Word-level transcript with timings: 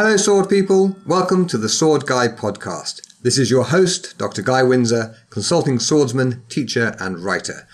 Hello, 0.00 0.16
sword 0.16 0.48
people. 0.48 0.96
Welcome 1.06 1.48
to 1.48 1.58
the 1.58 1.68
Sword 1.68 2.06
Guy 2.06 2.28
podcast. 2.28 3.00
This 3.22 3.36
is 3.36 3.50
your 3.50 3.64
host, 3.64 4.16
Dr. 4.16 4.42
Guy 4.42 4.62
Windsor, 4.62 5.16
consulting 5.28 5.80
swordsman, 5.80 6.44
teacher, 6.48 6.94
and 7.00 7.18
writer. 7.18 7.66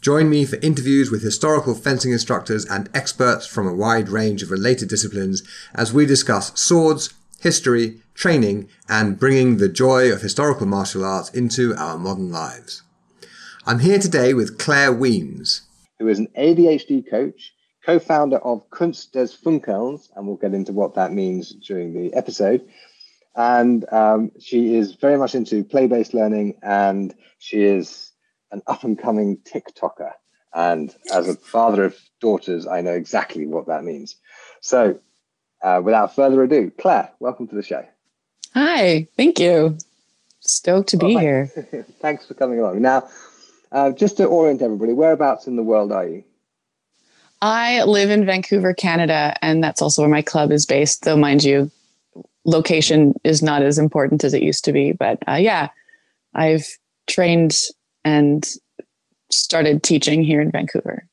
Join 0.00 0.30
me 0.30 0.44
for 0.44 0.60
interviews 0.62 1.10
with 1.10 1.24
historical 1.24 1.74
fencing 1.74 2.12
instructors 2.12 2.64
and 2.66 2.88
experts 2.94 3.48
from 3.48 3.66
a 3.66 3.74
wide 3.74 4.08
range 4.08 4.44
of 4.44 4.52
related 4.52 4.88
disciplines 4.88 5.42
as 5.74 5.92
we 5.92 6.06
discuss 6.06 6.56
swords, 6.56 7.12
history, 7.40 8.00
training, 8.14 8.68
and 8.88 9.18
bringing 9.18 9.56
the 9.56 9.68
joy 9.68 10.12
of 10.12 10.22
historical 10.22 10.66
martial 10.66 11.04
arts 11.04 11.30
into 11.30 11.74
our 11.74 11.98
modern 11.98 12.30
lives. 12.30 12.84
I'm 13.66 13.80
here 13.80 13.98
today 13.98 14.34
with 14.34 14.56
Claire 14.56 14.92
Wemyss, 14.92 15.62
who 15.98 16.06
is 16.06 16.20
an 16.20 16.28
ADHD 16.38 17.10
coach, 17.10 17.55
co 17.86 18.00
founder 18.00 18.38
of 18.38 18.68
Kunst 18.70 19.12
des 19.12 19.28
Funkelns, 19.28 20.10
and 20.16 20.26
we'll 20.26 20.36
get 20.36 20.54
into 20.54 20.72
what 20.72 20.94
that 20.96 21.12
means 21.12 21.50
during 21.50 21.94
the 21.94 22.12
episode. 22.14 22.66
And 23.36 23.90
um, 23.92 24.32
she 24.40 24.74
is 24.74 24.94
very 24.94 25.16
much 25.16 25.36
into 25.36 25.62
play 25.62 25.86
based 25.86 26.12
learning, 26.12 26.58
and 26.62 27.14
she 27.38 27.62
is 27.62 28.10
an 28.50 28.62
up 28.66 28.82
and 28.82 28.98
coming 28.98 29.36
TikToker. 29.38 30.10
And 30.52 30.94
as 31.12 31.28
a 31.28 31.36
father 31.36 31.84
of 31.84 31.96
daughters, 32.20 32.66
I 32.66 32.80
know 32.80 32.94
exactly 32.94 33.46
what 33.46 33.68
that 33.68 33.84
means. 33.84 34.16
So, 34.60 34.98
uh, 35.62 35.80
without 35.84 36.16
further 36.16 36.42
ado, 36.42 36.72
Claire, 36.78 37.12
welcome 37.20 37.46
to 37.48 37.54
the 37.54 37.62
show. 37.62 37.86
Hi, 38.54 39.06
thank 39.16 39.38
you. 39.38 39.78
Stoked 40.40 40.88
to 40.88 40.96
be 40.96 41.14
well, 41.14 41.18
here. 41.18 41.46
Thanks 42.00 42.26
for 42.26 42.34
coming 42.34 42.58
along. 42.58 42.80
Now, 42.80 43.08
uh, 43.70 43.92
just 43.92 44.16
to 44.16 44.24
orient 44.24 44.62
everybody, 44.62 44.92
whereabouts 44.92 45.46
in 45.46 45.56
the 45.56 45.62
world 45.62 45.92
are 45.92 46.08
you? 46.08 46.24
I 47.42 47.82
live 47.84 48.10
in 48.10 48.24
Vancouver, 48.24 48.72
Canada, 48.72 49.36
and 49.42 49.62
that's 49.62 49.82
also 49.82 50.02
where 50.02 50.10
my 50.10 50.22
club 50.22 50.50
is 50.50 50.64
based. 50.64 51.04
Though, 51.04 51.16
mind 51.16 51.44
you, 51.44 51.70
location 52.44 53.14
is 53.24 53.42
not 53.42 53.62
as 53.62 53.78
important 53.78 54.24
as 54.24 54.32
it 54.32 54.42
used 54.42 54.64
to 54.64 54.72
be. 54.72 54.92
But 54.92 55.18
uh, 55.28 55.34
yeah, 55.34 55.68
I've 56.34 56.66
trained 57.06 57.58
and 58.04 58.48
started 59.30 59.82
teaching 59.82 60.22
here 60.22 60.40
in 60.40 60.50
Vancouver. 60.50 61.06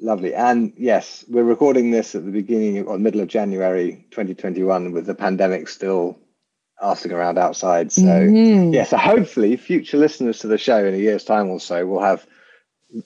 Lovely. 0.00 0.34
And 0.34 0.72
yes, 0.76 1.24
we're 1.28 1.44
recording 1.44 1.90
this 1.90 2.14
at 2.14 2.24
the 2.24 2.30
beginning 2.30 2.86
or 2.86 2.98
middle 2.98 3.20
of 3.20 3.28
January 3.28 4.04
2021 4.10 4.92
with 4.92 5.06
the 5.06 5.14
pandemic 5.14 5.68
still 5.68 6.18
asking 6.82 7.12
around 7.12 7.38
outside. 7.38 7.90
So, 7.92 8.02
mm-hmm. 8.02 8.74
yeah, 8.74 8.84
so 8.84 8.98
hopefully 8.98 9.56
future 9.56 9.96
listeners 9.96 10.40
to 10.40 10.48
the 10.48 10.58
show 10.58 10.84
in 10.84 10.94
a 10.94 10.98
year's 10.98 11.24
time 11.24 11.48
or 11.48 11.60
so 11.60 11.86
will 11.86 12.02
have 12.02 12.26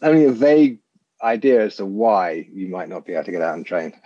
only 0.02 0.24
a 0.24 0.32
vague 0.32 0.80
idea 1.22 1.64
as 1.64 1.76
to 1.76 1.86
why 1.86 2.46
you 2.52 2.68
might 2.68 2.88
not 2.88 3.06
be 3.06 3.12
able 3.14 3.24
to 3.24 3.32
get 3.32 3.42
out 3.42 3.54
and 3.54 3.66
train. 3.66 3.92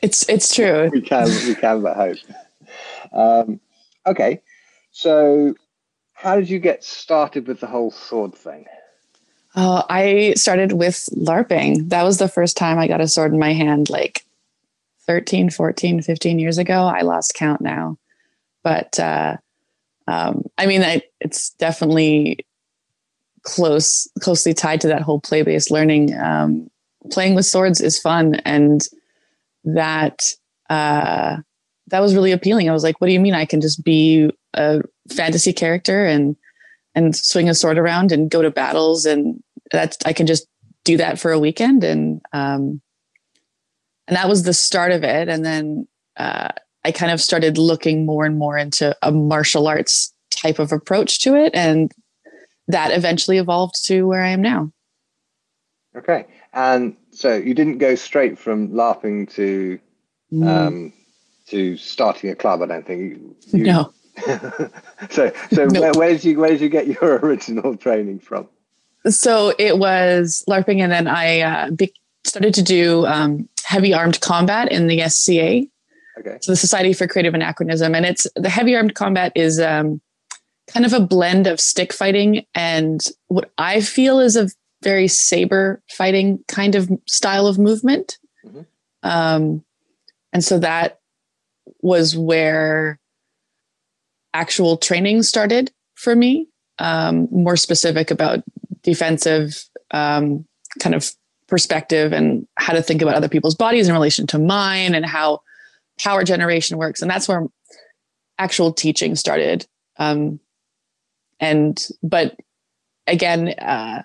It's 0.00 0.28
it's 0.28 0.54
true. 0.54 0.90
we 0.92 1.00
can 1.00 1.26
we 1.26 1.56
can 1.56 1.82
but 1.82 1.96
hope. 1.96 2.18
Um, 3.12 3.60
okay, 4.06 4.40
so 4.92 5.56
how 6.12 6.36
did 6.36 6.48
you 6.48 6.60
get 6.60 6.84
started 6.84 7.48
with 7.48 7.58
the 7.58 7.66
whole 7.66 7.90
sword 7.90 8.32
thing? 8.34 8.66
Uh, 9.56 9.82
I 9.90 10.34
started 10.36 10.72
with 10.72 11.08
LARPing. 11.16 11.88
That 11.88 12.04
was 12.04 12.18
the 12.18 12.28
first 12.28 12.56
time 12.56 12.78
I 12.78 12.86
got 12.86 13.00
a 13.00 13.08
sword 13.08 13.32
in 13.32 13.40
my 13.40 13.52
hand, 13.52 13.90
like 13.90 14.24
13, 15.06 15.50
14, 15.50 16.02
15 16.02 16.38
years 16.38 16.58
ago. 16.58 16.84
I 16.84 17.00
lost 17.00 17.34
count 17.34 17.60
now. 17.60 17.98
But 18.62 19.00
uh, 19.00 19.38
um, 20.06 20.44
I 20.58 20.66
mean, 20.66 20.82
I, 20.82 21.02
it's 21.20 21.50
definitely 21.50 22.46
close, 23.48 24.08
closely 24.20 24.52
tied 24.52 24.80
to 24.82 24.88
that 24.88 25.02
whole 25.02 25.20
play 25.20 25.42
based 25.42 25.70
learning. 25.70 26.18
Um, 26.18 26.68
playing 27.10 27.34
with 27.34 27.46
swords 27.46 27.80
is 27.80 27.98
fun. 27.98 28.36
And 28.44 28.82
that, 29.64 30.34
uh, 30.68 31.38
that 31.88 32.00
was 32.00 32.14
really 32.14 32.32
appealing. 32.32 32.68
I 32.68 32.72
was 32.72 32.82
like, 32.82 33.00
what 33.00 33.06
do 33.06 33.12
you 33.12 33.20
mean 33.20 33.34
I 33.34 33.46
can 33.46 33.60
just 33.60 33.82
be 33.82 34.30
a 34.54 34.82
fantasy 35.10 35.52
character 35.52 36.04
and 36.04 36.36
and 36.94 37.14
swing 37.14 37.48
a 37.48 37.54
sword 37.54 37.78
around 37.78 38.12
and 38.12 38.30
go 38.30 38.42
to 38.42 38.50
battles 38.50 39.06
and 39.06 39.42
that's 39.70 39.96
I 40.04 40.12
can 40.12 40.26
just 40.26 40.46
do 40.84 40.96
that 40.96 41.18
for 41.18 41.32
a 41.32 41.38
weekend 41.38 41.84
and 41.84 42.20
um 42.32 42.80
and 44.06 44.16
that 44.16 44.28
was 44.28 44.42
the 44.42 44.54
start 44.54 44.90
of 44.90 45.04
it 45.04 45.28
and 45.28 45.44
then 45.44 45.86
uh 46.16 46.48
I 46.84 46.92
kind 46.92 47.12
of 47.12 47.20
started 47.20 47.58
looking 47.58 48.06
more 48.06 48.24
and 48.24 48.38
more 48.38 48.56
into 48.56 48.96
a 49.02 49.12
martial 49.12 49.68
arts 49.68 50.12
type 50.30 50.58
of 50.58 50.72
approach 50.72 51.20
to 51.20 51.34
it 51.34 51.54
and 51.54 51.92
that 52.68 52.92
eventually 52.92 53.38
evolved 53.38 53.84
to 53.86 54.04
where 54.04 54.22
I 54.22 54.28
am 54.28 54.42
now. 54.42 54.70
Okay. 55.96 56.26
And 56.52 56.96
so 57.10 57.34
you 57.34 57.54
didn't 57.54 57.78
go 57.78 57.94
straight 57.94 58.38
from 58.38 58.68
LARPing 58.70 59.30
to 59.34 59.78
mm. 60.32 60.46
um 60.46 60.92
to 61.48 61.76
starting 61.76 62.30
a 62.30 62.34
club, 62.34 62.62
I 62.62 62.66
don't 62.66 62.86
think. 62.86 63.00
You, 63.00 63.36
you, 63.52 63.64
no. 63.64 63.92
so 65.10 65.32
so 65.52 65.64
nope. 65.66 65.80
where, 65.80 65.92
where, 65.92 66.08
did 66.10 66.24
you 66.24 66.38
where 66.38 66.50
did 66.50 66.60
you 66.60 66.68
get 66.68 66.86
your 66.86 67.16
original 67.22 67.76
training 67.76 68.20
from? 68.20 68.48
So 69.06 69.54
it 69.58 69.78
was 69.78 70.44
LARPing, 70.48 70.80
and 70.80 70.92
then 70.92 71.06
I 71.06 71.40
uh, 71.40 71.70
be- 71.70 71.94
started 72.24 72.52
to 72.54 72.62
do 72.62 73.06
um, 73.06 73.48
heavy 73.64 73.94
armed 73.94 74.20
combat 74.20 74.70
in 74.70 74.86
the 74.86 75.08
SCA. 75.08 75.62
Okay. 76.18 76.38
So 76.42 76.52
the 76.52 76.56
Society 76.56 76.92
for 76.92 77.06
Creative 77.06 77.32
Anachronism, 77.32 77.94
and 77.94 78.04
it's 78.04 78.26
the 78.34 78.48
heavy 78.48 78.74
armed 78.74 78.94
combat 78.94 79.32
is 79.34 79.60
um, 79.60 80.00
kind 80.72 80.86
of 80.86 80.92
a 80.92 81.00
blend 81.00 81.46
of 81.46 81.60
stick 81.60 81.92
fighting 81.92 82.44
and 82.54 83.00
what 83.28 83.50
I 83.58 83.80
feel 83.80 84.20
is 84.20 84.36
a 84.36 84.48
very 84.82 85.08
saber 85.08 85.82
fighting 85.90 86.44
kind 86.46 86.74
of 86.74 86.90
style 87.06 87.46
of 87.46 87.58
movement. 87.58 88.18
Mm-hmm. 88.46 88.60
Um, 89.02 89.64
and 90.32 90.44
so 90.44 90.58
that 90.58 91.00
was 91.80 92.16
where 92.16 93.00
actual 94.34 94.76
training 94.76 95.22
started 95.22 95.72
for 95.94 96.14
me, 96.14 96.48
um, 96.78 97.28
more 97.30 97.56
specific 97.56 98.10
about 98.10 98.40
defensive 98.82 99.64
um, 99.90 100.44
kind 100.80 100.94
of 100.94 101.10
perspective 101.48 102.12
and 102.12 102.46
how 102.56 102.74
to 102.74 102.82
think 102.82 103.02
about 103.02 103.14
other 103.14 103.28
people's 103.28 103.54
bodies 103.54 103.88
in 103.88 103.94
relation 103.94 104.26
to 104.28 104.38
mine 104.38 104.94
and 104.94 105.06
how 105.06 105.40
power 105.98 106.22
generation 106.22 106.78
works. 106.78 107.02
And 107.02 107.10
that's 107.10 107.26
where 107.26 107.46
actual 108.38 108.72
teaching 108.72 109.16
started. 109.16 109.66
Um, 109.96 110.38
and, 111.40 111.82
but 112.02 112.36
again, 113.06 113.48
uh, 113.58 114.02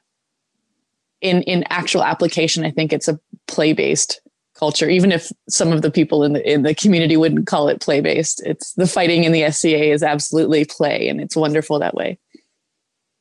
in, 1.22 1.42
in 1.44 1.64
actual 1.70 2.04
application, 2.04 2.66
I 2.66 2.72
think 2.72 2.92
it's 2.92 3.08
a 3.08 3.20
play 3.48 3.74
based 3.74 4.22
culture. 4.54 4.90
Even 4.90 5.12
if 5.12 5.32
some 5.50 5.72
of 5.72 5.82
the 5.82 5.92
people 5.92 6.24
in 6.24 6.34
the 6.34 6.52
in 6.52 6.64
the 6.64 6.76
community 6.76 7.18
wouldn't 7.18 7.48
call 7.48 7.68
it 7.70 7.82
play 7.82 8.02
based 8.02 8.42
it's 8.46 8.74
the 8.74 8.88
fighting 8.88 9.24
in 9.24 9.32
the 9.32 9.50
SCA 9.52 9.92
is 9.92 10.04
absolutely 10.04 10.64
play 10.64 11.10
and 11.10 11.20
it's 11.20 11.36
wonderful 11.36 11.80
that 11.80 11.96
way. 11.96 12.20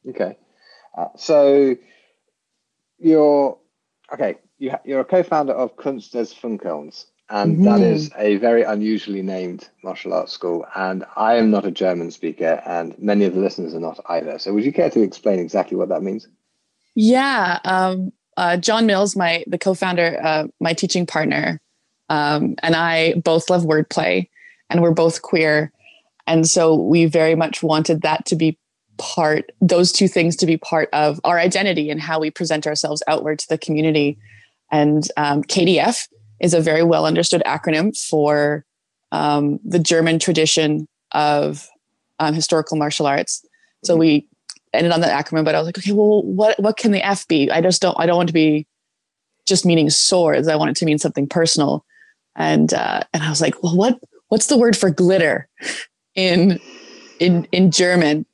Okay. 0.09 0.37
Uh, 0.97 1.09
so 1.17 1.75
you're 2.99 3.59
okay 4.13 4.37
you 4.59 4.73
you're 4.85 5.01
a 5.01 5.05
co-founder 5.05 5.53
of 5.53 5.77
Kunst 5.77 6.13
des 6.13 6.27
Funkelns 6.27 7.07
and 7.33 7.55
mm-hmm. 7.55 7.65
that 7.65 7.81
is 7.81 8.11
a 8.17 8.37
very 8.37 8.63
unusually 8.63 9.23
named 9.23 9.69
martial 9.83 10.13
arts 10.13 10.33
school 10.33 10.65
and 10.77 11.05
I 11.17 11.37
am 11.37 11.51
not 11.51 11.67
a 11.67 11.71
German 11.71 12.11
speaker 12.11 12.63
and 12.65 12.97
many 12.99 13.25
of 13.25 13.35
the 13.35 13.41
listeners 13.41 13.75
are 13.75 13.81
not 13.81 13.99
either 14.09 14.39
so 14.39 14.53
would 14.53 14.65
you 14.65 14.73
care 14.73 14.91
to 14.91 15.03
explain 15.03 15.39
exactly 15.39 15.77
what 15.77 15.89
that 15.89 16.03
means 16.03 16.29
yeah 16.95 17.59
um, 17.65 18.13
uh, 18.37 18.57
Jon 18.57 18.87
Mills, 18.87 19.17
my 19.17 19.45
the 19.47 19.59
co-founder, 19.59 20.19
uh, 20.23 20.47
my 20.61 20.73
teaching 20.73 21.07
partner, 21.07 21.61
um, 22.09 22.55
and 22.63 22.75
I 22.75 23.15
both 23.15 23.51
love 23.51 23.63
wordplay, 23.63 24.29
and 24.71 24.81
we're 24.81 24.93
both 24.93 25.23
queer, 25.23 25.73
and 26.27 26.49
so 26.49 26.75
we 26.75 27.05
very 27.05 27.35
much 27.35 27.63
wanted 27.63 28.03
that 28.03 28.25
to 28.27 28.37
be 28.37 28.59
part 28.99 29.51
those 29.61 29.91
two 29.91 30.09
things 30.09 30.37
to 30.37 30.47
be 30.47 30.57
part 30.57 30.89
of 30.93 31.21
our 31.25 31.39
identity 31.39 31.91
and 31.91 32.01
how 32.01 32.21
we 32.21 32.31
present 32.31 32.67
ourselves 32.67 33.03
outward 33.07 33.39
to 33.39 33.49
the 33.49 33.59
community. 33.59 34.19
And 34.71 35.07
um, 35.17 35.43
KDF 35.43 36.09
is 36.43 36.53
a 36.53 36.61
very 36.61 36.83
well 36.83 37.07
understood 37.07 37.43
acronym 37.47 37.97
for 37.97 38.65
um, 39.13 39.59
the 39.65 39.79
German 39.79 40.19
tradition 40.19 40.87
of 41.13 41.69
um, 42.19 42.35
historical 42.35 42.77
martial 42.77 43.07
arts. 43.07 43.45
So 43.85 43.97
we 43.97 44.29
ended 44.75 44.93
on 44.93 45.01
that 45.01 45.25
acronym, 45.25 45.45
but 45.45 45.55
I 45.55 45.59
was 45.59 45.67
like, 45.67 45.79
okay, 45.79 45.93
well, 45.93 46.23
what 46.23 46.59
what 46.61 46.77
can 46.77 46.93
the 46.93 47.05
F 47.05 47.27
be? 47.29 47.51
I 47.51 47.61
just 47.61 47.81
don't 47.81 47.99
I 47.99 48.07
don't 48.07 48.17
want 48.17 48.29
to 48.29 48.35
be 48.35 48.67
just 49.47 49.65
meaning 49.65 49.91
swords. 49.91 50.49
I 50.49 50.57
want 50.57 50.71
it 50.71 50.77
to 50.77 50.85
mean 50.85 50.99
something 50.99 51.29
personal. 51.29 51.85
And 52.37 52.73
uh, 52.75 53.03
and 53.13 53.23
I 53.23 53.31
was 53.31 53.41
like, 53.41 53.63
well, 53.63 53.77
what 53.77 53.99
what's 54.29 54.47
the 54.47 54.59
word 54.59 54.77
for 54.77 54.91
glitter 54.91 55.49
in 56.15 56.59
in 57.19 57.47
in 57.53 57.71
German? 57.71 58.27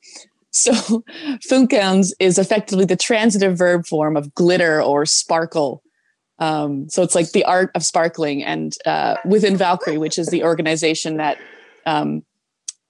So 0.51 0.71
Funkelns 1.49 2.11
is 2.19 2.37
effectively 2.37 2.85
the 2.85 2.95
transitive 2.95 3.57
verb 3.57 3.85
form 3.85 4.17
of 4.17 4.33
glitter 4.33 4.81
or 4.81 5.05
sparkle. 5.05 5.83
Um, 6.39 6.89
so 6.89 7.03
it's 7.03 7.15
like 7.15 7.31
the 7.31 7.43
art 7.43 7.71
of 7.75 7.83
sparkling. 7.83 8.43
And 8.43 8.73
uh, 8.85 9.15
within 9.25 9.57
Valkyrie, 9.57 9.97
which 9.97 10.17
is 10.17 10.27
the 10.27 10.43
organization 10.43 11.17
that 11.17 11.37
um, 11.85 12.23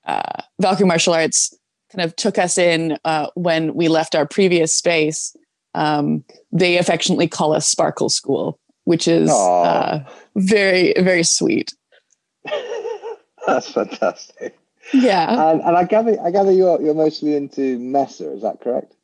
uh, 0.05 0.41
Valkyrie 0.61 0.87
Martial 0.87 1.13
Arts 1.13 1.53
kind 1.91 2.03
of 2.03 2.15
took 2.15 2.37
us 2.37 2.57
in 2.57 2.97
uh, 3.05 3.27
when 3.35 3.73
we 3.73 3.87
left 3.87 4.15
our 4.15 4.27
previous 4.27 4.73
space. 4.75 5.35
Um, 5.75 6.23
they 6.51 6.77
affectionately 6.77 7.27
call 7.27 7.53
us 7.53 7.67
Sparkle 7.67 8.09
School, 8.09 8.59
which 8.85 9.07
is 9.07 9.29
uh, 9.29 10.03
very, 10.35 10.93
very 10.97 11.23
sweet. 11.23 11.73
That's 13.47 13.71
fantastic. 13.71 14.57
Yeah. 14.93 15.51
And, 15.51 15.61
and 15.61 15.77
I 15.77 15.83
gather 15.83 16.19
I 16.21 16.31
gather 16.31 16.51
you're 16.51 16.81
you're 16.81 16.95
mostly 16.95 17.35
into 17.35 17.77
Messer, 17.79 18.33
is 18.33 18.41
that 18.41 18.61
correct? 18.61 18.95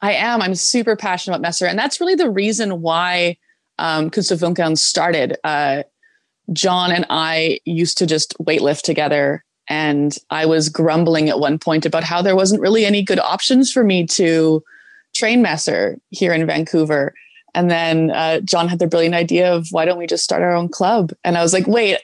I 0.00 0.12
am. 0.12 0.42
I'm 0.42 0.54
super 0.54 0.96
passionate 0.96 1.36
about 1.36 1.42
Messer. 1.42 1.66
And 1.66 1.78
that's 1.78 2.00
really 2.00 2.14
the 2.14 2.30
reason 2.30 2.80
why 2.82 3.36
um, 3.78 4.10
Kunst 4.10 4.84
started. 4.84 5.36
Uh, 5.44 5.82
Jon 6.52 6.92
and 6.92 7.06
I 7.10 7.60
used 7.64 7.98
to 7.98 8.06
just 8.06 8.36
weightlift 8.38 8.82
together. 8.82 9.44
And 9.68 10.16
I 10.30 10.46
was 10.46 10.68
grumbling 10.68 11.28
at 11.28 11.40
one 11.40 11.58
point 11.58 11.86
about 11.86 12.04
how 12.04 12.22
there 12.22 12.36
wasn't 12.36 12.60
really 12.60 12.84
any 12.84 13.02
good 13.02 13.18
options 13.18 13.72
for 13.72 13.82
me 13.82 14.06
to 14.08 14.62
train 15.14 15.42
Messer 15.42 15.98
here 16.10 16.32
in 16.32 16.46
Vancouver. 16.46 17.14
And 17.54 17.70
then 17.70 18.10
uh, 18.10 18.40
Jon 18.40 18.68
had 18.68 18.78
the 18.78 18.86
brilliant 18.86 19.14
idea 19.14 19.52
of 19.52 19.68
why 19.70 19.86
don't 19.86 19.98
we 19.98 20.06
just 20.06 20.22
start 20.22 20.42
our 20.42 20.54
own 20.54 20.68
club? 20.68 21.12
And 21.24 21.38
I 21.38 21.42
was 21.42 21.54
like, 21.54 21.66
wait, 21.66 21.98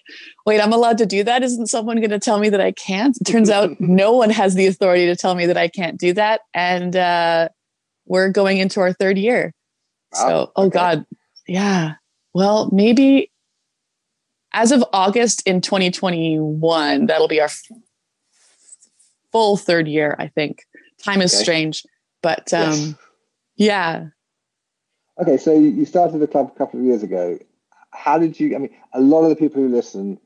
wait, 0.46 0.60
I'm 0.60 0.72
allowed 0.72 0.98
to 0.98 1.06
do 1.06 1.22
that? 1.24 1.42
Isn't 1.42 1.66
someone 1.66 1.98
going 1.98 2.10
to 2.10 2.19
tell 2.19 2.38
me 2.38 2.48
that 2.48 2.60
I 2.60 2.72
can't? 2.72 3.16
It 3.20 3.24
turns 3.24 3.50
out 3.50 3.70
no 3.80 4.12
one 4.12 4.30
has 4.30 4.54
the 4.54 4.66
authority 4.66 5.06
to 5.06 5.14
tell 5.14 5.34
me 5.34 5.46
that 5.46 5.58
I 5.58 5.69
can't 5.69 6.00
do 6.00 6.14
that. 6.14 6.40
And 6.54 6.96
uh, 6.96 7.50
we're 8.06 8.30
going 8.30 8.58
into 8.58 8.80
our 8.80 8.94
third 8.94 9.19
year. 9.19 9.52
Wow. 10.14 10.19
So, 10.19 10.52
oh 10.56 10.64
okay. 10.64 10.74
God, 10.74 11.06
yeah. 11.52 11.94
Well, 12.32 12.70
maybe 12.72 13.31
as 14.52 14.72
of 14.72 14.82
August 14.93 15.46
in 15.46 15.60
2021, 15.60 17.06
that'll 17.06 17.28
be 17.28 17.40
our 17.40 17.46
f- 17.46 17.62
full 19.32 19.58
third 19.58 19.87
year, 19.87 20.16
I 20.19 20.28
think. 20.28 20.64
Time 21.04 21.20
is 21.20 21.34
okay. 21.34 21.43
strange, 21.43 21.84
but 22.22 22.52
um, 22.54 22.72
yes. 22.72 22.94
yeah. 23.56 24.04
Okay, 25.20 25.37
so 25.37 25.52
you 25.52 25.84
started 25.84 26.19
the 26.19 26.26
club 26.26 26.50
a 26.54 26.58
couple 26.58 26.81
of 26.81 26.87
years 26.87 27.02
ago. 27.02 27.38
How 27.90 28.16
did 28.16 28.40
you? 28.40 28.55
I 28.55 28.58
mean, 28.58 28.75
a 28.94 29.00
lot 29.00 29.25
of 29.25 29.28
the 29.28 29.37
people 29.37 29.60
who 29.60 29.69
listen 29.69 30.19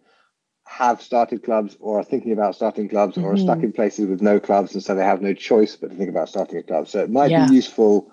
have 0.67 1.03
started 1.03 1.43
clubs 1.43 1.77
or 1.81 1.99
are 1.99 2.05
thinking 2.05 2.33
about 2.33 2.55
starting 2.55 2.89
clubs 2.89 3.17
mm-hmm. 3.17 3.25
or 3.25 3.33
are 3.33 3.37
stuck 3.37 3.59
mm-hmm. 3.59 3.67
in 3.67 3.73
places 3.73 4.07
with 4.07 4.21
no 4.21 4.39
clubs 4.39 4.75
and 4.75 4.83
so 4.83 4.95
they 4.95 5.05
have 5.05 5.23
no 5.23 5.33
choice 5.33 5.77
but 5.77 5.91
to 5.91 5.97
think 5.97 6.11
about 6.11 6.29
starting 6.29 6.59
a 6.59 6.63
club. 6.63 6.89
So 6.89 7.03
it 7.03 7.11
might 7.11 7.31
yeah. 7.31 7.49
be 7.49 7.55
useful 7.55 8.13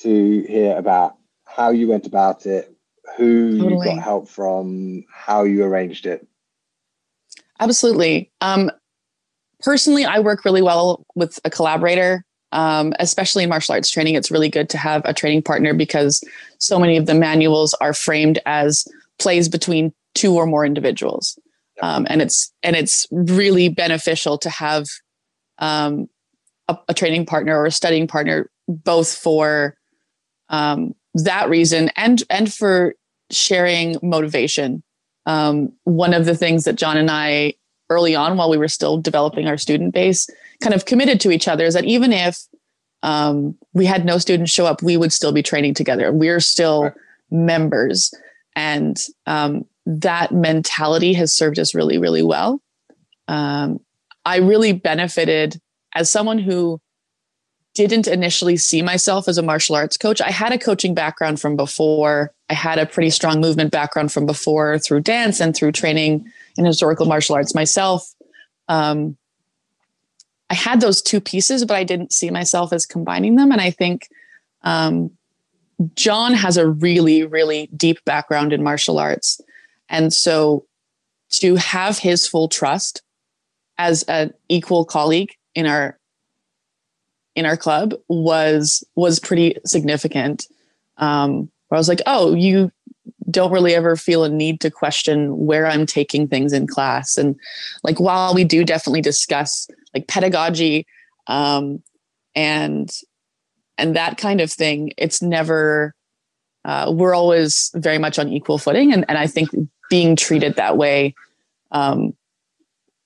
to 0.00 0.42
hear 0.42 0.76
about 0.76 1.16
how 1.46 1.70
you 1.70 1.88
went 1.88 2.06
about 2.06 2.46
it, 2.46 2.74
who 3.16 3.58
totally. 3.58 3.88
you 3.88 3.94
got 3.94 4.02
help 4.02 4.28
from, 4.28 5.04
how 5.10 5.44
you 5.44 5.64
arranged 5.64 6.06
it. 6.06 6.26
Absolutely. 7.60 8.30
Um, 8.40 8.70
personally, 9.60 10.04
I 10.04 10.18
work 10.18 10.44
really 10.44 10.62
well 10.62 11.06
with 11.14 11.40
a 11.44 11.50
collaborator, 11.50 12.24
um, 12.52 12.92
especially 12.98 13.44
in 13.44 13.48
martial 13.48 13.74
arts 13.74 13.90
training. 13.90 14.14
It's 14.14 14.30
really 14.30 14.50
good 14.50 14.68
to 14.70 14.78
have 14.78 15.02
a 15.04 15.14
training 15.14 15.42
partner 15.42 15.72
because 15.72 16.22
so 16.58 16.78
many 16.78 16.96
of 16.96 17.06
the 17.06 17.14
manuals 17.14 17.74
are 17.74 17.94
framed 17.94 18.38
as 18.44 18.86
plays 19.18 19.48
between 19.48 19.92
two 20.14 20.34
or 20.34 20.46
more 20.46 20.66
individuals 20.66 21.38
um, 21.82 22.06
and 22.08 22.22
it's 22.22 22.52
and 22.62 22.76
it's 22.76 23.06
really 23.10 23.68
beneficial 23.68 24.38
to 24.38 24.50
have 24.50 24.86
um, 25.58 26.08
a, 26.68 26.76
a, 26.88 26.94
training 26.94 27.26
partner 27.26 27.56
or 27.56 27.66
a 27.66 27.70
studying 27.70 28.06
partner 28.06 28.50
both 28.68 29.12
for 29.14 29.76
um, 30.48 30.94
that 31.24 31.48
reason 31.48 31.90
and 31.96 32.22
and 32.30 32.52
for 32.52 32.94
sharing 33.30 33.96
motivation 34.02 34.82
um, 35.26 35.72
one 35.84 36.14
of 36.14 36.24
the 36.24 36.36
things 36.36 36.64
that 36.64 36.76
jon 36.76 36.96
and 36.96 37.10
i 37.10 37.52
early 37.90 38.14
on 38.14 38.36
while 38.36 38.50
we 38.50 38.58
were 38.58 38.68
still 38.68 38.98
developing 38.98 39.46
our 39.46 39.56
student 39.56 39.94
base 39.94 40.28
kind 40.62 40.74
of 40.74 40.84
committed 40.84 41.20
to 41.20 41.30
each 41.30 41.48
other 41.48 41.64
is 41.64 41.74
that 41.74 41.84
even 41.84 42.12
if 42.12 42.42
um, 43.02 43.56
we 43.72 43.86
had 43.86 44.04
no 44.04 44.18
students 44.18 44.52
show 44.52 44.66
up 44.66 44.82
we 44.82 44.96
would 44.96 45.12
still 45.12 45.32
be 45.32 45.42
training 45.42 45.74
together 45.74 46.12
we're 46.12 46.40
still 46.40 46.84
right. 46.84 46.94
members 47.30 48.12
and 48.56 48.98
um, 49.26 49.66
that 49.86 50.32
mentality 50.32 51.12
has 51.14 51.32
served 51.32 51.58
us 51.58 51.74
really, 51.74 51.98
really 51.98 52.22
well. 52.22 52.60
Um, 53.28 53.80
I 54.24 54.38
really 54.38 54.72
benefited 54.72 55.60
as 55.94 56.10
someone 56.10 56.38
who 56.38 56.80
didn't 57.76 58.08
initially 58.08 58.56
see 58.56 58.80
myself 58.80 59.28
as 59.28 59.38
a 59.38 59.42
martial 59.42 59.76
arts 59.76 59.96
coach. 59.96 60.20
I 60.20 60.30
had 60.30 60.52
a 60.52 60.58
coaching 60.58 60.94
background 60.94 61.40
from 61.40 61.56
before. 61.56 62.32
I 62.48 62.54
had 62.54 62.78
a 62.78 62.86
pretty 62.86 63.10
strong 63.10 63.40
movement 63.40 63.70
background 63.70 64.12
from 64.12 64.24
before 64.24 64.78
through 64.78 65.00
dance 65.00 65.40
and 65.40 65.54
through 65.54 65.72
training 65.72 66.30
in 66.56 66.64
historical 66.64 67.06
martial 67.06 67.34
arts 67.34 67.54
myself. 67.54 68.14
Um, 68.68 69.16
I 70.48 70.54
had 70.54 70.80
those 70.80 71.02
two 71.02 71.20
pieces, 71.20 71.64
but 71.64 71.76
I 71.76 71.84
didn't 71.84 72.12
see 72.12 72.30
myself 72.30 72.72
as 72.72 72.86
combining 72.86 73.36
them. 73.36 73.52
And 73.52 73.60
I 73.60 73.70
think 73.70 74.08
um, 74.62 75.10
Jon 75.94 76.34
has 76.34 76.56
a 76.56 76.68
really, 76.68 77.24
really 77.24 77.68
deep 77.76 78.04
background 78.04 78.52
in 78.52 78.62
martial 78.62 78.98
arts. 78.98 79.40
And 79.88 80.12
so 80.12 80.66
to 81.30 81.56
have 81.56 81.98
his 81.98 82.26
full 82.26 82.48
trust 82.48 83.02
as 83.78 84.02
an 84.04 84.32
equal 84.48 84.84
colleague 84.84 85.34
in 85.54 85.66
our 85.66 85.98
in 87.36 87.46
our 87.46 87.56
club 87.56 87.94
was 88.08 88.82
was 88.96 89.20
pretty 89.20 89.56
significant. 89.64 90.46
Um, 90.98 91.50
where 91.68 91.76
I 91.76 91.78
was 91.78 91.88
like, 91.88 92.02
oh, 92.06 92.34
you 92.34 92.72
don't 93.30 93.52
really 93.52 93.74
ever 93.74 93.96
feel 93.96 94.24
a 94.24 94.28
need 94.28 94.60
to 94.60 94.70
question 94.70 95.36
where 95.36 95.66
I'm 95.66 95.84
taking 95.84 96.26
things 96.26 96.52
in 96.52 96.66
class. 96.66 97.18
And 97.18 97.36
like 97.82 98.00
while 98.00 98.34
we 98.34 98.44
do 98.44 98.64
definitely 98.64 99.02
discuss 99.02 99.68
like 99.94 100.08
pedagogy 100.08 100.86
um, 101.26 101.82
and 102.34 102.90
and 103.78 103.94
that 103.94 104.16
kind 104.16 104.40
of 104.40 104.50
thing, 104.50 104.92
it's 104.96 105.20
never 105.20 105.94
uh, 106.66 106.90
we're 106.92 107.14
always 107.14 107.70
very 107.74 107.98
much 107.98 108.18
on 108.18 108.32
equal 108.32 108.58
footing. 108.58 108.92
And, 108.92 109.04
and 109.08 109.16
I 109.16 109.28
think 109.28 109.50
being 109.88 110.16
treated 110.16 110.56
that 110.56 110.76
way 110.76 111.14
um, 111.70 112.12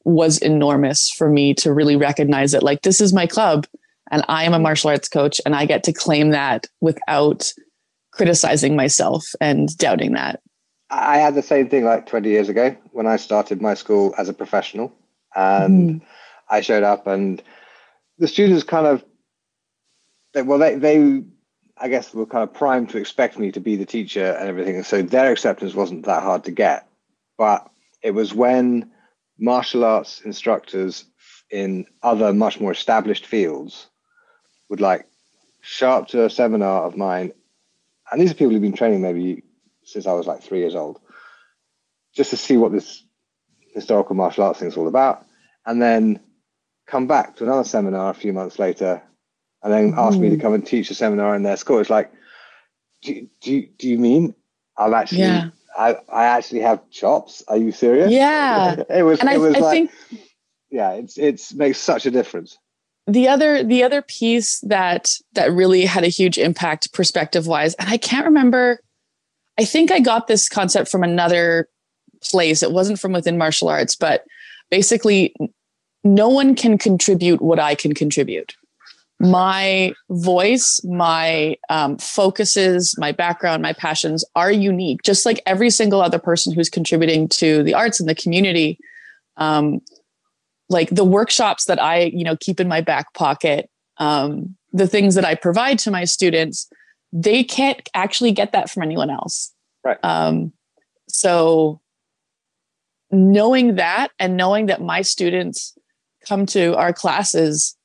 was 0.04 0.38
enormous 0.38 1.10
for 1.10 1.28
me 1.28 1.52
to 1.54 1.72
really 1.72 1.94
recognize 1.94 2.54
it. 2.54 2.62
Like, 2.62 2.80
this 2.80 3.02
is 3.02 3.12
my 3.12 3.26
club, 3.26 3.66
and 4.10 4.24
I 4.28 4.44
am 4.44 4.54
a 4.54 4.58
martial 4.58 4.90
arts 4.90 5.08
coach, 5.08 5.40
and 5.44 5.54
I 5.54 5.66
get 5.66 5.84
to 5.84 5.92
claim 5.92 6.30
that 6.30 6.66
without 6.80 7.52
criticizing 8.12 8.76
myself 8.76 9.24
and 9.40 9.76
doubting 9.78 10.12
that. 10.12 10.40
I 10.90 11.18
had 11.18 11.34
the 11.34 11.42
same 11.42 11.68
thing 11.68 11.84
like 11.84 12.06
20 12.06 12.28
years 12.28 12.48
ago 12.48 12.76
when 12.92 13.06
I 13.06 13.16
started 13.16 13.62
my 13.62 13.74
school 13.74 14.14
as 14.18 14.28
a 14.28 14.32
professional. 14.32 14.92
And 15.36 16.00
mm. 16.00 16.06
I 16.48 16.60
showed 16.60 16.82
up, 16.82 17.06
and 17.06 17.40
the 18.18 18.26
students 18.26 18.64
kind 18.64 18.86
of, 18.86 19.04
well, 20.34 20.58
they, 20.58 20.74
they 20.74 21.22
I 21.80 21.88
guess 21.88 22.12
were 22.12 22.26
kind 22.26 22.42
of 22.42 22.52
primed 22.52 22.90
to 22.90 22.98
expect 22.98 23.38
me 23.38 23.50
to 23.52 23.60
be 23.60 23.76
the 23.76 23.86
teacher 23.86 24.32
and 24.32 24.48
everything. 24.48 24.76
And 24.76 24.86
so 24.86 25.00
their 25.00 25.32
acceptance 25.32 25.74
wasn't 25.74 26.04
that 26.04 26.22
hard 26.22 26.44
to 26.44 26.50
get. 26.50 26.86
But 27.38 27.70
it 28.02 28.10
was 28.10 28.34
when 28.34 28.90
martial 29.38 29.84
arts 29.84 30.20
instructors 30.20 31.06
in 31.50 31.86
other 32.02 32.34
much 32.34 32.60
more 32.60 32.72
established 32.72 33.26
fields 33.26 33.88
would 34.70 34.80
like 34.80 35.06
show 35.60 35.90
up 35.90 36.08
to 36.08 36.24
a 36.24 36.30
seminar 36.30 36.84
of 36.84 36.96
mine. 36.96 37.32
And 38.10 38.20
these 38.20 38.30
are 38.30 38.34
people 38.34 38.52
who've 38.52 38.62
been 38.62 38.72
training 38.72 39.02
maybe 39.02 39.42
since 39.84 40.06
I 40.06 40.12
was 40.12 40.26
like 40.26 40.42
three 40.42 40.60
years 40.60 40.74
old, 40.74 41.00
just 42.14 42.30
to 42.30 42.36
see 42.36 42.56
what 42.56 42.72
this 42.72 43.04
historical 43.74 44.14
martial 44.14 44.44
arts 44.44 44.60
thing 44.60 44.68
is 44.68 44.76
all 44.76 44.88
about. 44.88 45.26
And 45.66 45.82
then 45.82 46.20
come 46.86 47.06
back 47.06 47.36
to 47.36 47.44
another 47.44 47.64
seminar 47.64 48.10
a 48.10 48.14
few 48.14 48.32
months 48.32 48.58
later 48.58 49.02
and 49.62 49.72
then 49.72 49.94
asked 49.96 50.18
me 50.18 50.30
to 50.30 50.36
mm. 50.36 50.40
come 50.40 50.54
and 50.54 50.66
teach 50.66 50.90
a 50.90 50.94
seminar 50.94 51.36
in 51.36 51.42
their 51.42 51.56
school. 51.56 51.78
It's 51.78 51.90
like, 51.90 52.10
do, 53.02 53.28
do, 53.40 53.66
do 53.78 53.88
you 53.88 53.98
mean 53.98 54.34
I'm 54.76 54.94
actually, 54.94 55.20
yeah. 55.20 55.50
I, 55.76 55.96
I 56.10 56.24
actually 56.26 56.60
have 56.60 56.88
chops? 56.90 57.42
Are 57.46 57.56
you 57.56 57.72
serious? 57.72 58.10
Yeah. 58.10 58.82
it 58.90 59.02
was, 59.02 59.20
and 59.20 59.28
it 59.28 59.34
I, 59.34 59.38
was 59.38 59.54
I 59.56 59.58
like, 59.58 59.72
think 59.72 59.90
yeah, 60.70 60.92
it's, 60.92 61.18
it's 61.18 61.52
makes 61.52 61.78
such 61.78 62.06
a 62.06 62.10
difference. 62.10 62.58
The 63.06 63.28
other, 63.28 63.64
the 63.64 63.82
other 63.82 64.02
piece 64.02 64.60
that, 64.60 65.10
that 65.32 65.52
really 65.52 65.84
had 65.84 66.04
a 66.04 66.08
huge 66.08 66.38
impact 66.38 66.92
perspective 66.92 67.46
wise, 67.46 67.74
and 67.74 67.88
I 67.88 67.96
can't 67.96 68.26
remember, 68.26 68.80
I 69.58 69.64
think 69.64 69.90
I 69.90 70.00
got 70.00 70.26
this 70.26 70.48
concept 70.48 70.90
from 70.90 71.02
another 71.02 71.68
place. 72.22 72.62
It 72.62 72.72
wasn't 72.72 73.00
from 73.00 73.12
within 73.12 73.38
martial 73.38 73.68
arts, 73.68 73.96
but 73.96 74.24
basically 74.70 75.34
no 76.04 76.28
one 76.28 76.54
can 76.54 76.78
contribute 76.78 77.42
what 77.42 77.58
I 77.58 77.74
can 77.74 77.94
contribute 77.94 78.54
my 79.20 79.92
voice, 80.08 80.80
my 80.82 81.56
um, 81.68 81.98
focuses, 81.98 82.96
my 82.98 83.12
background, 83.12 83.62
my 83.62 83.74
passions 83.74 84.24
are 84.34 84.50
unique, 84.50 85.02
just 85.02 85.26
like 85.26 85.42
every 85.44 85.68
single 85.68 86.00
other 86.00 86.18
person 86.18 86.54
who's 86.54 86.70
contributing 86.70 87.28
to 87.28 87.62
the 87.62 87.74
arts 87.74 88.00
and 88.00 88.08
the 88.08 88.14
community. 88.14 88.78
Um, 89.36 89.80
like 90.70 90.88
the 90.90 91.04
workshops 91.04 91.64
that 91.66 91.82
I, 91.82 92.04
you 92.14 92.24
know, 92.24 92.36
keep 92.40 92.60
in 92.60 92.68
my 92.68 92.80
back 92.80 93.12
pocket, 93.12 93.68
um, 93.98 94.56
the 94.72 94.86
things 94.86 95.16
that 95.16 95.24
I 95.24 95.34
provide 95.34 95.78
to 95.80 95.90
my 95.90 96.04
students, 96.04 96.70
they 97.12 97.44
can't 97.44 97.86
actually 97.92 98.32
get 98.32 98.52
that 98.52 98.70
from 98.70 98.84
anyone 98.84 99.10
else. 99.10 99.52
Right. 99.84 99.98
Um, 100.02 100.52
so 101.08 101.80
knowing 103.10 103.74
that 103.74 104.08
and 104.18 104.36
knowing 104.36 104.66
that 104.66 104.80
my 104.80 105.02
students 105.02 105.76
come 106.26 106.46
to 106.46 106.76
our 106.76 106.92
classes 106.92 107.76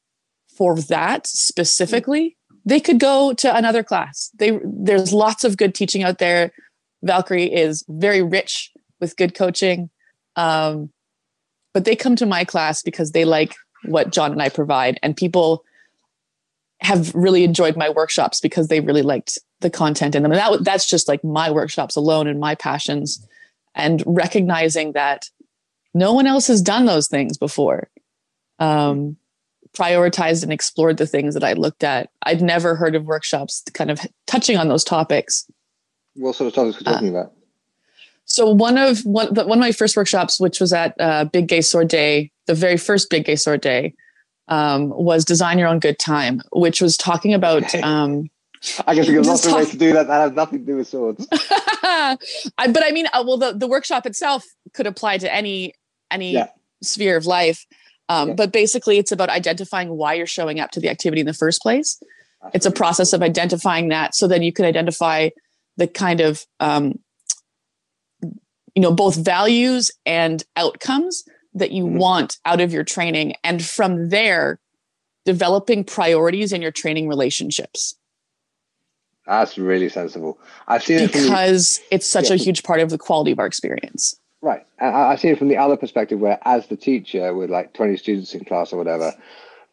for 0.56 0.76
that 0.76 1.26
specifically, 1.26 2.38
they 2.66 2.80
could 2.80 3.00
go 3.00 3.34
to 3.34 3.56
another 3.56 3.84
class. 3.84 4.30
They 4.38 4.60
there's 4.64 5.12
lots 5.12 5.44
of 5.44 5.58
good 5.58 5.74
teaching 5.74 6.04
out 6.04 6.20
there. 6.20 6.52
Valkyrie 7.04 7.52
is 7.52 7.84
very 7.88 8.22
rich 8.22 8.72
with 9.00 9.18
good 9.18 9.36
coaching. 9.36 9.90
Um, 10.36 10.92
but 11.76 11.84
they 11.84 11.96
come 11.96 12.16
to 12.16 12.26
my 12.26 12.46
class 12.46 12.82
because 12.82 13.12
they 13.12 13.26
like 13.26 13.54
what 13.84 14.10
Jon 14.10 14.32
and 14.32 14.42
I 14.42 14.48
provide. 14.48 14.98
And 15.04 15.16
people 15.16 15.66
have 16.80 17.14
really 17.14 17.44
enjoyed 17.44 17.76
my 17.76 17.90
workshops 17.90 18.40
because 18.40 18.70
they 18.70 18.80
really 18.80 19.02
liked 19.02 19.38
the 19.60 19.70
content 19.70 20.16
in 20.16 20.24
them. 20.24 20.32
And 20.32 20.40
that, 20.40 20.64
that's 20.64 20.88
just 20.88 21.10
like 21.10 21.22
my 21.22 21.52
workshops 21.52 21.98
alone 21.98 22.28
and 22.28 22.40
my 22.40 22.56
passions 22.56 23.28
and 23.76 24.02
recognizing 24.06 24.94
that 24.94 25.30
no 25.94 26.14
one 26.14 26.28
else 26.28 26.48
has 26.48 26.62
done 26.62 26.86
those 26.86 27.10
things 27.10 27.38
before. 27.38 27.90
Um, 28.58 29.18
prioritized 29.74 30.44
and 30.44 30.54
explored 30.54 30.96
the 30.96 31.06
things 31.06 31.34
that 31.34 31.44
I 31.44 31.52
looked 31.52 31.84
at. 31.84 32.10
I'd 32.24 32.42
never 32.42 32.76
heard 32.76 32.96
of 32.96 33.04
workshops 33.04 33.64
kind 33.74 33.92
of 33.92 34.00
touching 34.28 34.56
on 34.56 34.70
those 34.70 34.86
topics. 34.86 35.46
What 36.14 36.36
sort 36.36 36.48
of 36.48 36.54
topics 36.54 36.78
are 36.78 36.80
you 36.80 36.86
talking 36.86 37.16
uh, 37.18 37.20
about? 37.20 37.34
So 38.26 38.50
one 38.50 38.78
of 38.78 39.06
one, 39.06 39.34
one 39.34 39.52
of 39.52 39.60
my 39.60 39.72
first 39.72 39.96
workshops, 39.96 40.40
which 40.40 40.60
was 40.60 40.74
at 40.74 40.96
uh, 41.00 41.26
Big 41.26 41.48
Gay 41.48 41.62
Sword 41.62 41.88
Day, 41.88 42.32
the 42.48 42.56
very 42.56 42.78
first 42.78 43.10
Big 43.10 43.26
Gay 43.26 43.36
Sword 43.36 43.62
Day, 43.62 43.94
um, 44.48 44.90
was 44.90 45.26
design 45.26 45.60
your 45.60 45.68
own 45.68 45.80
good 45.80 46.00
time, 46.00 46.42
which 46.52 46.82
was 46.82 46.98
talking 46.98 47.34
about. 47.34 47.74
Um, 47.76 48.30
I 48.88 48.96
guess 48.96 49.08
there's 49.08 49.28
lots 49.28 49.46
of 49.46 49.54
ways 49.54 49.70
to 49.70 49.78
do 49.78 49.94
that. 49.94 50.08
That 50.08 50.20
has 50.20 50.32
nothing 50.32 50.60
to 50.60 50.66
do 50.66 50.76
with 50.78 50.88
swords. 50.88 51.28
I, 51.32 52.18
but 52.58 52.84
I 52.84 52.92
mean, 52.92 53.08
uh, 53.14 53.24
well, 53.26 53.38
the, 53.38 53.54
the 53.54 53.68
workshop 53.68 54.06
itself 54.06 54.44
could 54.74 54.88
apply 54.88 55.20
to 55.20 55.34
any 55.34 55.74
any 56.12 56.34
yeah. 56.34 56.48
sphere 56.82 57.18
of 57.18 57.26
life. 57.26 57.66
Um, 58.10 58.30
yeah. 58.30 58.34
But 58.36 58.52
basically, 58.52 58.98
it's 58.98 59.12
about 59.12 59.30
identifying 59.30 59.90
why 59.90 60.16
you're 60.16 60.28
showing 60.28 60.60
up 60.60 60.72
to 60.72 60.80
the 60.80 60.90
activity 60.90 61.22
in 61.22 61.28
the 61.28 61.34
first 61.34 61.62
place. 61.62 62.02
That's 62.42 62.56
it's 62.56 62.66
a 62.66 62.72
process 62.72 63.14
of 63.14 63.22
identifying 63.22 63.90
that, 63.90 64.16
so 64.16 64.28
then 64.28 64.42
you 64.42 64.52
can 64.52 64.66
identify 64.66 65.30
the 65.78 65.88
kind 65.88 66.22
of 66.22 66.44
um, 66.60 67.00
you 68.76 68.82
know 68.82 68.92
both 68.92 69.16
values 69.16 69.90
and 70.06 70.44
outcomes 70.56 71.24
that 71.54 71.72
you 71.72 71.86
mm-hmm. 71.86 71.98
want 71.98 72.38
out 72.46 72.62
of 72.62 72.72
your 72.74 72.84
training, 72.84 73.34
and 73.44 73.64
from 73.64 74.10
there, 74.10 74.60
developing 75.26 75.84
priorities 75.84 76.54
in 76.54 76.62
your 76.62 76.72
training 76.72 77.08
relationships. 77.08 77.96
That's 79.26 79.58
really 79.58 79.90
sensible. 79.90 80.38
I've 80.68 80.84
seen 80.84 81.00
it 81.00 81.14
because 81.14 81.80
the, 81.90 81.96
it's 81.96 82.08
such 82.08 82.30
yeah, 82.30 82.36
a 82.36 82.38
huge 82.38 82.64
part 82.64 82.80
of 82.80 82.90
the 82.92 82.98
quality 82.98 83.32
of 83.32 83.40
our 83.40 83.48
experience. 83.48 84.16
Right. 84.42 84.64
I, 84.80 84.88
I 84.88 85.16
see 85.16 85.30
it 85.30 85.40
from 85.40 85.48
the 85.48 85.58
other 85.58 85.78
perspective 85.78 86.20
where, 86.20 86.38
as 86.44 86.68
the 86.68 86.78
teacher 86.78 87.34
with 87.34 87.50
like 87.50 87.74
20 87.74 87.98
students 87.98 88.36
in 88.36 88.46
class 88.46 88.72
or 88.72 88.78
whatever, 88.78 89.14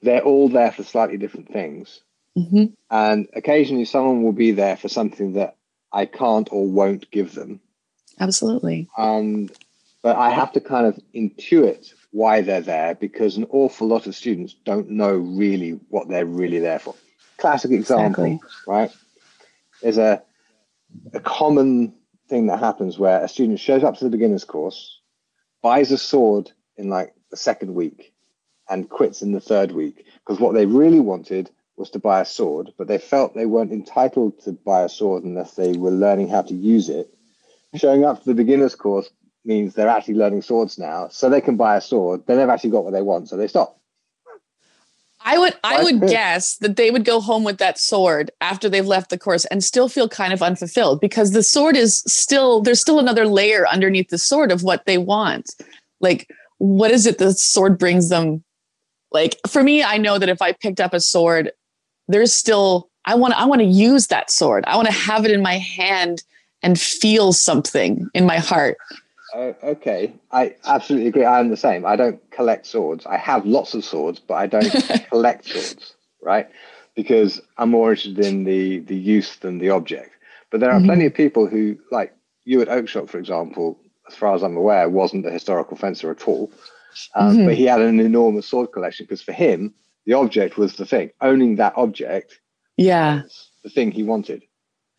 they're 0.01 0.23
all 0.23 0.49
there 0.49 0.73
for 0.73 0.83
slightly 0.83 1.19
different 1.19 1.53
things. 1.53 2.01
Mm-hmm. 2.39 2.73
And 2.91 3.29
occasionally 3.35 3.85
someone 3.85 4.23
will 4.23 4.33
be 4.33 4.53
there 4.53 4.79
for 4.79 4.89
something 4.89 5.35
that 5.35 5.57
I 5.93 6.07
can't 6.07 6.49
or 6.51 6.67
won't 6.67 7.11
give 7.11 7.35
them. 7.35 7.61
Absolutely. 8.23 8.89
And 8.97 9.51
but 10.03 10.17
I 10.17 10.31
have 10.31 10.53
to 10.53 10.61
kind 10.61 10.87
of 10.87 10.99
intuit 11.15 11.93
why 12.13 12.41
they're 12.41 12.61
there 12.61 12.95
because 12.95 13.37
an 13.37 13.47
awful 13.51 13.89
lot 13.89 14.07
of 14.07 14.15
students 14.15 14.55
don't 14.65 14.91
know 14.91 15.15
really 15.15 15.81
what 15.89 16.09
they're 16.09 16.27
really 16.27 16.59
there 16.59 16.79
for. 16.79 16.95
Classic 17.39 17.71
example, 17.71 18.25
exactly. 18.25 18.49
right? 18.67 18.91
There's 19.83 19.99
a 19.99 20.23
a 21.13 21.21
common 21.21 21.95
thing 22.29 22.47
that 22.47 22.61
happens 22.61 22.99
where 22.99 23.23
a 23.23 23.29
student 23.29 23.59
shows 23.59 23.83
up 23.83 23.97
to 23.97 24.05
the 24.05 24.11
beginner's 24.11 24.45
course, 24.45 25.01
buys 25.63 25.91
a 25.91 25.99
sword 25.99 26.53
in 26.77 26.89
like 26.89 27.15
the 27.31 27.37
second 27.37 27.75
week, 27.75 28.13
and 28.69 28.89
quits 28.89 29.23
in 29.23 29.33
the 29.33 29.41
third 29.41 29.73
week 29.73 30.07
because 30.21 30.41
what 30.41 30.55
they 30.55 30.67
really 30.67 31.01
wanted 31.01 31.51
was 31.77 31.91
to 31.91 31.99
buy 31.99 32.21
a 32.21 32.25
sword, 32.25 32.73
but 32.79 32.87
they 32.87 32.99
felt 32.99 33.35
they 33.35 33.47
weren't 33.47 33.73
entitled 33.73 34.41
to 34.45 34.53
buy 34.53 34.83
a 34.83 34.89
sword 34.89 35.25
unless 35.25 35.55
they 35.55 35.73
were 35.73 35.91
learning 35.91 36.29
how 36.29 36.43
to 36.43 36.55
use 36.55 36.89
it. 36.89 37.13
Showing 37.75 38.05
up 38.05 38.21
to 38.21 38.27
the 38.27 38.35
beginner's 38.35 38.75
course 38.75 39.09
means 39.45 39.75
they're 39.75 39.89
actually 39.89 40.15
learning 40.15 40.43
swords 40.43 40.79
now, 40.79 41.09
so 41.09 41.29
they 41.29 41.41
can 41.41 41.57
buy 41.57 41.77
a 41.77 41.81
sword. 41.81 42.23
Then 42.27 42.37
They 42.37 42.43
never 42.43 42.53
actually 42.53 42.71
got 42.71 42.85
what 42.85 42.93
they 42.93 43.03
want, 43.03 43.29
so 43.29 43.37
they 43.37 43.49
stop. 43.49 43.79
I 45.25 45.39
would 45.39 45.55
I 45.63 45.83
would 45.83 46.01
guess 46.01 46.57
that 46.57 46.77
they 46.77 46.91
would 46.91 47.05
go 47.05 47.21
home 47.21 47.45
with 47.45 47.59
that 47.59 47.79
sword 47.79 48.31
after 48.41 48.69
they've 48.69 48.87
left 48.87 49.11
the 49.11 49.19
course 49.19 49.45
and 49.47 49.63
still 49.63 49.89
feel 49.89 50.09
kind 50.09 50.33
of 50.33 50.43
unfulfilled 50.43 51.01
because 51.01 51.31
the 51.31 51.43
sword 51.43 51.77
is 51.77 52.03
still 52.07 52.61
there's 52.61 52.81
still 52.81 52.99
another 52.99 53.27
layer 53.27 53.67
underneath 53.69 54.09
the 54.09 54.19
sword 54.19 54.51
of 54.51 54.63
what 54.63 54.85
they 54.87 54.99
want. 54.99 55.51
Like 56.01 56.29
what 56.59 56.91
is 56.91 57.07
it 57.07 57.19
the 57.19 57.33
sword 57.33 57.79
brings 57.79 58.09
them? 58.09 58.43
Like 59.13 59.39
for 59.47 59.63
me, 59.63 59.83
I 59.83 59.99
know 59.99 60.19
that 60.19 60.29
if 60.29 60.43
I 60.43 60.53
picked 60.53 60.81
up 60.81 60.95
a 60.95 61.01
sword, 61.01 61.53
there's 62.09 62.33
still 62.33 62.91
I 63.05 63.15
want 63.15 63.35
I 63.35 63.45
want 63.45 63.61
to 63.61 63.67
use 63.67 64.09
that 64.09 64.31
sword. 64.31 64.65
I 64.67 64.77
want 64.77 64.89
to 64.89 64.95
have 64.95 65.25
it 65.25 65.31
in 65.31 65.43
my 65.43 65.59
hand 65.59 66.23
and 66.63 66.81
feel 66.81 67.33
something 67.33 68.09
in 68.15 68.27
my 68.27 68.39
heart. 68.39 68.77
Uh, 69.35 69.53
okay, 69.63 70.13
I 70.31 70.55
absolutely 70.65 71.09
agree. 71.09 71.25
I'm 71.25 71.49
the 71.49 71.57
same. 71.57 71.87
I 71.87 71.97
don't 71.97 72.21
collect 72.31 72.67
swords. 72.67 73.07
I 73.07 73.17
have 73.17 73.47
lots 73.47 73.73
of 73.75 73.85
swords, 73.85 74.21
but 74.21 74.35
I 74.35 74.47
don't 74.47 74.71
collect 75.09 75.47
swords, 75.47 75.95
right? 76.21 76.49
Because 76.95 77.41
I'm 77.57 77.71
more 77.71 77.93
interested 77.93 78.27
in 78.27 78.45
the 78.45 78.81
the 78.81 78.97
use 78.97 79.37
than 79.37 79.59
the 79.59 79.71
object. 79.71 80.11
But 80.51 80.61
there 80.61 80.71
are 80.71 80.77
mm-hmm. 80.77 80.87
plenty 80.87 81.07
of 81.07 81.15
people 81.15 81.47
who, 81.47 81.79
like 81.91 82.15
Ewart 82.45 82.69
Oakeshott, 82.69 83.09
for 83.09 83.19
example, 83.19 83.79
as 84.07 84.15
far 84.15 84.35
as 84.35 84.43
I'm 84.43 84.57
aware, 84.57 84.89
wasn't 84.89 85.27
a 85.27 85.31
historical 85.31 85.79
fencer 85.79 86.11
at 86.11 86.29
all. 86.29 86.53
Um, 87.15 87.37
mm-hmm. 87.37 87.47
But 87.47 87.55
he 87.55 87.65
had 87.65 87.81
an 87.81 88.01
enormous 88.01 88.47
sword 88.47 88.71
collection 88.73 89.07
because 89.07 89.23
for 89.23 89.33
him, 89.33 89.73
the 90.05 90.13
object 90.13 90.59
was 90.59 90.77
the 90.77 90.85
thing. 90.85 91.11
Owning 91.23 91.57
that 91.57 91.73
object, 91.77 92.39
yeah, 92.77 93.23
the 93.65 93.71
thing 93.71 93.93
he 93.93 94.03
wanted. 94.03 94.43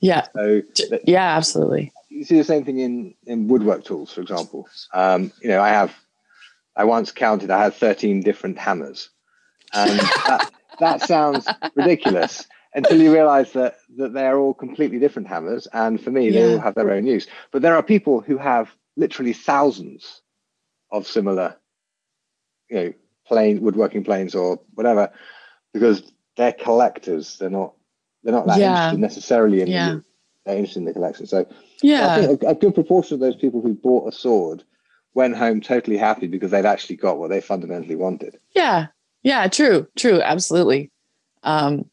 Yeah. 0.04 0.28
So 0.36 0.62
yeah, 1.06 1.36
absolutely 1.36 1.92
you 2.14 2.24
see 2.24 2.38
the 2.38 2.44
same 2.44 2.64
thing 2.64 2.80
in 2.80 3.16
in 3.26 3.48
woodwork 3.48 3.84
tools, 3.84 4.14
for 4.14 4.22
example. 4.22 4.68
Um, 4.94 5.32
you 5.42 5.50
know, 5.50 5.62
I 5.62 5.70
have 5.70 5.94
I 6.76 6.86
once 6.86 7.12
counted 7.12 7.50
I 7.50 7.64
had 7.64 7.74
13 7.74 8.22
different 8.22 8.58
hammers, 8.58 9.10
and 9.74 10.00
that, 10.00 10.52
that 10.80 11.02
sounds 11.02 11.48
ridiculous 11.76 12.46
until 12.76 13.02
you 13.02 13.12
realize 13.12 13.52
that 13.54 13.78
that 13.98 14.14
they're 14.14 14.38
all 14.38 14.54
completely 14.54 15.00
different 15.00 15.28
hammers, 15.28 15.68
and 15.74 16.02
for 16.02 16.12
me, 16.12 16.30
yeah. 16.30 16.32
they 16.32 16.54
all 16.54 16.60
have 16.60 16.76
their 16.76 16.92
own 16.92 17.06
use. 17.06 17.28
But 17.52 17.62
there 17.62 17.76
are 17.76 17.84
people 17.84 18.22
who 18.22 18.38
have 18.38 18.72
literally 18.96 19.34
thousands 19.34 20.22
of 20.92 21.08
similar, 21.08 21.58
you 22.70 22.76
know, 22.76 22.94
plane 23.26 23.62
woodworking 23.62 24.04
planes 24.04 24.36
or 24.36 24.62
whatever, 24.76 25.12
because 25.74 26.12
they're 26.38 26.54
collectors. 26.54 27.38
They're 27.38 27.50
not 27.50 27.74
they're 28.24 28.34
not 28.34 28.48
that 28.48 28.60
yeah. 28.60 28.72
interested 28.72 29.00
necessarily 29.00 29.62
in 29.62 29.68
yeah. 29.68 29.90
the, 29.90 30.04
they're 30.46 30.58
interested 30.58 30.80
in 30.80 30.86
the 30.86 30.94
collection. 30.94 31.26
So 31.26 31.46
yeah, 31.82 32.14
I 32.14 32.26
think 32.26 32.44
a, 32.44 32.48
a, 32.48 32.56
good 32.56 32.74
proportion 32.74 33.16
of 33.16 33.20
those 33.20 33.36
people 33.36 33.62
who 33.62 33.74
bought 33.74 34.08
a 34.08 34.12
sword 34.12 34.64
went 35.14 35.38
home 35.38 35.62
totally 35.62 35.98
happy 35.98 36.28
because 36.28 36.52
they'd 36.52 36.66
actually 36.66 36.96
got 36.96 37.18
what 37.18 37.30
they 37.30 37.42
fundamentally 37.42 37.96
wanted. 37.96 38.40
Yeah, 38.56 38.88
yeah, 39.24 39.48
true, 39.48 39.88
true, 39.96 40.22
absolutely. 40.22 40.92
Um, 41.44 41.86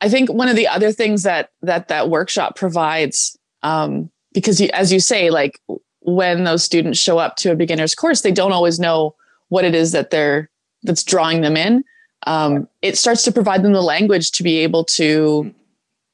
I 0.00 0.08
think 0.08 0.30
one 0.30 0.48
of 0.48 0.56
the 0.56 0.68
other 0.68 0.92
things 0.92 1.22
that 1.24 1.50
that 1.62 1.88
that 1.88 2.08
workshop 2.10 2.56
provides, 2.56 3.38
um, 3.62 4.10
because 4.32 4.60
you, 4.60 4.70
as 4.72 4.92
you 4.92 5.00
say, 5.00 5.30
like 5.30 5.60
when 6.00 6.44
those 6.44 6.64
students 6.64 6.98
show 6.98 7.18
up 7.18 7.36
to 7.36 7.52
a 7.52 7.56
beginner's 7.56 7.94
course, 7.94 8.22
they 8.22 8.32
don't 8.32 8.52
always 8.52 8.80
know 8.80 9.14
what 9.48 9.64
it 9.64 9.74
is 9.74 9.92
that 9.92 10.10
they're 10.10 10.48
that's 10.82 11.04
drawing 11.04 11.42
them 11.42 11.56
in. 11.56 11.84
Um, 12.26 12.68
it 12.82 12.98
starts 12.98 13.22
to 13.24 13.32
provide 13.32 13.62
them 13.62 13.72
the 13.72 13.82
language 13.82 14.32
to 14.32 14.42
be 14.42 14.58
able 14.58 14.84
to 14.96 15.54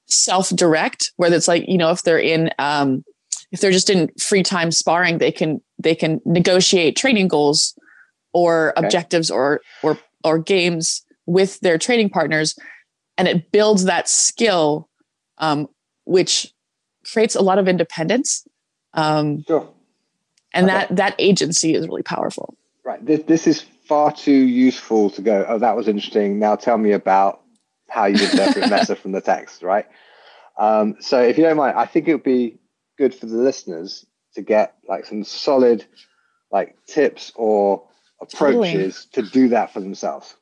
self-direct 0.07 1.13
whether 1.17 1.35
it's 1.35 1.49
like 1.49 1.65
you 1.69 1.77
know 1.77 1.91
if 1.91 2.03
they're 2.03 2.19
in 2.19 2.51
um, 2.59 3.05
if 3.53 3.61
they're 3.61 3.73
just 3.73 3.91
in 3.91 4.11
free 4.19 4.43
time 4.43 4.71
sparring 4.71 5.19
they 5.19 5.33
can 5.33 5.61
they 5.79 5.95
can 5.95 6.21
negotiate 6.25 6.97
training 6.97 7.29
goals 7.29 7.79
or 8.33 8.73
okay. 8.77 8.87
objectives 8.87 9.31
or 9.31 9.61
or 9.83 9.99
or 10.25 10.39
games 10.39 11.03
with 11.27 11.59
their 11.61 11.77
training 11.77 12.09
partners 12.09 12.57
and 13.19 13.27
it 13.27 13.51
builds 13.51 13.85
that 13.85 14.09
skill 14.09 14.89
um, 15.39 15.69
which 16.05 16.53
creates 17.13 17.35
a 17.35 17.43
lot 17.43 17.59
of 17.59 17.69
independence 17.69 18.47
um, 18.95 19.43
sure. 19.47 19.69
and 20.55 20.67
okay. 20.67 20.75
that 20.75 20.97
that 20.97 21.15
agency 21.19 21.75
is 21.75 21.89
really 21.89 22.03
powerful 22.03 22.57
right 22.85 23.05
this, 23.05 23.23
this 23.25 23.47
is 23.49 23.65
far 23.87 24.13
too 24.13 24.33
useful 24.33 25.11
to 25.11 25.23
go 25.23 25.45
oh 25.49 25.59
that 25.59 25.77
was 25.77 25.89
interesting 25.89 26.39
now 26.39 26.57
tell 26.57 26.79
me 26.79 26.93
about 26.93 27.43
how 27.89 28.07
you 28.07 28.23
interpret 28.23 28.71
meta 28.71 28.97
from 28.97 29.13
the 29.13 29.21
text, 29.21 29.63
right? 29.63 29.87
Um, 30.59 30.97
so 31.01 31.21
if 31.21 31.37
you 31.37 31.45
don't 31.45 31.57
mind, 31.57 31.77
I 31.77 31.87
think 31.87 32.09
it 32.09 32.15
would 32.15 32.23
be 32.23 32.59
good 32.99 33.15
for 33.15 33.27
the 33.27 33.37
listeners 33.37 34.07
to 34.35 34.43
get 34.43 34.75
like 34.89 35.07
some 35.07 35.25
solid 35.25 35.85
like 36.51 36.77
tips 36.87 37.33
or 37.35 37.87
approaches 38.21 39.07
totally. 39.13 39.29
to 39.29 39.33
do 39.33 39.49
that 39.49 39.73
for 39.73 39.81
themselves. 39.81 40.37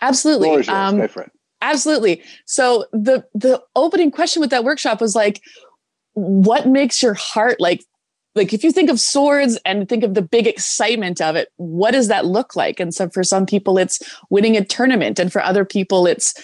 Absolutely. 0.00 0.66
Um, 0.68 0.98
Go 0.98 1.08
for 1.08 1.22
it. 1.22 1.32
Absolutely. 1.62 2.22
So 2.46 2.86
the 2.92 3.26
the 3.34 3.62
opening 3.76 4.10
question 4.10 4.40
with 4.40 4.50
that 4.50 4.64
workshop 4.64 5.00
was 5.00 5.14
like, 5.14 5.42
what 6.14 6.66
makes 6.66 7.02
your 7.02 7.14
heart 7.14 7.60
like 7.60 7.84
like 8.34 8.52
if 8.52 8.62
you 8.62 8.70
think 8.70 8.90
of 8.90 9.00
swords 9.00 9.58
and 9.64 9.88
think 9.88 10.04
of 10.04 10.14
the 10.14 10.22
big 10.22 10.46
excitement 10.46 11.20
of 11.20 11.36
it 11.36 11.48
what 11.56 11.92
does 11.92 12.08
that 12.08 12.26
look 12.26 12.56
like 12.56 12.80
and 12.80 12.94
so 12.94 13.08
for 13.08 13.24
some 13.24 13.46
people 13.46 13.78
it's 13.78 14.00
winning 14.30 14.56
a 14.56 14.64
tournament 14.64 15.18
and 15.18 15.32
for 15.32 15.42
other 15.42 15.64
people 15.64 16.06
it's 16.06 16.34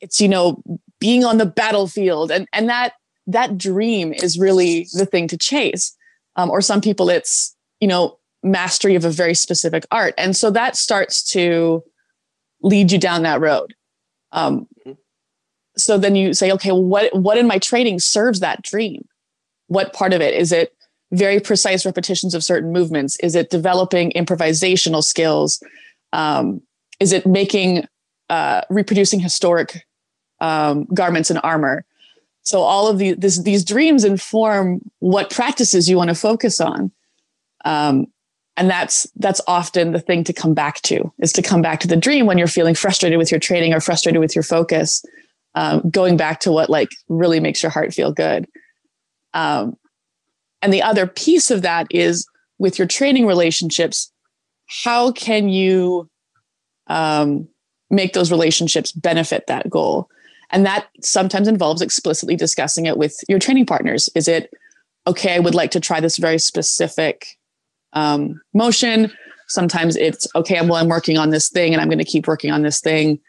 it's 0.00 0.20
you 0.20 0.28
know 0.28 0.62
being 1.00 1.24
on 1.24 1.38
the 1.38 1.46
battlefield 1.46 2.30
and 2.30 2.48
and 2.52 2.68
that 2.68 2.94
that 3.26 3.58
dream 3.58 4.12
is 4.12 4.38
really 4.38 4.88
the 4.94 5.06
thing 5.06 5.28
to 5.28 5.36
chase 5.36 5.94
um, 6.36 6.50
or 6.50 6.60
some 6.60 6.80
people 6.80 7.08
it's 7.08 7.54
you 7.80 7.88
know 7.88 8.18
mastery 8.42 8.94
of 8.94 9.04
a 9.04 9.10
very 9.10 9.34
specific 9.34 9.86
art. 9.90 10.14
And 10.16 10.36
so 10.36 10.50
that 10.50 10.76
starts 10.76 11.22
to 11.30 11.82
lead 12.62 12.92
you 12.92 12.98
down 12.98 13.22
that 13.22 13.40
road. 13.40 13.74
Um, 14.32 14.66
mm-hmm. 14.86 14.92
So 15.76 15.98
then 15.98 16.16
you 16.16 16.34
say, 16.34 16.50
okay, 16.52 16.72
well, 16.72 16.84
what 16.84 17.14
what 17.14 17.38
in 17.38 17.46
my 17.46 17.58
training 17.58 18.00
serves 18.00 18.40
that 18.40 18.62
dream? 18.62 19.06
What 19.68 19.92
part 19.92 20.12
of 20.12 20.20
it 20.20 20.34
is 20.34 20.50
it? 20.50 20.74
Very 21.12 21.40
precise 21.40 21.86
repetitions 21.86 22.34
of 22.34 22.44
certain 22.44 22.72
movements. 22.72 23.16
Is 23.20 23.34
it 23.34 23.50
developing 23.50 24.12
improvisational 24.12 25.02
skills? 25.02 25.62
Um, 26.12 26.60
is 27.00 27.12
it 27.12 27.26
making 27.26 27.86
uh, 28.28 28.62
reproducing 28.68 29.20
historic 29.20 29.86
um, 30.40 30.86
garments 30.94 31.30
and 31.30 31.40
armor? 31.42 31.84
So 32.42 32.60
all 32.60 32.88
of 32.88 32.98
the, 32.98 33.14
this, 33.14 33.42
these 33.42 33.64
dreams 33.64 34.04
inform 34.04 34.80
what 35.00 35.30
practices 35.30 35.88
you 35.88 35.96
want 35.96 36.08
to 36.08 36.14
focus 36.14 36.60
on. 36.60 36.90
Um, 37.64 38.06
and 38.58 38.68
that's 38.68 39.06
that's 39.16 39.40
often 39.46 39.92
the 39.92 40.00
thing 40.00 40.24
to 40.24 40.32
come 40.32 40.52
back 40.52 40.82
to 40.82 41.12
is 41.20 41.32
to 41.32 41.42
come 41.42 41.62
back 41.62 41.80
to 41.80 41.88
the 41.88 41.96
dream 41.96 42.26
when 42.26 42.36
you're 42.36 42.48
feeling 42.48 42.74
frustrated 42.74 43.16
with 43.16 43.30
your 43.30 43.40
training 43.40 43.72
or 43.72 43.80
frustrated 43.80 44.20
with 44.20 44.34
your 44.34 44.42
focus 44.42 45.04
um, 45.54 45.88
going 45.90 46.16
back 46.16 46.40
to 46.40 46.50
what 46.50 46.68
like 46.68 46.90
really 47.08 47.38
makes 47.38 47.62
your 47.62 47.70
heart 47.70 47.94
feel 47.94 48.12
good 48.12 48.46
um, 49.32 49.76
and 50.62 50.72
the 50.72 50.82
other 50.82 51.06
piece 51.06 51.50
of 51.50 51.62
that 51.62 51.86
is 51.90 52.26
with 52.58 52.78
your 52.78 52.86
training 52.86 53.26
relationships 53.26 54.12
how 54.84 55.10
can 55.12 55.48
you 55.48 56.08
um, 56.88 57.48
make 57.90 58.12
those 58.12 58.30
relationships 58.30 58.92
benefit 58.92 59.46
that 59.46 59.68
goal 59.70 60.08
and 60.50 60.64
that 60.64 60.88
sometimes 61.02 61.48
involves 61.48 61.82
explicitly 61.82 62.36
discussing 62.36 62.86
it 62.86 62.96
with 62.96 63.20
your 63.28 63.38
training 63.38 63.66
partners 63.66 64.08
is 64.14 64.28
it 64.28 64.50
okay 65.06 65.34
i 65.34 65.38
would 65.38 65.54
like 65.54 65.70
to 65.70 65.80
try 65.80 66.00
this 66.00 66.18
very 66.18 66.38
specific 66.38 67.38
um, 67.92 68.40
motion. 68.54 69.12
Sometimes 69.48 69.96
it's 69.96 70.26
okay. 70.34 70.60
Well, 70.60 70.76
I'm 70.76 70.88
working 70.88 71.18
on 71.18 71.30
this 71.30 71.48
thing, 71.48 71.72
and 71.72 71.80
I'm 71.80 71.88
going 71.88 71.98
to 71.98 72.04
keep 72.04 72.26
working 72.26 72.50
on 72.50 72.62
this 72.62 72.80
thing. 72.80 73.20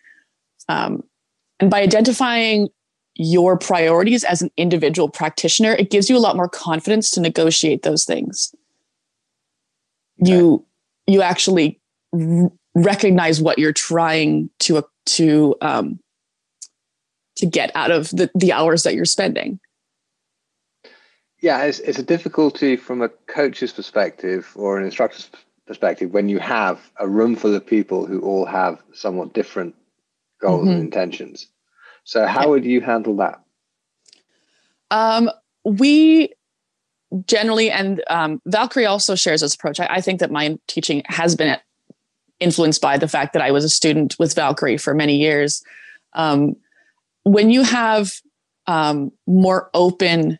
Um, 0.67 1.03
and 1.59 1.71
by 1.71 1.81
identifying 1.81 2.69
your 3.19 3.57
priorities 3.57 4.23
as 4.23 4.41
an 4.41 4.49
individual 4.57 5.09
practitioner, 5.09 5.73
it 5.73 5.91
gives 5.91 6.09
you 6.09 6.17
a 6.17 6.19
lot 6.19 6.35
more 6.35 6.49
confidence 6.49 7.11
to 7.11 7.21
negotiate 7.21 7.83
those 7.83 8.05
things. 8.05 8.53
Okay. 10.21 10.31
You 10.31 10.65
you 11.07 11.21
actually 11.21 11.79
r- 12.13 12.51
recognize 12.75 13.41
what 13.41 13.59
you're 13.59 13.73
trying 13.73 14.49
to 14.59 14.83
to 15.05 15.55
um, 15.61 15.99
to 17.37 17.45
get 17.45 17.71
out 17.75 17.91
of 17.91 18.09
the, 18.09 18.29
the 18.35 18.51
hours 18.51 18.83
that 18.83 18.95
you're 18.95 19.05
spending 19.05 19.59
yeah, 21.41 21.63
it's, 21.63 21.79
it's 21.79 21.99
a 21.99 22.03
difficulty 22.03 22.75
from 22.75 23.01
a 23.01 23.09
coach's 23.09 23.71
perspective 23.71 24.51
or 24.55 24.77
an 24.77 24.85
instructor's 24.85 25.29
perspective 25.65 26.11
when 26.11 26.27
you 26.27 26.39
have 26.39 26.91
a 26.99 27.07
room 27.07 27.35
full 27.35 27.55
of 27.55 27.65
people 27.65 28.05
who 28.05 28.21
all 28.21 28.45
have 28.45 28.81
somewhat 28.93 29.33
different 29.33 29.75
goals 30.41 30.61
mm-hmm. 30.61 30.71
and 30.71 30.81
intentions. 30.81 31.47
So, 32.03 32.25
how 32.25 32.49
would 32.49 32.65
you 32.65 32.81
handle 32.81 33.15
that? 33.17 33.41
Um, 34.91 35.29
we 35.63 36.33
generally, 37.25 37.71
and 37.71 38.03
um, 38.09 38.41
Valkyrie 38.45 38.85
also 38.85 39.15
shares 39.15 39.41
this 39.41 39.55
approach. 39.55 39.79
I, 39.79 39.87
I, 39.89 40.01
think 40.01 40.19
that 40.19 40.31
my 40.31 40.57
teaching 40.67 41.01
has 41.05 41.35
been 41.35 41.57
influenced 42.39 42.81
by 42.81 42.97
the 42.97 43.07
fact 43.07 43.33
that 43.33 43.41
I 43.41 43.51
was 43.51 43.63
a 43.63 43.69
student 43.69 44.15
with 44.19 44.35
Valkyrie 44.35 44.77
for 44.77 44.93
many 44.93 45.15
years. 45.15 45.63
Um, 46.13 46.55
when 47.23 47.49
you 47.49 47.63
have 47.63 48.13
um, 48.67 49.11
more 49.27 49.69
open 49.73 50.37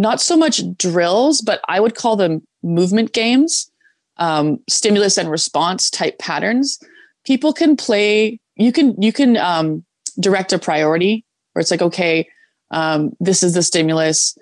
not 0.00 0.20
so 0.20 0.34
much 0.34 0.62
drills, 0.78 1.42
but 1.42 1.60
I 1.68 1.78
would 1.78 1.94
call 1.94 2.16
them 2.16 2.42
movement 2.62 3.12
games, 3.12 3.70
um, 4.16 4.58
stimulus 4.68 5.18
and 5.18 5.30
response 5.30 5.90
type 5.90 6.18
patterns. 6.18 6.80
People 7.26 7.52
can 7.52 7.76
play. 7.76 8.40
You 8.56 8.72
can 8.72 9.00
you 9.00 9.12
can 9.12 9.36
um, 9.36 9.84
direct 10.18 10.52
a 10.52 10.58
priority 10.58 11.24
where 11.52 11.60
it's 11.60 11.70
like, 11.70 11.82
okay, 11.82 12.28
um, 12.70 13.12
this 13.20 13.42
is 13.42 13.54
the 13.54 13.62
stimulus, 13.62 14.36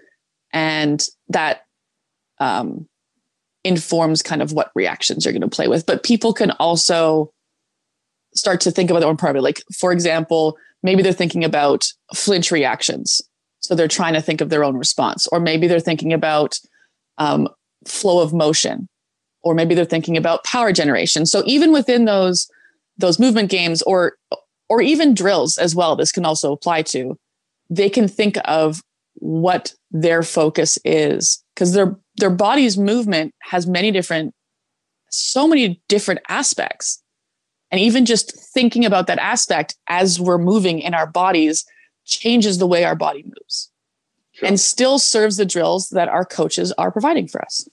and 0.52 1.04
that 1.28 1.62
um, 2.38 2.86
informs 3.64 4.22
kind 4.22 4.42
of 4.42 4.52
what 4.52 4.70
reactions 4.74 5.24
you're 5.24 5.32
going 5.32 5.42
to 5.42 5.48
play 5.48 5.68
with. 5.68 5.86
But 5.86 6.02
people 6.02 6.32
can 6.32 6.50
also 6.52 7.32
start 8.34 8.60
to 8.62 8.70
think 8.70 8.90
about 8.90 9.00
their 9.00 9.08
own 9.08 9.16
priority. 9.16 9.40
Like, 9.40 9.62
for 9.76 9.92
example, 9.92 10.56
maybe 10.82 11.02
they're 11.02 11.12
thinking 11.12 11.44
about 11.44 11.90
flinch 12.14 12.50
reactions 12.50 13.22
so 13.60 13.74
they're 13.74 13.88
trying 13.88 14.14
to 14.14 14.22
think 14.22 14.40
of 14.40 14.48
their 14.48 14.64
own 14.64 14.76
response, 14.76 15.26
or 15.26 15.40
maybe 15.40 15.66
they're 15.66 15.78
thinking 15.78 16.12
about 16.12 16.58
um, 17.18 17.48
flow 17.86 18.22
of 18.22 18.32
motion, 18.32 18.88
or 19.42 19.54
maybe 19.54 19.74
they're 19.74 19.84
thinking 19.84 20.16
about 20.16 20.44
power 20.44 20.72
generation. 20.72 21.26
So 21.26 21.42
even 21.44 21.72
within 21.72 22.06
those 22.06 22.48
those 22.96 23.18
movement 23.18 23.50
games, 23.50 23.82
or 23.82 24.14
or 24.68 24.82
even 24.82 25.14
drills 25.14 25.58
as 25.58 25.74
well, 25.74 25.96
this 25.96 26.12
can 26.12 26.24
also 26.24 26.52
apply 26.52 26.82
to. 26.82 27.18
They 27.70 27.90
can 27.90 28.08
think 28.08 28.36
of 28.44 28.82
what 29.14 29.74
their 29.90 30.22
focus 30.22 30.78
is 30.84 31.42
because 31.54 31.72
their 31.72 31.96
their 32.16 32.30
body's 32.30 32.78
movement 32.78 33.34
has 33.40 33.66
many 33.66 33.90
different 33.90 34.34
so 35.10 35.48
many 35.48 35.82
different 35.88 36.20
aspects 36.28 37.02
and 37.70 37.80
even 37.80 38.04
just 38.04 38.32
thinking 38.52 38.84
about 38.84 39.06
that 39.06 39.18
aspect 39.18 39.76
as 39.88 40.20
we're 40.20 40.38
moving 40.38 40.78
in 40.78 40.94
our 40.94 41.06
bodies 41.06 41.64
changes 42.04 42.58
the 42.58 42.66
way 42.66 42.84
our 42.84 42.94
body 42.94 43.22
moves 43.24 43.70
sure. 44.32 44.48
and 44.48 44.58
still 44.60 44.98
serves 44.98 45.36
the 45.36 45.44
drills 45.44 45.88
that 45.90 46.08
our 46.08 46.24
coaches 46.24 46.72
are 46.78 46.90
providing 46.90 47.28
for 47.28 47.42
us. 47.42 47.68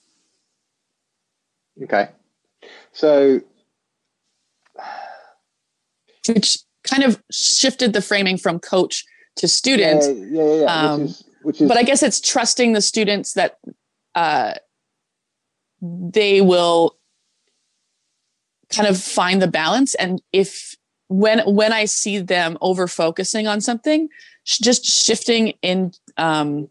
Okay. 1.82 2.08
So, 2.92 3.40
which 6.28 6.58
kind 6.86 7.02
of 7.02 7.22
shifted 7.30 7.92
the 7.92 8.02
framing 8.02 8.38
from 8.38 8.58
coach 8.58 9.04
to 9.36 9.48
student. 9.48 10.02
Yeah, 10.30 10.42
yeah, 10.42 10.54
yeah. 10.60 10.64
Um, 10.64 11.00
which 11.02 11.10
is, 11.10 11.24
which 11.42 11.60
is, 11.60 11.68
but 11.68 11.76
I 11.76 11.82
guess 11.82 12.02
it's 12.02 12.20
trusting 12.20 12.72
the 12.72 12.80
students 12.80 13.34
that 13.34 13.58
uh, 14.14 14.54
they 15.82 16.40
will 16.40 16.96
kind 18.70 18.88
of 18.88 19.00
find 19.00 19.40
the 19.40 19.48
balance. 19.48 19.94
And 19.94 20.20
if 20.32 20.74
when 21.08 21.40
when 21.40 21.72
I 21.72 21.84
see 21.84 22.18
them 22.18 22.58
over 22.60 22.88
focusing 22.88 23.46
on 23.46 23.60
something, 23.60 24.08
just 24.44 24.84
shifting 24.84 25.54
in, 25.62 25.92
um, 26.16 26.68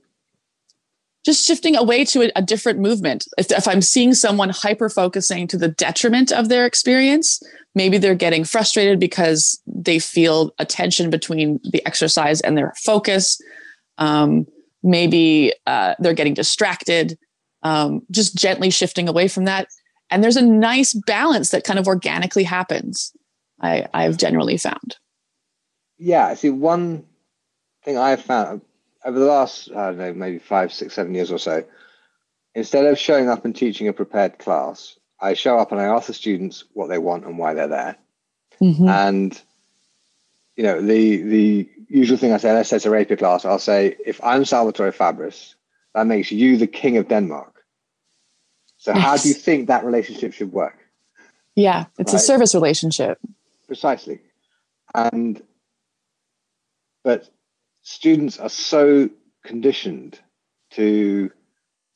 just 1.26 1.46
shifting 1.46 1.76
away 1.76 2.06
to 2.06 2.22
a, 2.22 2.32
a 2.36 2.42
different 2.42 2.80
movement. 2.80 3.28
If, 3.38 3.52
if 3.52 3.68
I'm 3.68 3.82
seeing 3.82 4.14
someone 4.14 4.50
hyper 4.50 4.90
focusing 4.90 5.48
to 5.48 5.58
the 5.58 5.68
detriment 5.68 6.32
of 6.32 6.50
their 6.50 6.66
experience, 6.66 7.42
maybe 7.74 7.98
they're 7.98 8.16
getting 8.16 8.44
frustrated 8.44 9.00
because 9.00 9.60
they 9.66 9.98
feel 9.98 10.54
a 10.60 10.66
tension 10.66 11.10
between 11.10 11.60
the 11.72 11.86
exercise 11.86 12.42
and 12.42 12.56
their 12.56 12.74
focus. 12.84 13.42
Um, 13.98 14.46
maybe 14.84 15.52
uh, 15.66 15.96
they're 16.00 16.14
getting 16.14 16.36
distracted. 16.36 17.18
Um, 17.64 18.04
just 18.12 18.36
gently 18.36 18.70
shifting 18.70 19.10
away 19.10 19.28
from 19.28 19.46
that. 19.46 19.68
And 20.12 20.24
there's 20.24 20.38
a 20.38 20.46
nice 20.46 20.94
balance 20.94 21.50
that 21.50 21.64
kind 21.64 21.80
of 21.80 21.88
organically 21.88 22.44
happens. 22.44 23.12
I, 23.60 23.88
I've 23.92 24.18
generally 24.18 24.58
found. 24.58 24.98
Yeah, 25.98 26.28
I 26.28 26.36
see 26.36 26.52
one 26.52 27.06
thing 27.84 27.98
I've 27.98 28.22
found 28.22 28.62
over 29.06 29.20
the 29.20 29.26
last, 29.26 29.72
I 29.72 29.88
don't 29.88 29.98
know, 29.98 30.14
maybe 30.14 30.40
five, 30.40 30.74
six, 30.74 30.96
seven 30.96 31.14
years 31.14 31.32
or 31.32 31.38
so. 31.38 31.64
Instead 32.56 32.86
of 32.86 32.98
showing 32.98 33.30
up 33.30 33.46
and 33.46 33.56
teaching 33.56 33.88
a 33.88 33.94
prepared 33.94 34.40
class, 34.40 34.98
I 35.20 35.34
show 35.34 35.58
up 35.58 35.72
and 35.72 35.80
I 35.80 35.86
ask 35.86 36.08
the 36.08 36.14
students 36.14 36.66
what 36.74 36.90
they 36.90 36.98
want 36.98 37.26
and 37.26 37.38
why 37.38 37.54
they're 37.54 37.68
there. 37.68 37.96
Mm-hmm. 38.62 38.88
And 38.88 39.42
you 40.56 40.64
know, 40.64 40.82
the 40.82 41.18
the 41.18 41.70
usual 41.90 42.18
thing 42.18 42.34
I 42.34 42.38
say, 42.38 42.54
let's 42.54 42.70
say 42.70 42.78
it's 42.78 42.86
a 42.86 42.90
rapier 42.90 43.18
class, 43.18 43.46
I'll 43.46 43.60
say, 43.60 43.96
if 44.06 44.24
I'm 44.24 44.46
Salvatore 44.46 44.92
Fabris, 44.92 45.56
that 45.94 46.08
makes 46.08 46.32
you 46.32 46.58
the 46.58 46.68
king 46.68 46.98
of 46.98 47.08
Denmark. 47.08 47.64
So 48.78 48.94
yes. 48.94 49.04
how 49.04 49.18
do 49.18 49.28
you 49.28 49.34
think 49.34 49.68
that 49.68 49.84
relationship 49.84 50.34
should 50.34 50.52
work? 50.52 50.78
Yeah, 51.56 51.86
it's 52.00 52.14
right? 52.14 52.22
a 52.22 52.24
service 52.24 52.54
relationship 52.56 53.20
precisely. 53.68 54.22
And 54.94 55.42
but 57.04 57.30
students 57.86 58.40
are 58.40 58.50
so 58.50 59.08
conditioned 59.44 60.20
to 60.72 61.32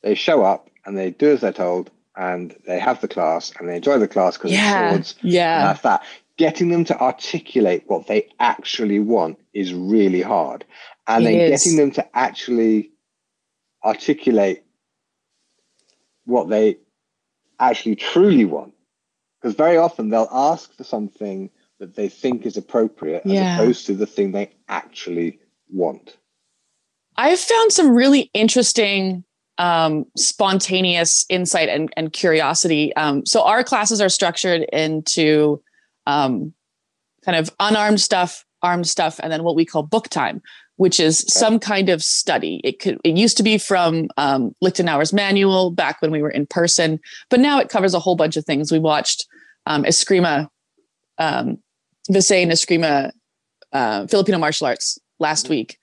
they 0.04 0.14
show 0.14 0.44
up 0.44 0.70
and 0.86 0.96
they 0.96 1.10
do 1.10 1.32
as 1.32 1.42
they're 1.42 1.52
told 1.52 1.90
and 2.16 2.56
they 2.68 2.80
have 2.80 3.02
the 3.02 3.08
class 3.08 3.52
and 3.58 3.68
they 3.68 3.76
enjoy 3.76 3.98
the 3.98 4.08
class 4.08 4.38
because 4.38 4.52
yeah, 4.52 4.92
swords. 4.92 5.16
Yeah. 5.22 5.64
that's 5.64 5.82
that. 5.82 6.04
Getting 6.38 6.70
them 6.70 6.86
to 6.86 7.02
articulate 7.02 7.84
what 7.88 8.06
they 8.06 8.30
actually 8.40 9.00
want 9.00 9.40
is 9.54 9.74
really 9.74 10.22
hard. 10.22 10.64
And 11.08 11.24
it 11.24 11.28
then 11.28 11.40
is. 11.40 11.64
getting 11.64 11.78
them 11.78 11.92
to 11.92 12.18
actually 12.18 12.92
articulate 13.84 14.64
what 16.26 16.50
they 16.50 16.78
actually 17.60 17.96
truly 17.96 18.46
want. 18.46 18.76
Because 19.42 19.56
very 19.56 19.78
often 19.78 20.10
they'll 20.10 20.30
ask 20.32 20.72
for 20.78 20.84
something 20.84 21.50
that 21.80 21.96
they 21.96 22.10
think 22.10 22.46
is 22.46 22.58
appropriate 22.58 23.24
yeah. 23.26 23.42
as 23.42 23.60
opposed 23.60 23.86
to 23.88 23.96
the 23.96 24.06
thing 24.06 24.32
they 24.32 24.52
actually 24.68 25.40
want. 25.70 26.18
I've 27.16 27.40
found 27.40 27.72
some 27.72 27.96
really 27.96 28.32
interesting 28.34 29.24
um, 29.58 30.06
spontaneous 30.16 31.26
insight 31.30 31.70
and, 31.70 31.92
and 31.98 32.14
curiosity. 32.14 32.96
Um, 32.96 33.26
so 33.26 33.44
our 33.44 33.64
classes 33.64 34.00
are 34.00 34.10
structured 34.10 34.62
into 34.72 35.62
um, 36.08 36.54
kind 37.26 37.38
of 37.38 37.54
unarmed 37.60 38.00
stuff, 38.00 38.46
armed 38.64 38.88
stuff, 38.88 39.20
and 39.22 39.32
then 39.32 39.44
what 39.44 39.56
we 39.56 39.66
call 39.66 39.84
book 39.84 40.08
time, 40.08 40.42
which 40.78 40.98
is 40.98 41.26
some 41.28 41.60
kind 41.60 41.90
of 41.90 42.02
study. 42.02 42.62
It 42.64 42.80
could 42.80 43.00
it 43.04 43.18
used 43.18 43.36
to 43.38 43.44
be 43.44 43.58
from 43.58 44.08
um, 44.16 44.56
Lichtenauer's 44.64 45.12
manual 45.12 45.72
back 45.72 46.02
when 46.02 46.12
we 46.12 46.22
were 46.22 46.32
in 46.32 46.48
person, 46.48 47.00
but 47.30 47.42
now 47.42 47.60
it 47.60 47.68
covers 47.68 47.94
a 47.94 48.00
whole 48.00 48.16
bunch 48.16 48.38
of 48.38 48.46
things. 48.46 48.72
We 48.72 48.80
watched 48.80 49.28
um, 49.66 49.84
Eskrima, 49.84 50.48
um, 51.18 51.58
Visayan 52.10 52.48
Eskrima, 52.48 53.12
uh, 53.74 54.08
Filipino 54.08 54.38
martial 54.38 54.68
arts 54.68 54.98
last 55.20 55.50
week. 55.50 55.78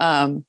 Um, 0.00 0.44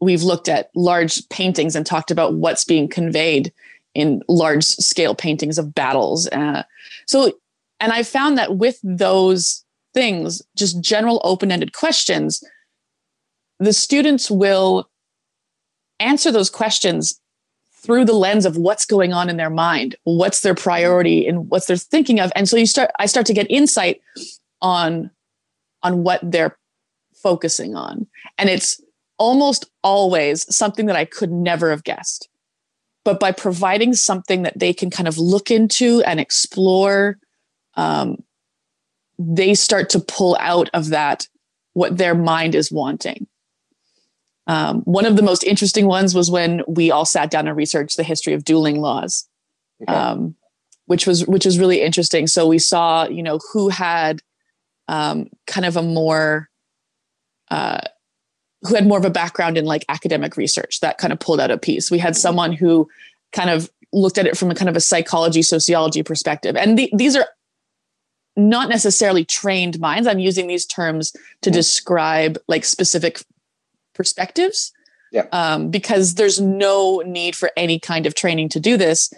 we've 0.00 0.22
looked 0.22 0.48
at 0.48 0.70
large 0.74 1.26
paintings 1.28 1.74
and 1.74 1.86
talked 1.86 2.10
about 2.10 2.34
what's 2.34 2.64
being 2.64 2.88
conveyed 2.88 3.52
in 3.94 4.22
large 4.28 4.64
scale 4.64 5.14
paintings 5.14 5.58
of 5.58 5.74
battles. 5.74 6.28
Uh, 6.28 6.62
so, 7.06 7.32
and 7.80 7.92
I 7.92 8.02
found 8.02 8.36
that 8.36 8.56
with 8.56 8.78
those 8.82 9.64
things, 9.94 10.42
just 10.54 10.80
general 10.82 11.20
open 11.24 11.50
ended 11.50 11.72
questions, 11.72 12.44
the 13.58 13.72
students 13.72 14.30
will 14.30 14.90
answer 15.98 16.30
those 16.30 16.50
questions 16.50 17.18
through 17.72 18.04
the 18.04 18.12
lens 18.12 18.44
of 18.44 18.56
what's 18.58 18.84
going 18.84 19.12
on 19.12 19.30
in 19.30 19.36
their 19.36 19.50
mind, 19.50 19.96
what's 20.04 20.40
their 20.40 20.54
priority 20.54 21.26
and 21.26 21.48
what 21.48 21.66
they're 21.66 21.76
thinking 21.76 22.20
of. 22.20 22.30
And 22.36 22.48
so 22.48 22.56
you 22.56 22.66
start, 22.66 22.90
I 22.98 23.06
start 23.06 23.26
to 23.26 23.34
get 23.34 23.50
insight 23.50 24.02
on, 24.60 25.10
on 25.82 26.02
what 26.02 26.20
they're 26.22 26.58
focusing 27.22 27.74
on. 27.74 28.06
And 28.38 28.48
it's 28.48 28.80
almost 29.18 29.66
always 29.82 30.54
something 30.54 30.86
that 30.86 30.96
I 30.96 31.04
could 31.04 31.32
never 31.32 31.70
have 31.70 31.84
guessed. 31.84 32.28
But 33.04 33.20
by 33.20 33.32
providing 33.32 33.94
something 33.94 34.42
that 34.42 34.58
they 34.58 34.72
can 34.72 34.90
kind 34.90 35.06
of 35.06 35.16
look 35.16 35.50
into 35.50 36.02
and 36.04 36.18
explore, 36.18 37.18
um, 37.74 38.22
they 39.18 39.54
start 39.54 39.90
to 39.90 40.00
pull 40.00 40.36
out 40.40 40.68
of 40.74 40.88
that 40.88 41.28
what 41.72 41.98
their 41.98 42.14
mind 42.14 42.54
is 42.54 42.72
wanting. 42.72 43.26
Um, 44.46 44.82
one 44.82 45.06
of 45.06 45.16
the 45.16 45.22
most 45.22 45.44
interesting 45.44 45.86
ones 45.86 46.14
was 46.14 46.30
when 46.30 46.62
we 46.66 46.90
all 46.90 47.04
sat 47.04 47.30
down 47.30 47.48
and 47.48 47.56
researched 47.56 47.96
the 47.96 48.02
history 48.02 48.32
of 48.32 48.44
dueling 48.44 48.80
laws, 48.80 49.28
okay. 49.82 49.92
um, 49.92 50.36
which 50.86 51.06
was 51.06 51.26
which 51.26 51.44
was 51.44 51.58
really 51.58 51.82
interesting. 51.82 52.26
So 52.26 52.46
we 52.46 52.58
saw, 52.58 53.06
you 53.08 53.22
know, 53.22 53.40
who 53.52 53.68
had 53.68 54.20
um, 54.88 55.28
kind 55.46 55.66
of 55.66 55.76
a 55.76 55.82
more 55.82 56.48
uh, 57.50 57.80
who 58.62 58.74
had 58.74 58.86
more 58.86 58.98
of 58.98 59.04
a 59.04 59.10
background 59.10 59.58
in 59.58 59.64
like 59.64 59.84
academic 59.88 60.36
research 60.36 60.80
that 60.80 60.98
kind 60.98 61.12
of 61.12 61.20
pulled 61.20 61.40
out 61.40 61.50
a 61.50 61.58
piece. 61.58 61.90
We 61.90 61.98
had 61.98 62.14
mm-hmm. 62.14 62.20
someone 62.20 62.52
who 62.52 62.88
kind 63.32 63.50
of 63.50 63.70
looked 63.92 64.18
at 64.18 64.26
it 64.26 64.36
from 64.36 64.50
a 64.50 64.54
kind 64.54 64.68
of 64.68 64.76
a 64.76 64.80
psychology, 64.80 65.42
sociology 65.42 66.02
perspective. 66.02 66.56
And 66.56 66.78
the, 66.78 66.90
these 66.94 67.16
are 67.16 67.26
not 68.36 68.68
necessarily 68.68 69.24
trained 69.24 69.80
minds. 69.80 70.06
I'm 70.06 70.18
using 70.18 70.46
these 70.46 70.66
terms 70.66 71.12
to 71.12 71.18
mm-hmm. 71.50 71.52
describe 71.52 72.38
like 72.48 72.64
specific 72.64 73.22
perspectives. 73.94 74.72
Yeah. 75.12 75.26
Um, 75.32 75.70
because 75.70 76.16
there's 76.16 76.40
no 76.40 77.02
need 77.06 77.36
for 77.36 77.50
any 77.56 77.78
kind 77.78 78.06
of 78.06 78.14
training 78.14 78.50
to 78.50 78.60
do 78.60 78.76
this. 78.76 79.12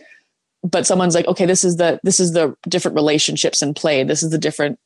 But 0.62 0.86
someone's 0.86 1.14
like, 1.14 1.26
okay, 1.26 1.46
this 1.46 1.64
is 1.64 1.76
the 1.76 1.98
this 2.02 2.20
is 2.20 2.32
the 2.32 2.54
different 2.68 2.96
relationships 2.96 3.62
in 3.62 3.74
play. 3.74 4.04
This 4.04 4.22
is 4.22 4.30
the 4.30 4.38
different 4.38 4.78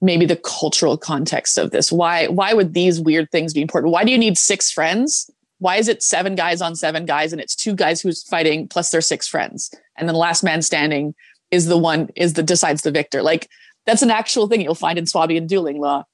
maybe 0.00 0.26
the 0.26 0.36
cultural 0.36 0.96
context 0.96 1.58
of 1.58 1.70
this. 1.70 1.90
Why 1.90 2.26
why 2.26 2.52
would 2.52 2.74
these 2.74 3.00
weird 3.00 3.30
things 3.30 3.54
be 3.54 3.62
important? 3.62 3.92
Why 3.92 4.04
do 4.04 4.12
you 4.12 4.18
need 4.18 4.38
six 4.38 4.70
friends? 4.70 5.30
Why 5.58 5.76
is 5.76 5.88
it 5.88 6.02
seven 6.02 6.34
guys 6.34 6.60
on 6.60 6.76
seven 6.76 7.06
guys 7.06 7.32
and 7.32 7.40
it's 7.40 7.54
two 7.54 7.74
guys 7.74 8.00
who's 8.00 8.22
fighting 8.22 8.68
plus 8.68 8.90
their 8.90 9.00
six 9.00 9.26
friends? 9.26 9.72
And 9.96 10.08
then 10.08 10.14
the 10.14 10.20
last 10.20 10.42
man 10.42 10.62
standing 10.62 11.14
is 11.50 11.66
the 11.66 11.78
one 11.78 12.08
is 12.16 12.34
the 12.34 12.42
decides 12.42 12.82
the 12.82 12.90
victor. 12.90 13.22
Like 13.22 13.48
that's 13.86 14.02
an 14.02 14.10
actual 14.10 14.46
thing 14.48 14.60
you'll 14.60 14.74
find 14.74 14.98
in 14.98 15.06
Swabian 15.06 15.46
dueling 15.46 15.80
law. 15.80 16.04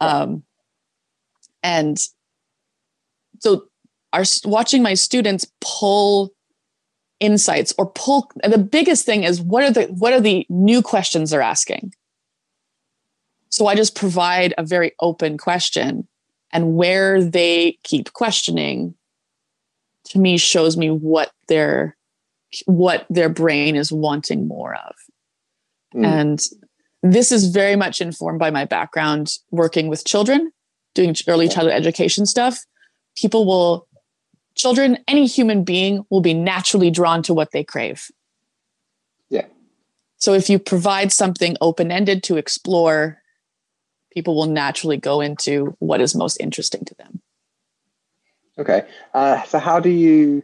Um, 0.00 0.42
and 1.62 1.98
so 3.40 3.68
are 4.12 4.24
watching 4.44 4.82
my 4.82 4.94
students 4.94 5.46
pull 5.60 6.32
insights 7.20 7.74
or 7.78 7.86
pull 7.90 8.30
the 8.48 8.58
biggest 8.58 9.04
thing 9.04 9.24
is 9.24 9.40
what 9.40 9.64
are 9.64 9.72
the 9.72 9.84
what 9.86 10.12
are 10.12 10.20
the 10.20 10.46
new 10.48 10.80
questions 10.80 11.30
they're 11.30 11.42
asking 11.42 11.92
so 13.50 13.66
I 13.66 13.74
just 13.74 13.94
provide 13.94 14.54
a 14.58 14.64
very 14.64 14.92
open 15.00 15.38
question. 15.38 16.06
And 16.50 16.76
where 16.76 17.22
they 17.22 17.78
keep 17.82 18.14
questioning 18.14 18.94
to 20.04 20.18
me 20.18 20.38
shows 20.38 20.76
me 20.76 20.88
what 20.90 21.30
their 21.48 21.94
what 22.64 23.06
their 23.10 23.28
brain 23.28 23.76
is 23.76 23.92
wanting 23.92 24.48
more 24.48 24.74
of. 24.74 24.94
Mm. 25.94 26.06
And 26.06 26.42
this 27.02 27.30
is 27.30 27.48
very 27.48 27.76
much 27.76 28.00
informed 28.00 28.38
by 28.38 28.50
my 28.50 28.64
background 28.64 29.36
working 29.50 29.88
with 29.88 30.06
children, 30.06 30.50
doing 30.94 31.14
early 31.26 31.48
childhood 31.48 31.74
education 31.74 32.24
stuff. 32.24 32.64
People 33.14 33.44
will 33.44 33.86
children, 34.54 34.98
any 35.06 35.26
human 35.26 35.64
being 35.64 36.04
will 36.10 36.20
be 36.20 36.34
naturally 36.34 36.90
drawn 36.90 37.22
to 37.22 37.34
what 37.34 37.52
they 37.52 37.62
crave. 37.62 38.10
Yeah. 39.28 39.46
So 40.16 40.32
if 40.32 40.50
you 40.50 40.58
provide 40.58 41.12
something 41.12 41.56
open-ended 41.60 42.22
to 42.24 42.36
explore 42.36 43.17
people 44.10 44.34
will 44.34 44.46
naturally 44.46 44.96
go 44.96 45.20
into 45.20 45.76
what 45.78 46.00
is 46.00 46.14
most 46.14 46.38
interesting 46.40 46.84
to 46.84 46.94
them. 46.94 47.20
Okay. 48.58 48.86
Uh, 49.14 49.42
so 49.44 49.58
how 49.58 49.80
do 49.80 49.90
you, 49.90 50.42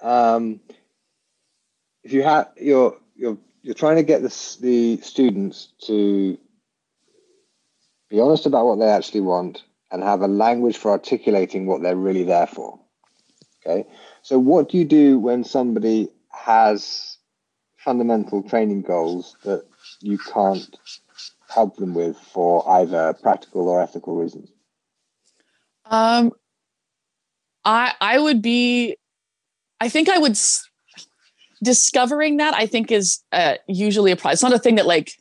um, 0.00 0.60
if 2.02 2.12
you 2.12 2.22
have, 2.22 2.50
you're, 2.56 2.96
you're, 3.14 3.36
you're 3.62 3.74
trying 3.74 3.96
to 3.96 4.02
get 4.02 4.22
the, 4.22 4.56
the 4.60 4.96
students 5.02 5.68
to 5.86 6.38
be 8.08 8.20
honest 8.20 8.46
about 8.46 8.66
what 8.66 8.78
they 8.78 8.88
actually 8.88 9.20
want 9.20 9.62
and 9.90 10.02
have 10.02 10.22
a 10.22 10.28
language 10.28 10.76
for 10.76 10.90
articulating 10.90 11.66
what 11.66 11.82
they're 11.82 11.96
really 11.96 12.24
there 12.24 12.46
for. 12.46 12.80
Okay. 13.64 13.86
So 14.22 14.38
what 14.38 14.70
do 14.70 14.78
you 14.78 14.84
do 14.84 15.18
when 15.18 15.44
somebody 15.44 16.08
has 16.30 17.18
fundamental 17.76 18.42
training 18.42 18.82
goals 18.82 19.36
that 19.44 19.64
you 20.00 20.18
can't 20.18 20.76
help 21.50 21.76
them 21.76 21.94
with 21.94 22.16
for 22.16 22.68
either 22.68 23.12
practical 23.14 23.68
or 23.68 23.82
ethical 23.82 24.16
reasons? 24.16 24.50
Um, 25.84 26.32
I 27.64 27.92
I 28.00 28.18
would 28.18 28.40
be, 28.40 28.96
I 29.80 29.88
think 29.88 30.08
I 30.08 30.18
would 30.18 30.38
discovering 31.62 32.38
that 32.38 32.54
I 32.54 32.66
think 32.66 32.90
is 32.90 33.20
uh, 33.32 33.54
usually 33.66 34.12
a 34.12 34.16
prize. 34.16 34.34
It's 34.34 34.42
not 34.42 34.54
a 34.54 34.58
thing 34.58 34.76
that 34.76 34.86
like 34.86 35.12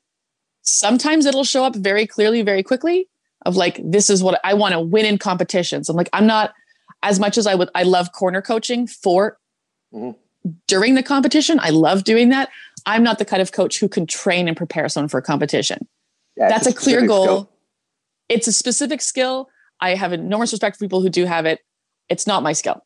sometimes 0.61 1.25
it'll 1.25 1.43
show 1.43 1.65
up 1.65 1.75
very 1.75 2.05
clearly, 2.05 2.41
very 2.41 2.63
quickly. 2.63 3.07
Of 3.45 3.55
like 3.55 3.79
this 3.83 4.09
is 4.09 4.21
what 4.21 4.39
I 4.43 4.53
want 4.53 4.73
to 4.73 4.81
win 4.81 5.05
in 5.05 5.17
competitions. 5.17 5.87
I'm 5.87 5.95
like 5.95 6.09
I'm 6.11 6.27
not 6.27 6.53
as 7.03 7.19
much 7.19 7.37
as 7.37 7.47
I 7.47 7.55
would. 7.55 7.69
I 7.73 7.83
love 7.83 8.11
corner 8.11 8.41
coaching 8.41 8.85
for 8.85 9.37
mm-hmm. 9.93 10.11
during 10.67 10.95
the 10.95 11.03
competition. 11.03 11.57
I 11.61 11.69
love 11.69 12.03
doing 12.03 12.29
that. 12.29 12.49
I'm 12.85 13.01
not 13.01 13.17
the 13.17 13.25
kind 13.25 13.41
of 13.41 13.53
coach 13.53 13.79
who 13.79 13.87
can 13.87 14.05
train 14.05 14.49
and 14.49 14.57
prepare 14.57 14.89
someone 14.89 15.07
for 15.07 15.19
a 15.19 15.21
competition. 15.21 15.87
That's 16.39 16.67
a, 16.67 16.71
a 16.71 16.73
clear 16.73 17.05
goal. 17.05 17.23
Skill. 17.23 17.51
It's 18.29 18.47
a 18.47 18.53
specific 18.53 19.01
skill. 19.01 19.49
I 19.81 19.95
have 19.95 20.13
enormous 20.13 20.51
respect 20.51 20.77
for 20.77 20.85
people 20.85 21.01
who 21.01 21.09
do 21.09 21.25
have 21.25 21.45
it. 21.45 21.59
It's 22.09 22.27
not 22.27 22.43
my 22.43 22.53
skill. 22.53 22.83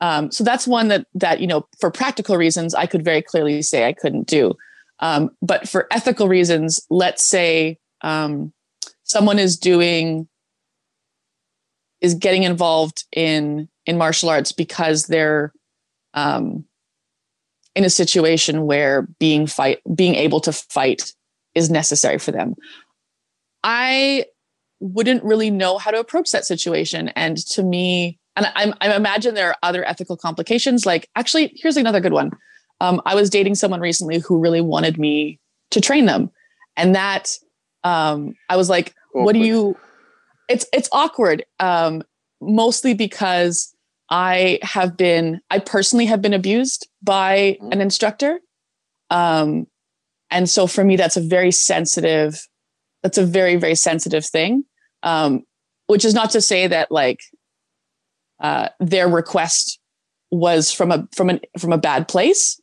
Um, 0.00 0.30
so 0.30 0.44
that's 0.44 0.66
one 0.66 0.88
that 0.88 1.06
that 1.14 1.40
you 1.40 1.46
know, 1.46 1.66
for 1.80 1.90
practical 1.90 2.36
reasons, 2.36 2.74
I 2.74 2.86
could 2.86 3.04
very 3.04 3.22
clearly 3.22 3.62
say 3.62 3.86
I 3.86 3.92
couldn't 3.92 4.26
do. 4.26 4.54
Um, 5.00 5.30
but 5.42 5.68
for 5.68 5.86
ethical 5.90 6.28
reasons, 6.28 6.80
let's 6.90 7.24
say 7.24 7.78
um, 8.02 8.52
someone 9.04 9.38
is 9.38 9.56
doing 9.56 10.28
is 12.00 12.14
getting 12.14 12.42
involved 12.42 13.04
in 13.12 13.68
in 13.86 13.96
martial 13.96 14.28
arts 14.28 14.52
because 14.52 15.06
they're 15.06 15.52
um, 16.14 16.64
in 17.74 17.84
a 17.84 17.90
situation 17.90 18.66
where 18.66 19.02
being 19.18 19.46
fight 19.46 19.80
being 19.94 20.14
able 20.14 20.40
to 20.40 20.52
fight 20.52 21.12
is 21.54 21.70
necessary 21.70 22.18
for 22.18 22.32
them. 22.32 22.54
I 23.62 24.26
wouldn't 24.80 25.24
really 25.24 25.50
know 25.50 25.78
how 25.78 25.90
to 25.90 25.98
approach 25.98 26.30
that 26.32 26.44
situation. 26.44 27.08
And 27.10 27.38
to 27.48 27.62
me, 27.62 28.18
and 28.36 28.46
I, 28.54 28.72
I 28.80 28.94
imagine 28.94 29.34
there 29.34 29.48
are 29.48 29.56
other 29.62 29.86
ethical 29.88 30.16
complications. 30.16 30.84
Like, 30.84 31.08
actually, 31.16 31.52
here's 31.56 31.76
another 31.76 32.00
good 32.00 32.12
one. 32.12 32.30
Um, 32.80 33.00
I 33.06 33.14
was 33.14 33.30
dating 33.30 33.54
someone 33.54 33.80
recently 33.80 34.18
who 34.18 34.38
really 34.38 34.60
wanted 34.60 34.98
me 34.98 35.40
to 35.70 35.80
train 35.80 36.04
them, 36.04 36.30
and 36.76 36.94
that 36.94 37.34
um, 37.84 38.34
I 38.50 38.56
was 38.56 38.68
like, 38.68 38.94
awkward. 39.14 39.24
"What 39.24 39.32
do 39.32 39.38
you?" 39.38 39.76
It's 40.48 40.66
it's 40.74 40.88
awkward, 40.92 41.44
um, 41.58 42.02
mostly 42.42 42.92
because 42.92 43.74
I 44.10 44.58
have 44.62 44.96
been, 44.96 45.40
I 45.50 45.58
personally 45.58 46.06
have 46.06 46.20
been 46.20 46.34
abused 46.34 46.86
by 47.02 47.56
mm. 47.62 47.72
an 47.72 47.80
instructor, 47.80 48.40
um, 49.08 49.66
and 50.30 50.48
so 50.48 50.66
for 50.66 50.84
me, 50.84 50.96
that's 50.96 51.16
a 51.16 51.22
very 51.22 51.52
sensitive 51.52 52.46
that's 53.06 53.18
a 53.18 53.24
very 53.24 53.56
very 53.56 53.74
sensitive 53.74 54.24
thing 54.26 54.64
um, 55.02 55.44
which 55.86 56.04
is 56.04 56.14
not 56.14 56.30
to 56.30 56.40
say 56.40 56.66
that 56.66 56.90
like 56.90 57.20
uh, 58.40 58.68
their 58.80 59.08
request 59.08 59.78
was 60.30 60.72
from 60.72 60.90
a 60.90 61.08
from 61.14 61.30
an 61.30 61.40
from 61.58 61.72
a 61.72 61.78
bad 61.78 62.08
place. 62.08 62.60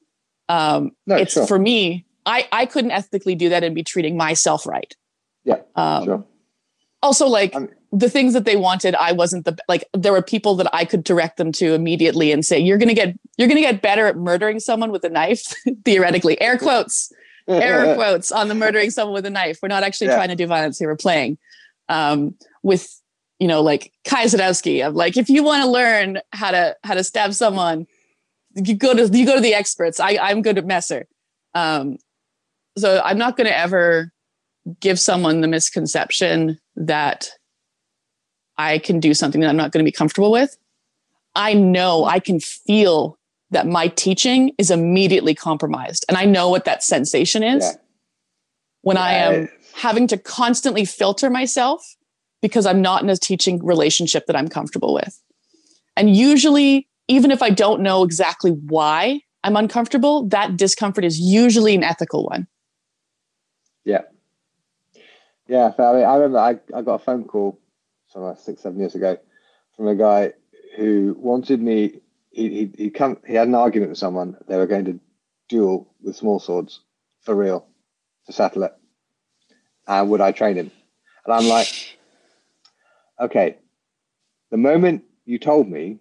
Um, 0.49 0.91
No, 1.07 1.15
it's 1.15 1.33
sure. 1.33 1.47
for 1.47 1.57
me. 1.57 2.05
I 2.25 2.47
I 2.51 2.65
couldn't 2.65 2.91
ethically 2.91 3.35
do 3.35 3.49
that 3.49 3.63
and 3.63 3.73
be 3.73 3.83
treating 3.83 4.15
myself 4.17 4.67
right. 4.67 4.93
Yeah, 5.45 5.61
Um, 5.75 6.03
sure. 6.05 6.25
Also, 7.01 7.27
like 7.27 7.53
the 7.91 8.09
things 8.09 8.33
that 8.33 8.45
they 8.45 8.55
wanted, 8.55 8.95
I 8.95 9.11
wasn't 9.11 9.45
the 9.45 9.57
like. 9.67 9.83
There 9.93 10.11
were 10.13 10.21
people 10.21 10.55
that 10.55 10.73
I 10.73 10.85
could 10.85 11.03
direct 11.03 11.37
them 11.37 11.51
to 11.53 11.73
immediately 11.73 12.31
and 12.31 12.45
say, 12.45 12.59
"You're 12.59 12.77
gonna 12.77 12.93
get 12.93 13.15
you're 13.37 13.47
gonna 13.49 13.61
get 13.61 13.81
better 13.81 14.07
at 14.07 14.15
murdering 14.15 14.59
someone 14.59 14.91
with 14.91 15.03
a 15.03 15.09
knife." 15.09 15.53
Theoretically, 15.85 16.39
air 16.39 16.57
quotes, 16.57 17.11
air 17.47 17.95
quotes 17.95 18.31
on 18.31 18.47
the 18.47 18.55
murdering 18.55 18.89
someone 18.89 19.13
with 19.13 19.25
a 19.25 19.29
knife. 19.29 19.59
We're 19.61 19.67
not 19.69 19.83
actually 19.83 20.07
Yeah. 20.07 20.15
trying 20.15 20.29
to 20.29 20.35
do 20.35 20.47
violence 20.47 20.79
here. 20.79 20.87
We're 20.89 20.95
playing 20.95 21.37
um, 21.89 22.35
with 22.61 22.87
you 23.39 23.47
know 23.47 23.61
like 23.61 23.91
Kaja 24.05 24.35
Sadowski 24.37 24.85
of 24.85 24.95
like 24.95 25.17
if 25.17 25.29
you 25.29 25.43
want 25.43 25.63
to 25.63 25.69
learn 25.69 26.19
how 26.31 26.51
to 26.51 26.75
how 26.83 26.93
to 26.93 27.03
stab 27.03 27.33
someone, 27.33 27.87
you 28.55 28.75
go 28.75 28.93
to 28.93 29.17
you 29.17 29.25
go 29.25 29.35
to 29.35 29.41
the 29.41 29.53
experts. 29.53 29.99
I 29.99 30.17
I'm 30.21 30.41
good 30.41 30.57
at 30.57 30.65
Messer. 30.65 31.07
Um, 31.55 31.97
so 32.77 33.01
I'm 33.03 33.17
not 33.17 33.37
going 33.37 33.45
to 33.47 33.57
ever 33.57 34.11
give 34.79 34.99
someone 34.99 35.41
the 35.41 35.47
misconception 35.47 36.57
that 36.75 37.29
I 38.57 38.77
can 38.79 38.99
do 38.99 39.13
something 39.13 39.41
that 39.41 39.49
I'm 39.49 39.57
not 39.57 39.71
going 39.71 39.83
to 39.83 39.87
be 39.87 39.91
comfortable 39.91 40.31
with. 40.31 40.57
I 41.35 41.53
know 41.53 42.05
I 42.05 42.19
can 42.19 42.39
feel 42.39 43.17
that 43.53 43.67
my 43.67 43.87
teaching 43.87 44.51
is 44.57 44.69
immediately 44.69 45.33
compromised. 45.33 46.05
And 46.07 46.17
I 46.17 46.25
know 46.25 46.49
what 46.49 46.65
that 46.65 46.83
sensation 46.83 47.43
is 47.43 47.63
Yeah. 47.63 47.79
when 48.81 48.97
I 48.97 49.13
am 49.13 49.49
having 49.75 50.07
to 50.07 50.17
constantly 50.17 50.85
filter 50.85 51.29
myself 51.29 51.95
because 52.41 52.65
I'm 52.65 52.81
not 52.81 53.01
in 53.01 53.09
a 53.09 53.15
teaching 53.15 53.65
relationship 53.65 54.25
that 54.27 54.35
I'm 54.35 54.49
comfortable 54.49 54.93
with. 54.93 55.19
And 55.95 56.15
usually, 56.15 56.87
even 57.07 57.31
if 57.31 57.41
I 57.41 57.49
don't 57.49 57.81
know 57.81 58.03
exactly 58.03 58.51
why 58.51 59.21
I'm 59.43 59.55
uncomfortable, 59.55 60.27
that 60.29 60.57
discomfort 60.57 61.05
is 61.05 61.19
usually 61.19 61.75
an 61.75 61.83
ethical 61.83 62.25
one. 62.25 62.47
Yeah. 63.85 64.01
Yeah. 65.47 65.71
I, 65.77 65.93
mean, 65.93 66.03
I 66.03 66.15
remember 66.15 66.39
I, 66.39 66.59
I 66.75 66.81
got 66.81 66.95
a 66.95 66.99
phone 66.99 67.25
call 67.25 67.59
some 68.07 68.23
like 68.23 68.39
six, 68.39 68.61
seven 68.61 68.79
years 68.79 68.95
ago 68.95 69.17
from 69.75 69.87
a 69.87 69.95
guy 69.95 70.33
who 70.77 71.15
wanted 71.19 71.61
me. 71.61 71.99
He, 72.33 72.49
he, 72.49 72.71
he 72.85 72.89
come. 72.89 73.19
He 73.27 73.35
had 73.35 73.47
an 73.47 73.55
argument 73.55 73.91
with 73.91 73.99
someone. 73.99 74.37
They 74.47 74.57
were 74.57 74.67
going 74.67 74.85
to 74.85 74.99
duel 75.49 75.93
with 76.01 76.15
small 76.17 76.39
swords 76.39 76.81
for 77.21 77.35
real 77.35 77.67
to 78.27 78.33
settle 78.33 78.63
it. 78.63 78.73
And 79.87 80.09
would 80.09 80.21
I 80.21 80.31
train 80.33 80.55
him? 80.57 80.71
And 81.25 81.33
I'm 81.35 81.47
like, 81.47 81.67
okay. 83.19 83.57
The 84.51 84.57
moment 84.57 85.03
you 85.25 85.39
told 85.39 85.69
me 85.69 85.99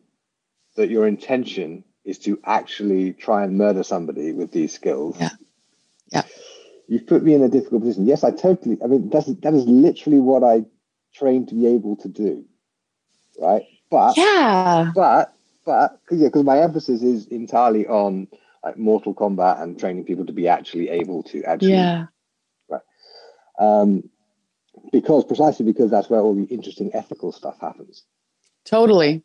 that 0.77 0.91
your 0.91 1.07
intention 1.07 1.85
is 2.05 2.19
to 2.21 2.41
actually 2.45 3.13
try 3.13 3.45
and 3.45 3.59
murder 3.59 3.83
somebody 3.83 4.33
with 4.33 4.53
these 4.53 4.73
skills, 4.75 5.17
Yeah. 5.21 5.31
Yeah. 6.13 6.23
you've 6.89 7.07
put 7.07 7.23
me 7.23 7.35
in 7.35 7.43
a 7.43 7.49
difficult 7.49 7.83
position. 7.83 8.07
Yes, 8.07 8.25
I 8.25 8.31
totally. 8.33 8.79
I 8.83 8.87
mean, 8.89 9.11
that's 9.11 9.27
that 9.27 9.55
is 9.55 9.67
literally 9.67 10.21
what 10.21 10.45
I 10.45 10.65
trained 11.15 11.49
to 11.49 11.55
be 11.55 11.67
able 11.69 11.97
to 11.99 12.09
do, 12.09 12.45
right? 13.41 13.65
But 13.91 14.17
Yeah. 14.17 14.93
but 14.95 15.35
but 15.65 16.01
yeah, 16.11 16.29
because 16.29 16.45
my 16.45 16.61
emphasis 16.61 17.03
is 17.03 17.27
entirely 17.27 17.87
on 17.87 18.29
like 18.65 18.79
mortal 18.79 19.15
combat 19.15 19.59
and 19.59 19.79
training 19.79 20.05
people 20.05 20.27
to 20.27 20.33
be 20.33 20.49
actually 20.49 20.89
able 20.89 21.23
to 21.25 21.43
actually, 21.45 21.71
Yeah. 21.73 22.07
Right. 22.69 22.81
um, 23.59 24.09
because 24.93 25.25
precisely 25.25 25.65
because 25.67 25.91
that's 25.91 26.09
where 26.09 26.21
all 26.21 26.35
the 26.35 26.45
interesting 26.45 26.91
ethical 26.95 27.33
stuff 27.33 27.59
happens. 27.61 28.05
Totally. 28.65 29.23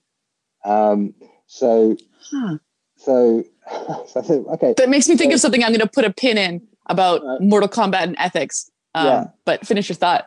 Um, 0.65 1.13
so 1.45 1.95
Huh. 2.31 2.57
so 2.97 3.43
so 4.07 4.19
I 4.19 4.23
said, 4.23 4.45
okay, 4.53 4.73
That 4.77 4.89
makes 4.89 5.07
me 5.07 5.15
think 5.17 5.33
of 5.33 5.39
something 5.39 5.63
I'm 5.63 5.69
going 5.69 5.79
to 5.81 5.87
put 5.87 6.05
a 6.05 6.11
pin 6.13 6.37
in 6.37 6.67
about 6.87 7.23
Right. 7.23 7.41
mortal 7.41 7.69
combat 7.69 8.03
and 8.07 8.15
ethics. 8.19 8.69
Um, 8.95 9.05
Yeah. 9.05 9.23
But 9.45 9.67
finish 9.67 9.89
your 9.89 9.95
thought. 9.95 10.25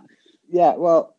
Yeah, 0.49 0.75
well, 0.77 1.17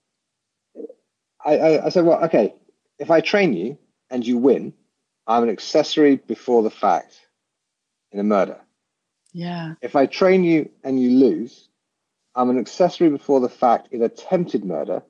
I, 1.45 1.58
I, 1.58 1.86
I 1.86 1.89
said, 1.89 2.06
well, 2.06 2.23
okay, 2.25 2.54
if 2.99 3.10
I 3.10 3.21
train 3.21 3.54
you 3.54 3.77
and 4.10 4.25
you 4.25 4.38
win, 4.38 4.73
I'm 5.31 5.43
an 5.43 5.49
accessory 5.49 6.17
before 6.17 6.61
the 6.61 6.69
fact 6.69 7.17
in 8.11 8.19
a 8.19 8.23
murder. 8.23 8.59
Yeah. 9.31 9.75
If 9.81 9.95
I 9.95 10.05
train 10.05 10.43
you 10.43 10.69
and 10.83 11.01
you 11.01 11.09
lose, 11.11 11.69
I'm 12.35 12.49
an 12.49 12.59
accessory 12.59 13.09
before 13.09 13.39
the 13.39 13.47
fact 13.49 13.93
in 13.93 14.01
attempted 14.03 14.65
murder 14.65 15.03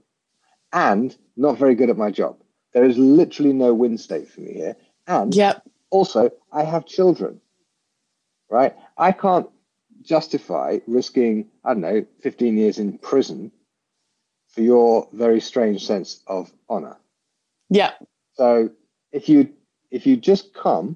and 0.71 1.15
not 1.35 1.57
very 1.57 1.73
good 1.73 1.89
at 1.89 1.97
my 1.97 2.11
job. 2.11 2.37
There 2.73 2.83
is 2.83 2.99
literally 2.99 3.51
no 3.51 3.73
win 3.73 3.97
state 3.97 4.29
for 4.29 4.41
me 4.41 4.53
here. 4.53 4.75
And 5.07 5.33
Yep. 5.33 5.63
also, 5.89 6.29
I 6.51 6.63
have 6.65 6.85
children, 6.85 7.41
right? 8.47 8.75
I 8.97 9.13
can't 9.13 9.49
justify 10.03 10.79
risking, 10.85 11.49
I 11.65 11.73
don't 11.73 11.81
know, 11.81 12.05
15 12.21 12.57
years 12.57 12.77
in 12.77 12.99
prison 12.99 13.51
for 14.49 14.61
your 14.61 15.09
very 15.13 15.41
strange 15.41 15.85
sense 15.87 16.21
of 16.27 16.51
honor. 16.69 16.97
Yeah. 17.69 17.93
So 18.33 18.69
if 19.11 19.27
you 19.27 19.53
if 19.91 20.05
you 20.07 20.15
just 20.17 20.53
come 20.53 20.95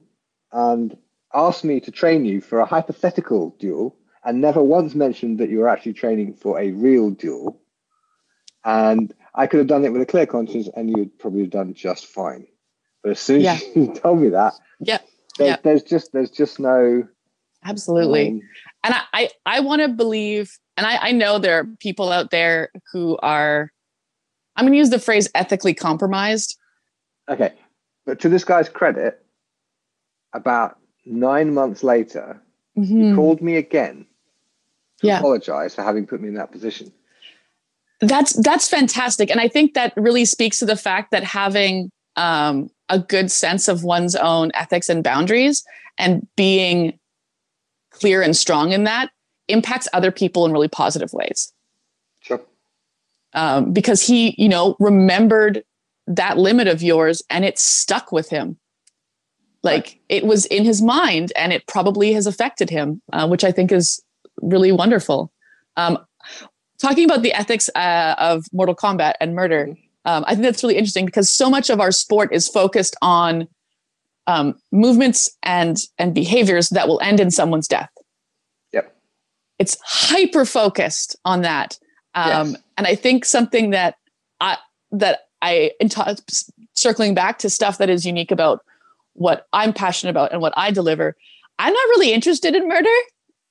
and 0.52 0.98
ask 1.34 1.64
me 1.64 1.80
to 1.82 1.92
train 1.92 2.26
you 2.26 2.42
for 2.42 2.60
a 2.60 2.66
hypothetical 2.66 3.56
duel 3.60 3.96
and 4.24 4.42
never 4.42 4.64
once 4.64 4.96
mentioned 4.96 5.38
that 5.40 5.50
you 5.50 5.60
were 5.60 5.70
actually 5.70 5.94
training 5.94 6.34
for 6.34 6.60
a 6.60 6.72
real 6.72 7.12
duel, 7.12 7.62
and 8.64 9.14
I 9.36 9.48
could 9.48 9.60
have 9.60 9.68
done 9.68 9.86
it 9.86 9.92
with 9.92 10.02
a 10.02 10.06
clear 10.06 10.26
conscience 10.26 10.70
and 10.76 10.90
you 10.90 10.96
would 10.98 11.20
probably 11.20 11.42
have 11.42 11.52
done 11.52 11.74
just 11.74 12.08
fine. 12.08 12.48
But 13.04 13.12
as 13.12 13.20
soon 13.20 13.46
as 13.46 13.62
Yeah. 13.62 13.72
you 13.76 13.94
told 13.94 14.22
me 14.22 14.30
that, 14.30 14.54
Yep. 14.80 15.08
there, 15.38 15.48
Yeah. 15.48 15.58
there's 15.64 15.84
just 15.84 16.12
there's 16.14 16.32
just 16.32 16.60
no 16.60 17.08
Absolutely. 17.64 18.28
um, 18.30 18.42
and 18.84 18.94
I, 18.94 19.02
I, 19.14 19.30
I 19.46 19.60
want 19.62 19.82
to 19.82 19.88
believe, 19.90 20.52
and 20.78 20.86
I, 20.86 20.98
I 21.10 21.12
know 21.12 21.40
there 21.40 21.60
are 21.60 21.66
people 21.80 22.12
out 22.12 22.30
there 22.30 22.70
who 22.94 23.18
are, 23.24 23.72
I'm 24.56 24.66
going 24.66 24.74
to 24.74 24.78
use 24.78 24.92
the 24.92 25.00
phrase 25.00 25.28
ethically 25.34 25.74
compromised. 25.74 26.58
Okay, 27.28 27.54
but 28.06 28.20
to 28.22 28.30
this 28.30 28.44
guy's 28.44 28.70
credit, 28.70 29.24
about 30.34 30.78
nine 31.06 31.54
months 31.54 31.84
later, 31.84 32.42
he 32.76 32.82
Mhm. 32.82 33.16
called 33.16 33.42
me 33.42 33.56
again 33.56 34.06
to 35.00 35.08
Yeah. 35.08 35.20
apologize 35.20 35.74
for 35.76 35.82
having 35.84 36.06
put 36.06 36.22
me 36.22 36.28
in 36.30 36.36
that 36.36 36.52
position. 36.52 36.92
That's 38.02 38.34
that's 38.34 38.68
fantastic, 38.68 39.32
and 39.32 39.40
I 39.40 39.48
think 39.48 39.74
that 39.74 39.94
really 39.96 40.26
speaks 40.26 40.60
to 40.60 40.66
the 40.66 40.76
fact 40.76 41.12
that 41.12 41.24
having 41.24 41.92
um, 42.18 42.70
a 42.88 42.98
good 42.98 43.30
sense 43.30 43.68
of 43.68 43.84
one's 43.84 44.16
own 44.16 44.50
ethics 44.54 44.88
and 44.88 45.04
boundaries 45.04 45.66
and 45.98 46.26
being 46.38 46.98
clear 47.92 48.22
and 48.22 48.36
strong 48.38 48.72
in 48.72 48.86
that 48.86 49.10
impacts 49.50 49.88
other 49.92 50.12
people 50.12 50.46
in 50.46 50.54
really 50.54 50.68
positive 50.70 51.12
ways. 51.14 51.52
Sure. 52.22 52.42
um, 53.34 53.74
because 53.74 54.02
he, 54.02 54.34
you 54.42 54.48
know, 54.48 54.76
remembered 54.80 55.62
that 56.08 56.38
limit 56.38 56.68
of 56.68 56.82
yours 56.84 57.22
and 57.30 57.46
it 57.46 57.58
stuck 57.58 58.12
with 58.12 58.30
him. 58.30 58.58
Like 59.64 60.00
it 60.10 60.26
was 60.26 60.46
in 60.46 60.64
his 60.64 60.82
mind 60.82 61.34
and 61.36 61.52
it 61.52 61.66
probably 61.66 62.14
has 62.14 62.28
affected 62.28 62.70
him, 62.70 63.02
uh, 63.12 63.28
which 63.28 63.44
I 63.44 63.52
think 63.52 63.72
is 63.72 64.02
really 64.42 64.72
wonderful. 64.72 65.32
Um, 65.76 65.98
talking 66.80 67.06
about 67.06 67.24
the 67.24 67.34
ethics 67.34 67.70
uh, 67.74 68.16
of 68.20 68.46
mortal 68.54 68.76
combat 68.76 69.18
and 69.20 69.34
murder, 69.34 69.76
um, 70.06 70.24
I 70.28 70.36
think 70.36 70.44
that's 70.44 70.62
really 70.62 70.78
interesting 70.78 71.06
because 71.06 71.32
so 71.32 71.50
much 71.50 71.72
of 71.72 71.80
our 71.80 71.92
sport 71.92 72.32
is 72.32 72.48
focused 72.48 72.96
on 73.02 73.48
um, 74.28 74.56
movements 74.72 75.36
and 75.44 75.78
and 75.98 76.14
behaviors 76.14 76.70
that 76.70 76.88
will 76.88 77.00
end 77.02 77.20
in 77.20 77.32
someone's 77.32 77.68
death. 77.68 77.90
Yep. 78.72 78.96
It's 79.60 79.78
hyper 79.84 80.46
focused 80.46 81.16
on 81.26 81.42
that. 81.42 81.80
Um, 82.14 82.52
Yes. 82.52 82.62
And 82.78 82.88
I 82.88 82.96
think 82.96 83.26
something 83.26 83.72
that 83.72 83.96
I 84.40 84.58
that 84.92 85.22
I 85.42 85.72
t- 85.80 86.02
circling 86.74 87.14
back 87.14 87.40
to 87.40 87.50
stuff 87.50 87.78
that 87.78 87.90
is 87.90 88.06
unique 88.06 88.32
about 88.32 88.62
what 89.14 89.48
I'm 89.54 89.74
passionate 89.74 90.12
about 90.12 90.32
and 90.32 90.42
what 90.42 90.54
I 90.58 90.72
deliver. 90.72 91.16
I'm 91.60 91.74
not 91.74 91.88
really 91.90 92.12
interested 92.14 92.56
in 92.56 92.68
murder. 92.68 92.90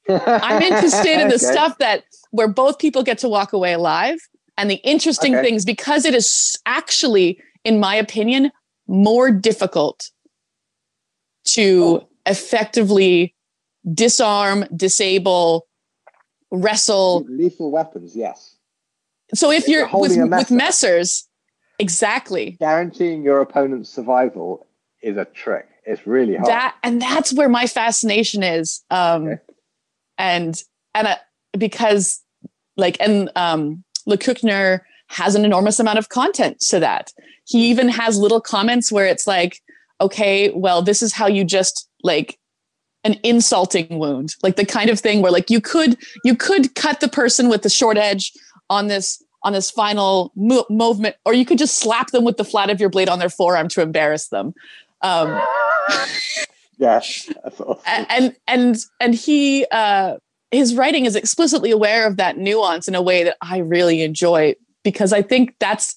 I'm 0.09 0.61
interested 0.63 1.21
in 1.21 1.29
the 1.29 1.35
Okay. 1.43 1.53
stuff 1.53 1.79
that 1.79 2.05
where 2.31 2.49
both 2.49 2.79
people 2.79 3.03
get 3.03 3.19
to 3.19 3.29
walk 3.29 3.53
away 3.53 3.73
alive 3.73 4.19
and 4.59 4.71
the 4.71 4.77
interesting 4.77 5.35
Okay. 5.35 5.45
things 5.45 5.65
because 5.65 6.05
it 6.05 6.15
is 6.15 6.59
actually, 6.67 7.39
in 7.65 7.81
my 7.81 7.95
opinion, 7.95 8.51
more 8.87 9.31
difficult 9.31 10.11
to 11.45 12.01
Oh. 12.03 12.09
effectively 12.27 13.35
disarm, 13.93 14.65
disable, 14.75 15.67
wrestle. 16.51 17.25
Lethal 17.29 17.71
weapons, 17.71 18.15
yes. 18.17 18.57
So 19.35 19.51
if 19.51 19.67
You're 19.69 19.89
you're 19.89 20.01
with, 20.01 20.17
with 20.17 20.49
messers, 20.49 21.25
exactly 21.79 22.53
Guaranteeing 22.61 23.23
your 23.23 23.41
opponent's 23.41 23.91
survival 23.91 24.67
is 25.03 25.17
a 25.17 25.25
trick. 25.27 25.67
It's 25.87 26.07
really 26.07 26.35
hard. 26.37 26.49
that, 26.49 26.77
and 26.83 27.01
that's 27.03 27.33
where 27.33 27.49
my 27.49 27.67
fascination 27.67 28.43
is. 28.43 28.83
Um, 28.91 29.27
Okay. 29.27 29.37
and 30.19 30.63
and 30.95 31.07
uh, 31.09 31.17
because 31.59 32.23
like 32.77 32.97
and 33.01 33.31
um 33.37 33.85
Lecküchner 34.09 34.81
has 35.09 35.35
an 35.35 35.45
enormous 35.45 35.79
amount 35.79 35.99
of 35.99 36.09
content 36.09 36.61
to 36.61 36.81
that. 36.81 37.13
He 37.47 37.69
even 37.71 37.89
has 37.89 38.19
little 38.19 38.41
comments 38.41 38.91
where 38.91 39.07
it's 39.07 39.27
like, 39.27 39.61
okay, 40.01 40.51
well, 40.55 40.81
this 40.83 41.03
is 41.03 41.13
how 41.13 41.27
you 41.27 41.45
just 41.45 41.89
like 42.03 42.39
an 43.05 43.17
insulting 43.23 43.99
wound, 43.99 44.35
like 44.43 44.57
the 44.57 44.65
kind 44.65 44.89
of 44.89 44.99
thing 44.99 45.21
where 45.21 45.33
like 45.33 45.51
you 45.51 45.61
could 45.61 45.99
you 46.25 46.35
could 46.35 46.75
cut 46.75 47.01
the 47.01 47.09
person 47.09 47.49
with 47.51 47.63
the 47.63 47.69
short 47.71 47.99
edge 47.99 48.33
on 48.71 48.87
this 48.89 49.23
on 49.45 49.53
this 49.53 49.71
final 49.71 50.33
mo- 50.35 50.67
movement, 50.71 51.17
or 51.25 51.35
you 51.35 51.45
could 51.45 51.59
just 51.59 51.79
slap 51.79 52.11
them 52.11 52.25
with 52.25 52.39
the 52.39 52.45
flat 52.45 52.71
of 52.71 52.81
your 52.81 52.89
blade 52.89 53.09
on 53.09 53.19
their 53.19 53.29
forearm 53.29 53.69
to 53.69 53.83
embarrass 53.83 54.29
them. 54.29 54.55
Um, 55.03 55.41
yes, 56.79 57.31
awesome. 57.45 57.77
and 57.87 58.35
and 58.49 58.77
and 58.99 59.15
he 59.15 59.67
uh, 59.71 60.17
his 60.51 60.75
writing 60.75 61.05
is 61.05 61.15
explicitly 61.15 61.71
aware 61.71 62.07
of 62.07 62.17
that 62.17 62.39
nuance 62.39 62.89
in 62.89 62.95
a 62.95 63.03
way 63.03 63.23
that 63.25 63.37
I 63.41 63.59
really 63.59 64.03
enjoy 64.03 64.55
because 64.83 65.13
I 65.13 65.23
think 65.23 65.55
that's 65.61 65.97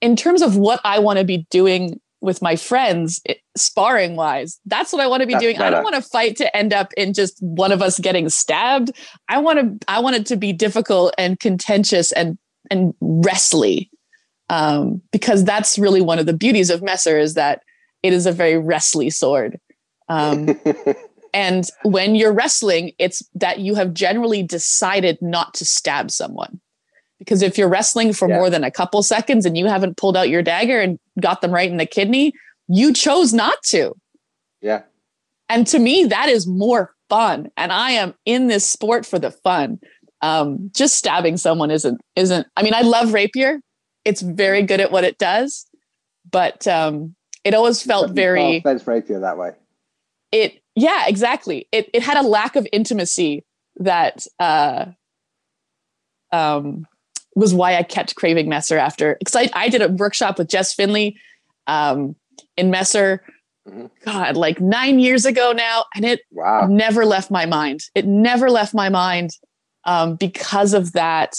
in 0.00 0.16
terms 0.16 0.42
of 0.42 0.56
what 0.56 0.80
I 0.84 0.98
want 0.98 1.18
to 1.18 1.24
be 1.24 1.46
doing 1.50 2.00
with 2.20 2.42
my 2.42 2.56
friends 2.56 3.20
it, 3.24 3.38
sparring 3.56 4.16
wise 4.16 4.58
that's 4.66 4.92
what 4.92 5.00
i 5.00 5.06
want 5.06 5.20
to 5.20 5.26
be 5.26 5.34
that's 5.34 5.42
doing 5.42 5.56
better. 5.56 5.66
i 5.66 5.70
don't 5.70 5.84
want 5.84 5.94
to 5.94 6.02
fight 6.02 6.36
to 6.36 6.56
end 6.56 6.72
up 6.72 6.92
in 6.96 7.12
just 7.12 7.40
one 7.40 7.70
of 7.70 7.80
us 7.80 7.98
getting 8.00 8.28
stabbed 8.28 8.90
i 9.28 9.38
want 9.38 9.58
to 9.58 9.86
i 9.86 10.00
want 10.00 10.16
it 10.16 10.26
to 10.26 10.36
be 10.36 10.52
difficult 10.52 11.14
and 11.16 11.38
contentious 11.38 12.10
and 12.12 12.36
and 12.70 12.94
wrestly 13.00 13.90
um, 14.50 15.02
because 15.12 15.44
that's 15.44 15.78
really 15.78 16.00
one 16.00 16.18
of 16.18 16.26
the 16.26 16.32
beauties 16.32 16.70
of 16.70 16.82
messer 16.82 17.18
is 17.18 17.34
that 17.34 17.62
it 18.02 18.12
is 18.12 18.26
a 18.26 18.32
very 18.32 18.56
wrestly 18.56 19.10
sword 19.10 19.58
um, 20.08 20.48
and 21.34 21.68
when 21.82 22.14
you're 22.14 22.32
wrestling 22.32 22.92
it's 22.98 23.22
that 23.34 23.60
you 23.60 23.74
have 23.74 23.92
generally 23.92 24.42
decided 24.42 25.18
not 25.20 25.54
to 25.54 25.64
stab 25.64 26.10
someone 26.10 26.60
because 27.18 27.42
if 27.42 27.58
you're 27.58 27.68
wrestling 27.68 28.12
for 28.12 28.28
yeah. 28.28 28.36
more 28.36 28.50
than 28.50 28.64
a 28.64 28.70
couple 28.70 29.02
seconds 29.02 29.44
and 29.44 29.56
you 29.56 29.66
haven't 29.66 29.96
pulled 29.96 30.16
out 30.16 30.28
your 30.28 30.42
dagger 30.42 30.80
and 30.80 30.98
got 31.20 31.40
them 31.40 31.52
right 31.52 31.70
in 31.70 31.76
the 31.76 31.86
kidney, 31.86 32.32
you 32.68 32.92
chose 32.92 33.32
not 33.32 33.62
to. 33.64 33.94
Yeah. 34.60 34.82
And 35.48 35.66
to 35.68 35.78
me, 35.78 36.04
that 36.04 36.28
is 36.28 36.46
more 36.46 36.94
fun. 37.08 37.50
And 37.56 37.72
I 37.72 37.92
am 37.92 38.14
in 38.24 38.46
this 38.46 38.68
sport 38.68 39.04
for 39.04 39.18
the 39.18 39.30
fun. 39.30 39.80
Um, 40.20 40.70
just 40.74 40.96
stabbing 40.96 41.36
someone 41.36 41.70
isn't 41.70 42.00
isn't. 42.16 42.46
I 42.56 42.62
mean, 42.62 42.74
I 42.74 42.80
love 42.82 43.12
rapier. 43.12 43.60
It's 44.04 44.20
very 44.20 44.62
good 44.62 44.80
at 44.80 44.90
what 44.90 45.04
it 45.04 45.18
does, 45.18 45.66
but 46.30 46.66
um, 46.66 47.14
it 47.44 47.54
always 47.54 47.82
felt 47.82 48.12
very 48.12 48.60
fence 48.60 48.86
rapier 48.86 49.20
that 49.20 49.38
way. 49.38 49.52
It 50.32 50.60
yeah, 50.74 51.04
exactly. 51.06 51.68
It 51.72 51.88
it 51.94 52.02
had 52.02 52.16
a 52.16 52.26
lack 52.26 52.56
of 52.56 52.66
intimacy 52.72 53.44
that 53.76 54.26
uh, 54.38 54.86
um, 56.32 56.86
was 57.34 57.54
why 57.54 57.76
I 57.76 57.82
kept 57.82 58.16
craving 58.16 58.48
Messer 58.48 58.78
after 58.78 59.16
because 59.18 59.36
I, 59.36 59.50
I 59.54 59.68
did 59.68 59.82
a 59.82 59.88
workshop 59.88 60.38
with 60.38 60.48
Jess 60.48 60.74
Finley 60.74 61.16
um, 61.66 62.16
in 62.56 62.70
Messer. 62.70 63.22
Mm-hmm. 63.68 63.86
God, 64.02 64.36
like 64.36 64.62
nine 64.62 64.98
years 64.98 65.26
ago 65.26 65.52
now, 65.52 65.84
and 65.94 66.02
it 66.02 66.20
wow. 66.32 66.66
never 66.66 67.04
left 67.04 67.30
my 67.30 67.44
mind. 67.44 67.80
It 67.94 68.06
never 68.06 68.50
left 68.50 68.72
my 68.72 68.88
mind 68.88 69.32
um, 69.88 70.16
because 70.16 70.74
of 70.74 70.92
that 70.92 71.34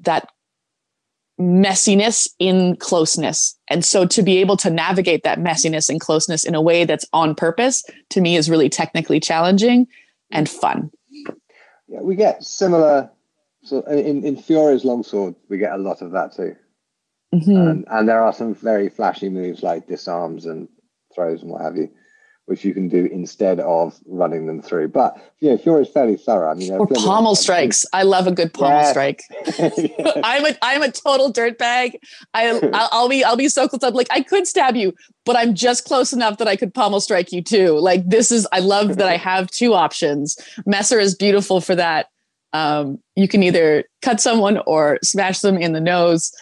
that 0.00 0.30
messiness 1.38 2.28
in 2.38 2.76
closeness. 2.76 3.58
And 3.68 3.84
so 3.84 4.06
to 4.06 4.22
be 4.22 4.38
able 4.38 4.56
to 4.58 4.70
navigate 4.70 5.22
that 5.24 5.38
messiness 5.38 5.88
and 5.88 6.00
closeness 6.00 6.44
in 6.44 6.54
a 6.54 6.60
way 6.60 6.84
that's 6.84 7.06
on 7.12 7.34
purpose 7.34 7.84
to 8.10 8.20
me 8.20 8.36
is 8.36 8.50
really 8.50 8.68
technically 8.68 9.20
challenging 9.20 9.86
and 10.30 10.48
fun. 10.48 10.90
Yeah, 11.88 12.00
we 12.00 12.16
get 12.16 12.42
similar 12.44 13.10
so 13.62 13.82
in, 13.82 14.24
in 14.24 14.36
Fiore's 14.36 14.84
longsword, 14.84 15.34
we 15.48 15.58
get 15.58 15.72
a 15.72 15.78
lot 15.78 16.00
of 16.00 16.12
that 16.12 16.34
too. 16.34 16.56
Mm-hmm. 17.34 17.56
And, 17.56 17.84
and 17.90 18.08
there 18.08 18.22
are 18.22 18.32
some 18.32 18.54
very 18.54 18.88
flashy 18.88 19.28
moves 19.28 19.62
like 19.62 19.86
disarms 19.86 20.46
and 20.46 20.68
throws 21.14 21.42
and 21.42 21.50
what 21.50 21.62
have 21.62 21.76
you, 21.76 21.90
which 22.50 22.64
you 22.64 22.74
can 22.74 22.88
do 22.88 23.06
instead 23.06 23.60
of 23.60 23.96
running 24.06 24.46
them 24.46 24.60
through. 24.60 24.88
But 24.88 25.16
yeah, 25.38 25.56
Fiore 25.56 25.82
is 25.82 25.88
fairly 25.88 26.16
thorough. 26.16 26.50
I 26.50 26.54
mean, 26.54 26.72
or 26.72 26.86
pommel 26.86 27.36
strikes. 27.36 27.86
I 27.92 28.02
love 28.02 28.26
a 28.26 28.32
good 28.32 28.52
pommel 28.52 28.80
yeah. 28.80 28.90
strike. 28.90 29.22
I'm 30.24 30.44
a 30.44 30.56
I'm 30.60 30.82
a 30.82 30.90
total 30.90 31.32
dirtbag. 31.32 31.94
I 32.34 32.60
I'll 32.92 33.08
be 33.08 33.22
I'll 33.22 33.36
be 33.36 33.48
so 33.48 33.68
close 33.68 33.84
up. 33.84 33.94
Like 33.94 34.08
I 34.10 34.20
could 34.20 34.48
stab 34.48 34.74
you, 34.74 34.92
but 35.24 35.36
I'm 35.36 35.54
just 35.54 35.84
close 35.84 36.12
enough 36.12 36.38
that 36.38 36.48
I 36.48 36.56
could 36.56 36.74
pommel 36.74 37.00
strike 37.00 37.30
you 37.30 37.40
too. 37.40 37.78
Like 37.78 38.08
this 38.08 38.32
is 38.32 38.48
I 38.52 38.58
love 38.58 38.96
that 38.96 39.08
I 39.08 39.16
have 39.16 39.48
two 39.50 39.72
options. 39.74 40.36
Messer 40.66 40.98
is 40.98 41.14
beautiful 41.14 41.60
for 41.60 41.76
that 41.76 42.08
um, 42.52 42.98
you 43.14 43.28
can 43.28 43.42
either 43.42 43.84
cut 44.02 44.20
someone 44.20 44.58
or 44.66 44.98
smash 45.02 45.38
them 45.40 45.56
in 45.56 45.72
the 45.72 45.80
nose 45.80 46.32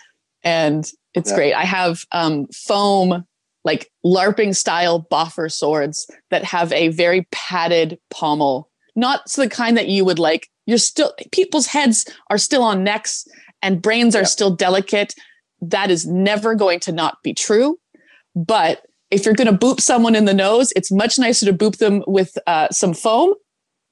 and 0.42 0.90
it's 1.14 1.30
yeah. 1.30 1.36
great 1.36 1.54
i 1.54 1.64
have 1.64 2.04
um, 2.12 2.46
foam 2.48 3.26
like 3.68 3.90
larping 4.04 4.54
style 4.54 5.07
boffer 5.11 5.50
swords 5.50 6.11
that 6.31 6.44
have 6.44 6.72
a 6.72 6.88
very 6.88 7.26
padded 7.31 7.98
pommel 8.11 8.70
not 8.96 9.20
the 9.37 9.48
kind 9.48 9.76
that 9.76 9.88
you 9.88 10.04
would 10.04 10.18
like 10.18 10.48
you're 10.66 10.78
still 10.78 11.12
people's 11.33 11.66
heads 11.66 12.07
are 12.31 12.38
still 12.38 12.62
on 12.62 12.83
necks 12.83 13.26
and 13.62 13.83
brains 13.83 14.14
are 14.16 14.20
yeah. 14.20 14.37
still 14.37 14.50
delicate 14.50 15.14
that 15.61 15.90
is 15.90 16.07
never 16.07 16.54
going 16.54 16.81
to 16.81 16.92
not 16.92 17.18
be 17.22 17.35
true 17.35 17.78
but 18.35 18.83
if 19.11 19.24
you're 19.24 19.35
going 19.35 19.52
to 19.52 19.66
boop 19.66 19.81
someone 19.81 20.14
in 20.14 20.24
the 20.24 20.35
nose 20.35 20.72
it's 20.76 20.90
much 20.90 21.18
nicer 21.18 21.46
to 21.46 21.52
boop 21.52 21.76
them 21.78 22.02
with 22.07 22.37
uh, 22.46 22.68
some 22.70 22.94
foam 22.94 23.35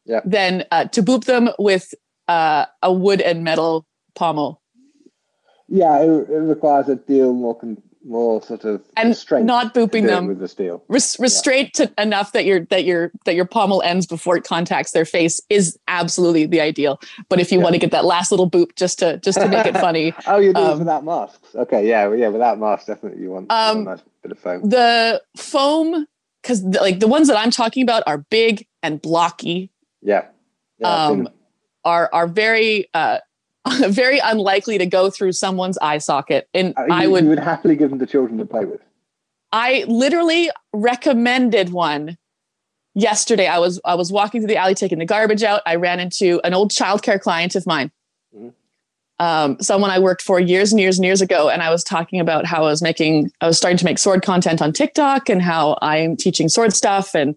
yeah. 0.07 0.21
than 0.25 0.65
uh, 0.71 0.85
to 0.87 1.03
boop 1.03 1.25
them 1.25 1.51
with 1.59 1.93
uh, 2.29 2.67
a 2.83 2.93
wood 2.93 3.21
and 3.21 3.45
metal 3.45 3.87
pommel. 4.15 4.63
Yeah, 5.69 5.99
it, 6.01 6.31
it 6.31 6.41
requires 6.41 6.89
a 6.89 6.97
deal 6.97 7.33
more 7.33 7.59
con- 7.59 7.83
more 8.07 8.43
sort 8.43 8.65
of 8.65 8.83
and 8.97 9.17
not 9.47 9.75
booping 9.75 10.07
them 10.07 10.27
with 10.27 10.39
the 10.39 10.49
steel. 10.49 10.83
Res- 10.89 11.19
restraint 11.19 11.79
yeah. 11.79 11.87
to 11.87 12.03
enough 12.03 12.33
that 12.33 12.45
your 12.45 12.61
that 12.67 12.85
your 12.85 13.11
that 13.25 13.35
your 13.35 13.45
pommel 13.45 13.83
ends 13.83 14.07
before 14.07 14.37
it 14.37 14.45
contacts 14.45 14.93
their 14.93 15.05
face 15.05 15.41
is 15.51 15.79
absolutely 15.89 16.47
the 16.47 16.61
ideal. 16.61 17.01
But 17.29 17.41
if 17.41 17.51
you 17.51 17.59
yeah. 17.59 17.65
want 17.65 17.75
to 17.75 17.79
get 17.79 17.91
that 17.91 18.05
last 18.05 18.31
little 18.31 18.49
boop 18.49 18.77
just 18.77 18.99
to 19.01 19.19
just 19.19 19.41
to 19.41 19.49
make 19.49 19.67
it 19.67 19.75
funny, 19.75 20.15
oh, 20.27 20.39
you're 20.39 20.53
doing 20.53 20.67
um, 20.67 20.79
without 20.79 21.05
masks. 21.05 21.55
Okay, 21.55 21.89
yeah, 21.89 22.13
yeah, 22.15 22.29
without 22.29 22.59
masks, 22.59 22.87
definitely 22.87 23.23
you 23.23 23.31
want, 23.31 23.51
um, 23.51 23.79
you 23.81 23.85
want 23.85 24.01
a 24.01 24.03
nice 24.03 24.11
bit 24.23 24.33
of 24.33 24.39
foam. 24.39 24.69
The 24.69 25.23
foam, 25.37 26.07
because 26.43 26.63
like 26.63 27.01
the 27.01 27.09
ones 27.09 27.29
that 27.29 27.37
I'm 27.37 27.51
talking 27.51 27.83
about 27.83 28.03
are 28.07 28.19
big 28.19 28.67
and 28.83 29.01
blocky. 29.03 29.71
Yeah. 30.03 30.27
yeah 30.79 31.07
um, 31.07 31.29
are 31.85 32.09
are 32.13 32.29
very 32.29 32.89
uh, 32.95 33.19
very 33.89 34.19
unlikely 34.19 34.79
to 34.79 34.87
go 34.87 35.11
through 35.11 35.33
someone's 35.33 35.79
eye 35.79 35.99
socket. 35.99 36.49
And 36.55 36.75
uh, 36.77 36.85
you, 36.85 36.93
I 36.93 37.07
would 37.07 37.25
you 37.25 37.31
would 37.31 37.39
happily 37.39 37.77
give 37.77 37.91
them 37.91 37.99
to 37.99 38.07
children 38.07 38.39
to 38.39 38.45
play 38.45 38.65
with. 38.65 38.81
I 39.53 39.85
literally 39.89 40.51
recommended 40.73 41.71
one 41.71 42.19
yesterday. 42.95 43.47
I 43.47 43.59
was 43.59 43.81
I 43.85 43.95
was 43.95 44.13
walking 44.13 44.41
through 44.41 44.49
the 44.49 44.57
alley 44.57 44.75
taking 44.75 44.99
the 44.99 45.07
garbage 45.07 45.43
out. 45.43 45.63
I 45.67 45.77
ran 45.77 46.01
into 46.01 46.41
an 46.45 46.55
old 46.55 46.71
childcare 46.71 47.21
client 47.21 47.55
of 47.55 47.67
mine. 47.67 47.91
Mm-hmm. 48.37 48.49
Um, 49.19 49.57
someone 49.63 49.91
I 49.91 49.99
worked 49.99 50.21
for 50.21 50.39
years 50.39 50.73
and 50.73 50.81
years 50.81 50.99
and 50.99 51.05
years 51.05 51.23
ago, 51.23 51.49
and 51.49 51.63
I 51.63 51.71
was 51.71 51.83
talking 51.83 52.21
about 52.21 52.45
how 52.45 52.59
I 52.59 52.69
was 52.69 52.83
making, 52.83 53.31
I 53.41 53.47
was 53.47 53.57
starting 53.57 53.79
to 53.79 53.85
make 53.87 53.99
sword 53.99 54.23
content 54.23 54.61
on 54.61 54.75
TikTok 54.75 55.31
and 55.31 55.41
how 55.41 55.79
I'm 55.81 56.17
teaching 56.17 56.51
sword 56.51 56.75
stuff 56.75 57.15
and 57.15 57.35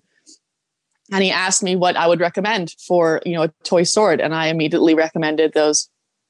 and 1.12 1.24
he 1.24 1.32
asked 1.32 1.64
me 1.64 1.76
what 1.76 1.96
I 1.96 2.08
would 2.08 2.20
recommend 2.20 2.76
for 2.86 3.22
you 3.26 3.34
know 3.34 3.44
a 3.44 3.54
toy 3.64 3.84
sword, 3.84 4.22
and 4.22 4.36
I 4.36 4.48
immediately 4.48 4.94
recommended 4.94 5.54
those 5.54 5.90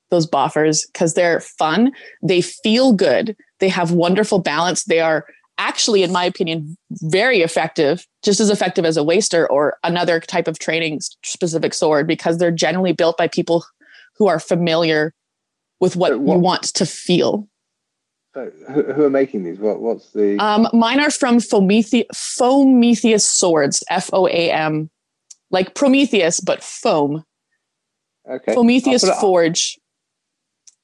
those 0.09 0.27
boffers 0.27 0.81
because 0.91 1.13
they're 1.13 1.39
fun, 1.39 1.91
they 2.21 2.41
feel 2.41 2.93
good, 2.93 3.35
they 3.59 3.69
have 3.69 3.91
wonderful 3.91 4.39
balance, 4.39 4.83
they 4.85 4.99
are 4.99 5.25
actually, 5.57 6.03
in 6.03 6.11
my 6.11 6.23
opinion, 6.23 6.75
very 7.01 7.41
effective, 7.41 8.07
just 8.23 8.39
as 8.39 8.49
effective 8.49 8.85
as 8.85 8.97
a 8.97 9.03
waster 9.03 9.49
or 9.51 9.77
another 9.83 10.19
type 10.19 10.47
of 10.47 10.57
training 10.57 11.01
specific 11.23 11.73
sword 11.73 12.07
because 12.07 12.37
they're 12.37 12.49
generally 12.49 12.93
built 12.93 13.17
by 13.17 13.27
people 13.27 13.63
who 14.17 14.27
are 14.27 14.39
familiar 14.39 15.13
with 15.79 15.95
what, 15.95 16.19
what? 16.19 16.35
you 16.35 16.39
want 16.39 16.63
to 16.63 16.85
feel. 16.85 17.47
So 18.33 18.51
who 18.69 19.03
are 19.05 19.09
making 19.09 19.43
these? 19.43 19.57
What 19.57 19.81
what's 19.81 20.11
the? 20.11 20.37
Um, 20.37 20.67
mine 20.71 20.99
are 20.99 21.09
from 21.09 21.37
Foamethe- 21.37 22.05
Foametheus 22.15 23.25
Swords, 23.25 23.83
F 23.89 24.11
O 24.13 24.27
A 24.27 24.51
M, 24.51 24.89
like 25.49 25.73
Prometheus 25.73 26.39
but 26.39 26.63
foam. 26.63 27.23
Okay. 28.29 28.53
Foametheus 28.53 29.03
Forge, 29.19 29.78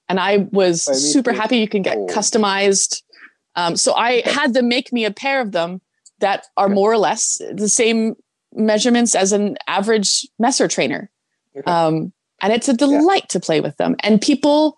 and 0.08 0.20
I 0.20 0.48
was 0.52 0.84
super 1.12 1.34
happy. 1.34 1.58
You 1.58 1.68
can 1.68 1.82
get 1.82 1.96
Forge. 1.96 2.12
customized. 2.12 3.02
Um, 3.56 3.76
so 3.76 3.94
I 3.96 4.22
had 4.26 4.54
them 4.54 4.68
make 4.68 4.92
me 4.92 5.06
a 5.06 5.12
pair 5.12 5.42
of 5.42 5.52
them 5.52 5.82
that 6.20 6.46
are 6.58 6.70
more 6.70 6.92
or 6.92 6.98
less 6.98 7.42
the 7.54 7.70
same 7.70 8.16
measurements 8.54 9.16
as 9.16 9.32
an 9.32 9.58
average 9.68 10.28
messer 10.40 10.68
trainer. 10.68 11.10
Okay. 11.58 11.70
Um, 11.70 12.14
and 12.42 12.54
it's 12.54 12.70
a 12.70 12.74
delight 12.74 13.24
yeah. 13.24 13.30
to 13.30 13.40
play 13.40 13.62
with 13.62 13.78
them. 13.78 13.96
And 14.02 14.22
people 14.22 14.78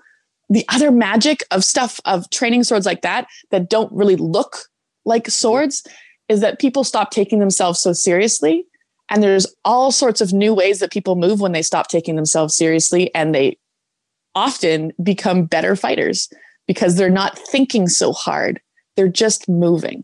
the 0.50 0.66
other 0.70 0.92
magic 0.92 1.44
of 1.52 1.64
stuff 1.64 2.00
of 2.06 2.30
training 2.30 2.64
swords 2.64 2.86
like 2.86 3.02
that 3.02 3.28
that 3.52 3.70
don't 3.70 3.92
really 3.92 4.16
look 4.16 4.60
like 5.06 5.30
swords 5.30 5.86
is 6.30 6.42
that 6.42 6.60
people 6.60 6.84
stop 6.84 7.12
taking 7.12 7.40
themselves 7.40 7.80
so 7.80 7.94
seriously 7.94 8.66
and 9.10 9.24
there's 9.24 9.48
all 9.64 9.92
sorts 9.92 10.22
of 10.22 10.34
new 10.34 10.54
ways 10.54 10.80
that 10.80 10.92
people 10.92 11.16
move 11.16 11.40
when 11.40 11.54
they 11.54 11.62
stop 11.62 11.88
taking 11.88 12.16
themselves 12.16 12.56
seriously 12.56 13.14
and 13.16 13.34
they 13.34 13.58
often 14.38 14.92
become 15.02 15.46
better 15.46 15.76
fighters 15.76 16.30
because 16.68 16.96
they're 16.96 17.10
not 17.10 17.38
thinking 17.38 17.88
so 17.88 18.12
hard 18.12 18.62
they're 18.96 19.08
just 19.08 19.50
moving 19.50 20.04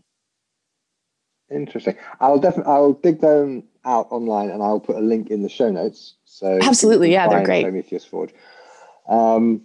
Interesting. 1.50 1.96
I'll 2.20 2.38
definitely 2.38 2.72
I'll 2.72 2.92
dig 2.94 3.20
them 3.20 3.64
out 3.84 4.08
online 4.10 4.50
and 4.50 4.62
I'll 4.62 4.80
put 4.80 4.96
a 4.96 5.00
link 5.00 5.30
in 5.30 5.42
the 5.42 5.48
show 5.48 5.70
notes. 5.70 6.16
So 6.24 6.58
absolutely, 6.62 7.12
yeah, 7.12 7.28
they're 7.28 7.44
great. 7.44 7.64
Foametheus 7.64 8.04
Forge. 8.04 8.34
Um, 9.08 9.62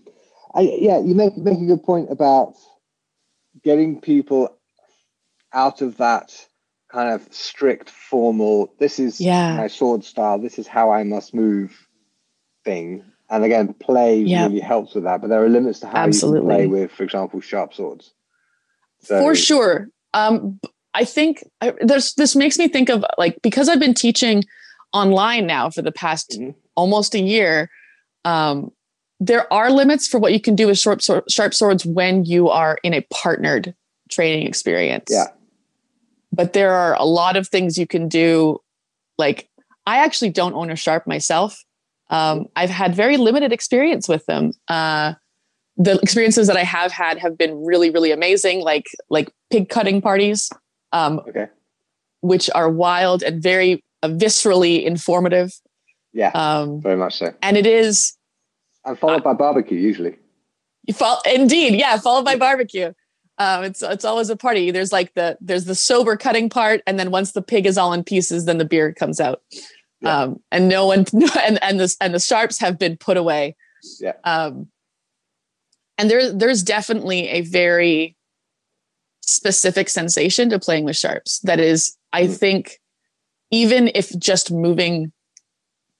I, 0.53 0.61
yeah, 0.61 0.99
you 0.99 1.15
make 1.15 1.37
make 1.37 1.59
a 1.59 1.65
good 1.65 1.83
point 1.83 2.11
about 2.11 2.55
getting 3.63 4.01
people 4.01 4.57
out 5.53 5.81
of 5.81 5.97
that 5.97 6.47
kind 6.91 7.13
of 7.13 7.33
strict 7.33 7.89
formal. 7.89 8.73
This 8.77 8.99
is 8.99 9.21
yeah. 9.21 9.55
my 9.55 9.67
sword 9.67 10.03
style. 10.03 10.37
This 10.37 10.59
is 10.59 10.67
how 10.67 10.91
I 10.91 11.03
must 11.03 11.33
move. 11.33 11.87
Thing 12.65 13.05
and 13.29 13.43
again, 13.43 13.73
play 13.73 14.19
yep. 14.19 14.49
really 14.49 14.61
helps 14.61 14.95
with 14.95 15.03
that. 15.03 15.21
But 15.21 15.29
there 15.29 15.43
are 15.43 15.49
limits 15.49 15.79
to 15.81 15.87
how 15.87 15.97
Absolutely. 15.97 16.39
you 16.39 16.47
can 16.47 16.55
play 16.55 16.67
with, 16.67 16.91
for 16.91 17.03
example, 17.03 17.41
sharp 17.41 17.73
swords. 17.73 18.11
So, 19.01 19.21
For 19.21 19.35
sure. 19.35 19.89
Um, 20.13 20.59
I 20.93 21.05
think 21.05 21.43
I, 21.61 21.73
there's 21.81 22.15
this 22.15 22.35
makes 22.35 22.57
me 22.57 22.67
think 22.67 22.89
of 22.89 23.05
like 23.17 23.41
because 23.41 23.69
I've 23.69 23.79
been 23.79 23.93
teaching 23.93 24.43
online 24.91 25.45
now 25.45 25.69
for 25.69 25.81
the 25.81 25.91
past 25.91 26.31
mm-hmm. 26.31 26.51
almost 26.75 27.13
a 27.13 27.19
year. 27.19 27.69
Um, 28.25 28.71
there 29.19 29.51
are 29.53 29.69
limits 29.69 30.07
for 30.07 30.19
what 30.19 30.33
you 30.33 30.39
can 30.39 30.55
do 30.55 30.67
with 30.67 30.79
short, 30.79 31.05
sharp 31.29 31.53
swords 31.53 31.85
when 31.85 32.25
you 32.25 32.49
are 32.49 32.79
in 32.83 32.93
a 32.93 33.01
partnered 33.11 33.75
training 34.09 34.47
experience. 34.47 35.07
Yeah. 35.09 35.27
But 36.31 36.53
there 36.53 36.73
are 36.73 36.95
a 36.95 37.03
lot 37.03 37.35
of 37.35 37.47
things 37.47 37.77
you 37.77 37.85
can 37.85 38.07
do. 38.07 38.59
Like 39.17 39.49
I 39.85 39.97
actually 40.03 40.31
don't 40.31 40.53
own 40.53 40.71
a 40.71 40.75
sharp 40.75 41.05
myself. 41.05 41.63
Um, 42.09 42.47
I've 42.55 42.69
had 42.69 42.95
very 42.95 43.17
limited 43.17 43.53
experience 43.53 44.07
with 44.07 44.25
them. 44.25 44.51
Uh, 44.67 45.13
the 45.77 45.99
experiences 46.01 46.47
that 46.47 46.57
I 46.57 46.63
have 46.63 46.91
had 46.91 47.17
have 47.19 47.37
been 47.37 47.63
really, 47.63 47.89
really 47.89 48.11
amazing, 48.11 48.61
like 48.61 48.85
like 49.09 49.31
pig 49.49 49.69
cutting 49.69 50.01
parties, 50.01 50.49
um, 50.91 51.19
okay. 51.27 51.47
which 52.21 52.49
are 52.53 52.69
wild 52.69 53.23
and 53.23 53.41
very 53.41 53.83
uh, 54.03 54.09
viscerally 54.09 54.83
informative. 54.83 55.53
Yeah, 56.11 56.31
um, 56.33 56.81
very 56.81 56.97
much 56.97 57.17
so. 57.17 57.33
And 57.41 57.55
it 57.55 57.65
is, 57.65 58.17
and 58.83 58.99
followed 58.99 59.21
uh, 59.21 59.31
by 59.31 59.33
barbecue 59.33 59.79
usually. 59.79 60.17
You 60.85 60.93
fall, 60.93 61.21
indeed, 61.31 61.75
yeah, 61.75 61.97
followed 61.97 62.25
by 62.25 62.35
barbecue. 62.35 62.91
Um, 63.37 63.63
it's 63.63 63.81
it's 63.81 64.03
always 64.03 64.29
a 64.29 64.35
party. 64.35 64.71
There's 64.71 64.91
like 64.91 65.13
the 65.13 65.37
there's 65.39 65.65
the 65.65 65.75
sober 65.75 66.17
cutting 66.17 66.49
part, 66.49 66.81
and 66.85 66.99
then 66.99 67.09
once 67.09 67.31
the 67.31 67.41
pig 67.41 67.65
is 67.65 67.77
all 67.77 67.93
in 67.93 68.03
pieces, 68.03 68.45
then 68.45 68.57
the 68.57 68.65
beer 68.65 68.91
comes 68.91 69.21
out. 69.21 69.41
Yeah. 70.01 70.17
Um, 70.17 70.39
and 70.51 70.69
no 70.69 70.87
one 70.87 71.05
and 71.43 71.61
and 71.61 71.79
the 71.79 71.95
and 71.99 72.13
the 72.13 72.19
sharps 72.19 72.59
have 72.59 72.79
been 72.79 72.97
put 72.97 73.17
away. 73.17 73.55
Yeah. 73.99 74.13
Um, 74.23 74.69
and 75.99 76.09
there 76.09 76.31
there's 76.31 76.63
definitely 76.63 77.27
a 77.27 77.41
very 77.41 78.15
specific 79.21 79.89
sensation 79.89 80.49
to 80.49 80.57
playing 80.57 80.85
with 80.85 80.97
sharps 80.97 81.39
that 81.41 81.59
is 81.59 81.95
i 82.13 82.23
mm. 82.23 82.35
think 82.35 82.79
even 83.51 83.91
if 83.93 84.17
just 84.17 84.51
moving 84.51 85.11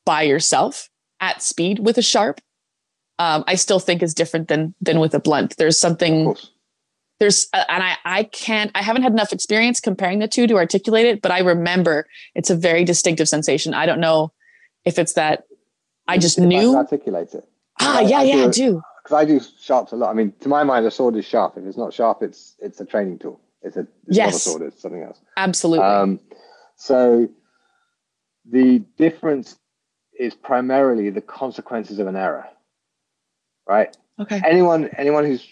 by 0.05 0.23
yourself 0.23 0.89
at 1.19 1.43
speed 1.43 1.79
with 1.79 1.97
a 1.97 2.01
sharp 2.01 2.41
um, 3.19 3.43
i 3.45 3.53
still 3.53 3.79
think 3.79 4.01
is 4.01 4.15
different 4.15 4.47
than 4.47 4.73
than 4.81 4.99
with 4.99 5.13
a 5.13 5.19
blunt 5.19 5.55
there's 5.57 5.79
something 5.79 6.35
there's 7.19 7.47
uh, 7.53 7.63
and 7.69 7.83
i 7.83 7.97
i 8.05 8.23
can't 8.23 8.71
i 8.75 8.81
haven't 8.81 9.03
had 9.03 9.11
enough 9.11 9.33
experience 9.33 9.79
comparing 9.79 10.19
the 10.19 10.27
two 10.27 10.47
to 10.47 10.55
articulate 10.55 11.05
it 11.05 11.21
but 11.21 11.31
i 11.31 11.39
remember 11.39 12.07
it's 12.35 12.49
a 12.49 12.55
very 12.55 12.83
distinctive 12.83 13.27
sensation 13.27 13.73
i 13.73 13.85
don't 13.85 13.99
know 13.99 14.31
if 14.85 14.97
it's 14.97 15.13
that 15.13 15.43
i 16.07 16.17
just 16.17 16.39
knew 16.39 16.75
articulate 16.75 17.33
it 17.33 17.47
ah 17.81 17.99
yeah 17.99 18.19
I 18.19 18.23
yeah 18.23 18.45
i 18.45 18.47
do 18.47 18.81
because 19.09 19.23
I 19.23 19.25
do 19.25 19.39
sharps 19.59 19.91
a 19.91 19.95
lot. 19.95 20.11
I 20.11 20.13
mean, 20.13 20.33
to 20.41 20.49
my 20.49 20.63
mind, 20.63 20.85
a 20.85 20.91
sword 20.91 21.15
is 21.15 21.25
sharp. 21.25 21.57
If 21.57 21.65
it's 21.65 21.77
not 21.77 21.93
sharp, 21.93 22.21
it's 22.21 22.55
it's 22.59 22.79
a 22.79 22.85
training 22.85 23.19
tool. 23.19 23.39
It's 23.61 23.75
a 23.75 23.81
it's 24.07 24.17
yes. 24.17 24.25
not 24.25 24.35
a 24.35 24.39
sword. 24.39 24.61
It's 24.63 24.81
something 24.81 25.01
else. 25.01 25.19
Absolutely. 25.35 25.85
Um, 25.85 26.19
so 26.75 27.29
the 28.49 28.79
difference 28.97 29.57
is 30.17 30.35
primarily 30.35 31.09
the 31.09 31.21
consequences 31.21 31.99
of 31.99 32.07
an 32.07 32.15
error, 32.15 32.47
right? 33.67 33.95
Okay. 34.19 34.41
Anyone 34.45 34.89
anyone 34.97 35.25
who's 35.25 35.45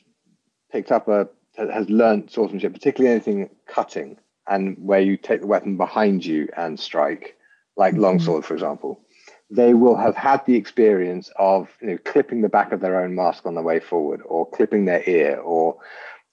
picked 0.71 0.91
up 0.91 1.07
a 1.07 1.27
has 1.57 1.89
learned 1.89 2.29
swordsmanship, 2.29 2.73
particularly 2.73 3.15
anything 3.15 3.49
cutting 3.67 4.17
and 4.47 4.77
where 4.79 5.01
you 5.01 5.17
take 5.17 5.41
the 5.41 5.47
weapon 5.47 5.75
behind 5.77 6.25
you 6.25 6.47
and 6.55 6.79
strike, 6.79 7.37
like 7.75 7.93
mm-hmm. 7.93 8.03
longsword, 8.03 8.45
for 8.45 8.53
example 8.53 9.01
they 9.49 9.73
will 9.73 9.95
have 9.95 10.15
had 10.15 10.45
the 10.45 10.55
experience 10.55 11.31
of 11.37 11.69
you 11.81 11.87
know, 11.87 11.97
clipping 12.03 12.41
the 12.41 12.49
back 12.49 12.71
of 12.71 12.81
their 12.81 13.01
own 13.01 13.15
mask 13.15 13.45
on 13.45 13.55
the 13.55 13.61
way 13.61 13.79
forward, 13.79 14.21
or 14.25 14.49
clipping 14.49 14.85
their 14.85 15.07
ear, 15.07 15.37
or 15.37 15.77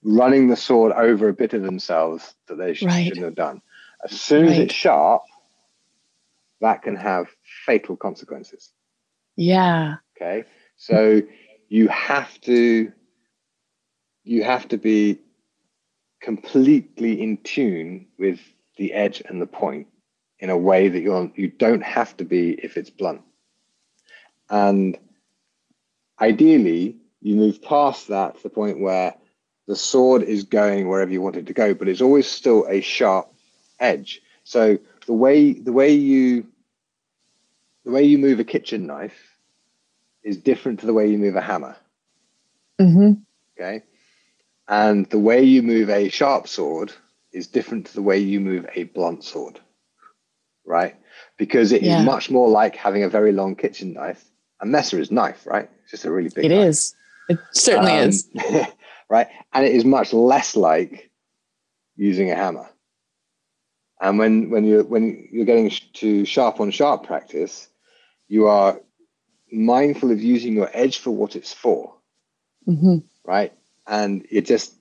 running 0.03 0.49
the 0.49 0.57
sword 0.57 0.93
over 0.93 1.29
a 1.29 1.33
bit 1.33 1.55
of 1.55 1.63
themselves 1.63 2.35
that 2.49 2.57
they 2.57 2.75
should, 2.75 2.89
right. 2.89 3.07
shouldn't 3.07 3.25
have 3.25 3.35
done. 3.35 3.63
As 4.05 4.21
soon 4.21 4.47
right. 4.47 4.53
as 4.53 4.59
it's 4.59 4.75
sharp, 4.75 5.23
that 6.61 6.83
can 6.83 6.97
have 6.97 7.29
fatal 7.65 7.97
consequences. 7.97 8.71
Yeah. 9.37 9.97
Okay. 10.17 10.45
So 10.77 11.23
you 11.69 11.89
have 11.89 12.41
to 12.43 12.93
you 14.25 14.43
have 14.43 14.67
to 14.69 14.79
be 14.79 15.21
completely 16.21 17.23
in 17.23 17.37
tune 17.39 18.07
with 18.19 18.41
the 18.77 18.93
edge 18.93 19.23
and 19.25 19.41
the 19.41 19.47
point 19.47 19.87
in 20.39 20.51
a 20.51 20.57
way 20.57 20.89
that 20.89 21.01
you're 21.01 21.31
you 21.37 21.49
don't 21.49 21.83
have 21.83 22.17
to 22.17 22.25
be 22.25 22.53
if 22.53 22.77
it's 22.77 22.91
blunt. 22.91 23.23
And 24.51 24.99
ideally, 26.21 26.97
you 27.21 27.37
move 27.37 27.63
past 27.63 28.09
that 28.09 28.37
to 28.37 28.43
the 28.43 28.51
point 28.51 28.81
where 28.81 29.15
the 29.67 29.77
sword 29.77 30.23
is 30.23 30.45
going 30.45 30.89
wherever 30.89 31.11
you 31.11 31.23
want 31.23 31.37
it 31.37 31.47
to 31.47 31.55
go, 31.55 31.75
but 31.75 31.89
it's 31.89 32.03
always 32.03 32.27
still 32.27 32.67
a 32.69 32.81
sharp 32.81 33.33
edge. 33.79 34.21
So 34.45 34.79
the 35.07 35.13
way 35.13 35.53
the 35.53 35.73
way 35.73 35.93
you 35.93 36.47
the 37.85 37.91
way 37.91 38.05
you 38.05 38.19
move 38.19 38.41
a 38.41 38.45
kitchen 38.45 38.87
knife 38.87 39.37
is 40.23 40.39
different 40.39 40.81
to 40.81 40.87
the 40.87 40.95
way 40.95 41.07
you 41.09 41.19
move 41.19 41.37
a 41.37 41.41
hammer. 41.41 41.77
Mm-hmm. 42.81 43.13
Okay. 43.57 43.83
And 44.69 45.07
the 45.11 45.19
way 45.19 45.43
you 45.43 45.63
move 45.63 45.91
a 45.91 46.09
sharp 46.09 46.49
sword 46.49 46.93
is 47.33 47.47
different 47.47 47.87
to 47.87 47.95
the 47.95 48.03
way 48.03 48.19
you 48.19 48.41
move 48.41 48.67
a 48.75 48.85
blunt 48.85 49.25
sword 49.25 49.61
right? 50.65 50.97
Because 51.37 51.73
it 51.73 51.83
yeah. 51.83 52.01
is 52.01 52.05
much 52.05 52.31
more 52.31 52.49
like 52.49 52.77
having 52.77 53.03
a 53.03 53.09
very 53.09 53.33
long 53.33 53.55
kitchen 53.57 53.93
knife. 53.93 54.25
A 54.61 54.67
messer 54.67 55.01
is 55.01 55.11
knife, 55.11 55.47
right? 55.47 55.69
It's 55.83 55.91
just 55.91 56.05
a 56.05 56.11
really 56.11 56.31
big. 56.31 56.47
It 56.47 56.49
knife. 56.49 56.69
is. 56.69 56.95
It 57.29 57.39
certainly 57.53 57.93
um, 57.93 58.09
is. 58.09 58.29
right, 59.09 59.29
and 59.53 59.65
it 59.65 59.75
is 59.75 59.85
much 59.85 60.13
less 60.13 60.57
like 60.57 61.11
using 61.97 62.31
a 62.31 62.37
hammer. 62.37 62.69
And 64.01 64.19
when 64.19 64.51
when 64.51 64.65
you're 64.65 64.85
when 64.85 65.29
you're 65.33 65.47
getting 65.47 65.71
to 65.95 66.25
sharp 66.25 66.61
on 66.61 66.71
sharp 66.71 67.05
practice, 67.05 67.69
you 68.29 68.47
are 68.47 68.81
mindful 69.53 70.11
of 70.11 70.23
using 70.23 70.55
your 70.55 70.71
edge 70.73 70.99
for 70.99 71.11
what 71.11 71.37
it's 71.37 71.53
for, 71.53 71.95
mm-hmm. 72.67 72.99
right? 73.25 73.53
And 73.87 74.27
you're 74.31 74.43
just 74.43 74.75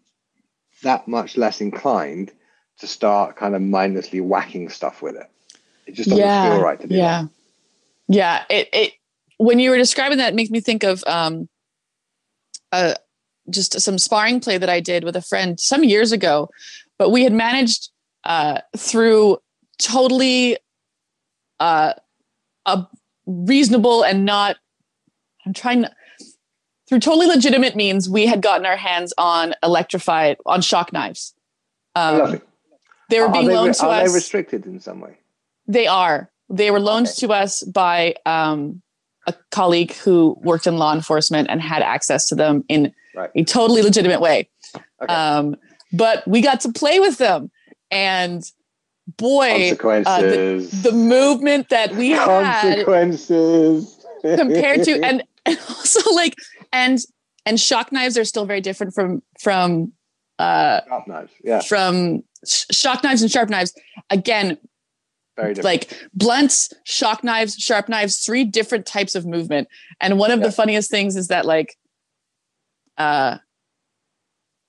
that 0.84 1.08
much 1.08 1.38
less 1.38 1.62
inclined 1.62 2.32
to 2.80 2.88
start 2.88 3.36
kind 3.36 3.56
of 3.56 3.62
mindlessly 3.62 4.22
whacking 4.22 4.70
stuff 4.70 5.01
with 5.01 5.16
it. 5.16 5.30
It 5.86 5.93
just 5.93 6.10
doesn't 6.10 6.24
yeah, 6.24 6.49
feel 6.49 6.62
right 6.62 6.80
to 6.80 6.88
do 6.88 6.95
yeah. 6.95 7.24
That. 7.24 7.30
Yeah. 8.08 8.43
It, 8.49 8.70
it, 8.74 8.93
when 9.38 9.60
you 9.60 9.70
were 9.70 9.78
describing 9.78 10.18
that, 10.18 10.34
it 10.34 10.36
makes 10.36 10.49
me 10.49 10.62
think 10.62 10.84
of, 10.84 11.04
um, 11.06 11.49
uh, 12.72 12.95
just 13.49 13.80
some 13.80 13.97
sparring 13.97 14.39
play 14.39 14.58
that 14.58 14.70
I 14.70 14.80
did 14.80 15.04
with 15.04 15.16
a 15.16 15.22
friend 15.22 15.60
some 15.60 15.84
years 15.84 16.12
ago, 16.12 16.49
but 16.97 17.10
we 17.10 17.24
had 17.24 17.34
managed, 17.34 17.89
uh, 18.24 18.62
through 18.78 19.38
totally, 19.80 20.58
uh, 21.60 21.93
a 22.66 22.88
reasonable 23.26 24.04
and 24.04 24.24
not, 24.24 24.56
I'm 25.45 25.54
trying 25.54 25.84
to, 25.84 25.91
through 26.88 27.00
totally 27.00 27.28
legitimate 27.28 27.76
means, 27.76 28.10
we 28.10 28.26
had 28.26 28.42
gotten 28.42 28.66
our 28.66 28.76
hands 28.76 29.14
on 29.18 29.54
electrified, 29.64 30.38
on 30.46 30.62
shock 30.62 30.92
knives. 30.92 31.34
Um, 31.96 32.42
they 33.10 33.20
were 33.20 33.30
being 33.30 33.48
loaned 33.48 33.76
to 33.76 33.86
are 33.86 33.92
us. 33.92 34.02
Are 34.02 34.08
they 34.10 34.14
restricted 34.14 34.66
in 34.66 34.80
some 34.80 35.00
way? 35.00 35.18
They 35.68 35.88
are. 35.88 36.30
They 36.50 36.72
were 36.72 36.80
loaned 36.80 37.08
okay. 37.08 37.28
to 37.28 37.34
us 37.34 37.64
by 37.64 38.16
um, 38.26 38.82
a 39.28 39.34
colleague 39.52 39.94
who 39.94 40.38
worked 40.42 40.68
in 40.68 40.78
law 40.78 40.94
enforcement 40.94 41.50
and 41.50 41.62
had 41.62 41.82
access 41.82 42.28
to 42.30 42.36
them 42.36 42.64
in 42.68 42.94
right. 43.16 43.30
a 43.36 43.44
totally 43.44 43.82
legitimate 43.82 44.20
way. 44.20 44.50
Okay. 45.02 45.14
Um, 45.14 45.56
but 45.92 46.28
we 46.28 46.42
got 46.42 46.62
to 46.62 46.72
play 46.72 47.00
with 47.00 47.18
them, 47.18 47.52
and 47.92 48.44
boy, 49.18 49.72
uh, 49.74 50.22
the, 50.22 50.80
the, 50.84 50.92
movement 50.92 51.70
that 51.70 51.94
we 51.96 52.10
had 52.12 52.26
consequences 52.26 54.06
compared 54.24 54.84
to 54.84 54.94
and, 55.04 55.24
and 55.46 55.60
also 55.70 56.12
like 56.14 56.36
and 56.74 57.00
and 57.46 57.60
shock 57.60 57.92
knives 57.92 58.18
are 58.18 58.26
still 58.26 58.46
very 58.46 58.62
different 58.62 58.94
from 58.94 59.24
from 59.40 59.94
uh 60.40 60.82
sharp 60.88 61.08
knives 61.08 61.32
yeah 61.44 61.62
from 61.62 62.24
sh- 62.46 62.66
shock 62.72 63.04
knives 63.04 63.22
and 63.22 63.32
sharp 63.32 63.50
knives 63.50 63.74
again 64.10 64.58
very 65.36 65.56
different. 65.56 65.92
Like 65.92 66.10
blunts, 66.14 66.72
shock 66.84 67.24
knives, 67.24 67.56
sharp 67.56 67.90
knives, 67.90 68.20
three 68.20 68.44
different 68.44 68.86
types 68.86 69.16
of 69.16 69.26
movement. 69.26 69.68
And 70.00 70.20
one 70.20 70.30
of 70.30 70.40
yeah. 70.40 70.46
the 70.46 70.52
funniest 70.52 70.92
things 70.92 71.16
is 71.16 71.30
that 71.30 71.46
like 71.46 71.76
uh 72.98 73.38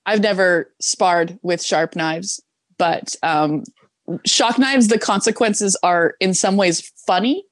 I've 0.07 0.21
never 0.21 0.73
sparred 0.81 1.39
with 1.41 1.63
sharp 1.63 1.95
knives, 1.95 2.41
but 2.77 3.15
um 3.21 3.63
shock 4.25 4.57
knives, 4.57 4.87
the 4.87 4.99
consequences 4.99 5.77
are 5.83 6.15
in 6.19 6.33
some 6.33 6.57
ways 6.57 6.91
funny. 7.05 7.45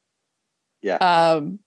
Yeah. 0.81 0.95
Um, 0.97 1.59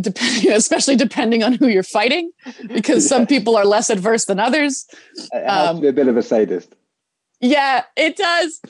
depending, 0.00 0.52
especially 0.52 0.96
depending 0.96 1.42
on 1.42 1.52
who 1.52 1.68
you're 1.68 1.82
fighting, 1.82 2.30
because 2.66 3.08
some 3.08 3.26
people 3.26 3.56
are 3.56 3.64
less 3.64 3.90
adverse 3.90 4.24
than 4.26 4.38
others. 4.38 4.86
Um, 5.32 5.84
a 5.84 5.92
bit 5.92 6.08
of 6.08 6.16
a 6.16 6.22
sadist. 6.22 6.74
Yeah, 7.40 7.84
it 7.96 8.16
does. 8.16 8.60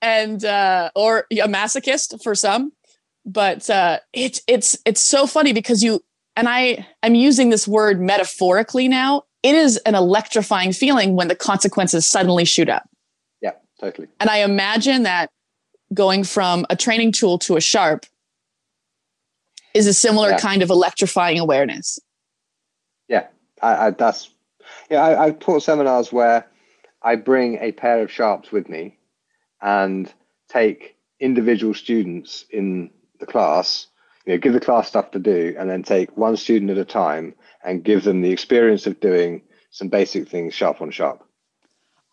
And 0.00 0.44
uh 0.44 0.90
or 0.94 1.26
a 1.30 1.48
masochist 1.48 2.22
for 2.22 2.34
some. 2.34 2.72
But 3.24 3.68
uh 3.68 3.98
it's 4.12 4.40
it's 4.46 4.78
it's 4.84 5.00
so 5.00 5.26
funny 5.26 5.52
because 5.52 5.82
you 5.82 6.04
and 6.36 6.48
I 6.48 6.86
I'm 7.02 7.14
using 7.14 7.50
this 7.50 7.66
word 7.66 8.00
metaphorically 8.00 8.88
now. 8.88 9.24
It 9.42 9.54
is 9.54 9.76
an 9.78 9.94
electrifying 9.94 10.72
feeling 10.72 11.14
when 11.14 11.28
the 11.28 11.34
consequences 11.34 12.06
suddenly 12.06 12.44
shoot 12.44 12.68
up. 12.68 12.88
Yeah, 13.40 13.52
totally. 13.80 14.08
And 14.20 14.30
I 14.30 14.38
imagine 14.38 15.04
that 15.04 15.30
going 15.94 16.24
from 16.24 16.66
a 16.70 16.76
training 16.76 17.12
tool 17.12 17.38
to 17.38 17.56
a 17.56 17.60
sharp 17.60 18.04
is 19.78 19.86
a 19.86 19.94
similar 19.94 20.30
Yeah. 20.30 20.38
kind 20.38 20.62
of 20.62 20.70
electrifying 20.70 21.38
awareness. 21.38 21.98
Yeah, 23.08 23.28
I, 23.62 23.86
I, 23.86 23.90
that's 23.90 24.30
yeah. 24.90 25.00
I, 25.02 25.24
I've 25.24 25.38
taught 25.38 25.62
seminars 25.62 26.12
where 26.12 26.46
I 27.02 27.14
bring 27.16 27.58
a 27.60 27.72
pair 27.72 28.02
of 28.02 28.10
sharps 28.10 28.50
with 28.52 28.68
me 28.68 28.98
and 29.62 30.12
take 30.48 30.96
individual 31.20 31.74
students 31.74 32.44
in 32.50 32.90
the 33.20 33.26
class. 33.26 33.86
You 34.26 34.34
know, 34.34 34.38
give 34.38 34.52
the 34.52 34.60
class 34.60 34.88
stuff 34.88 35.12
to 35.12 35.18
do, 35.18 35.54
and 35.58 35.70
then 35.70 35.82
take 35.82 36.16
one 36.16 36.36
student 36.36 36.70
at 36.70 36.76
a 36.76 36.84
time 36.84 37.34
and 37.64 37.84
give 37.84 38.04
them 38.04 38.20
the 38.20 38.30
experience 38.32 38.86
of 38.86 39.00
doing 39.00 39.42
some 39.70 39.88
basic 39.88 40.28
things 40.28 40.54
sharp 40.54 40.82
on 40.82 40.90
sharp. 40.90 41.24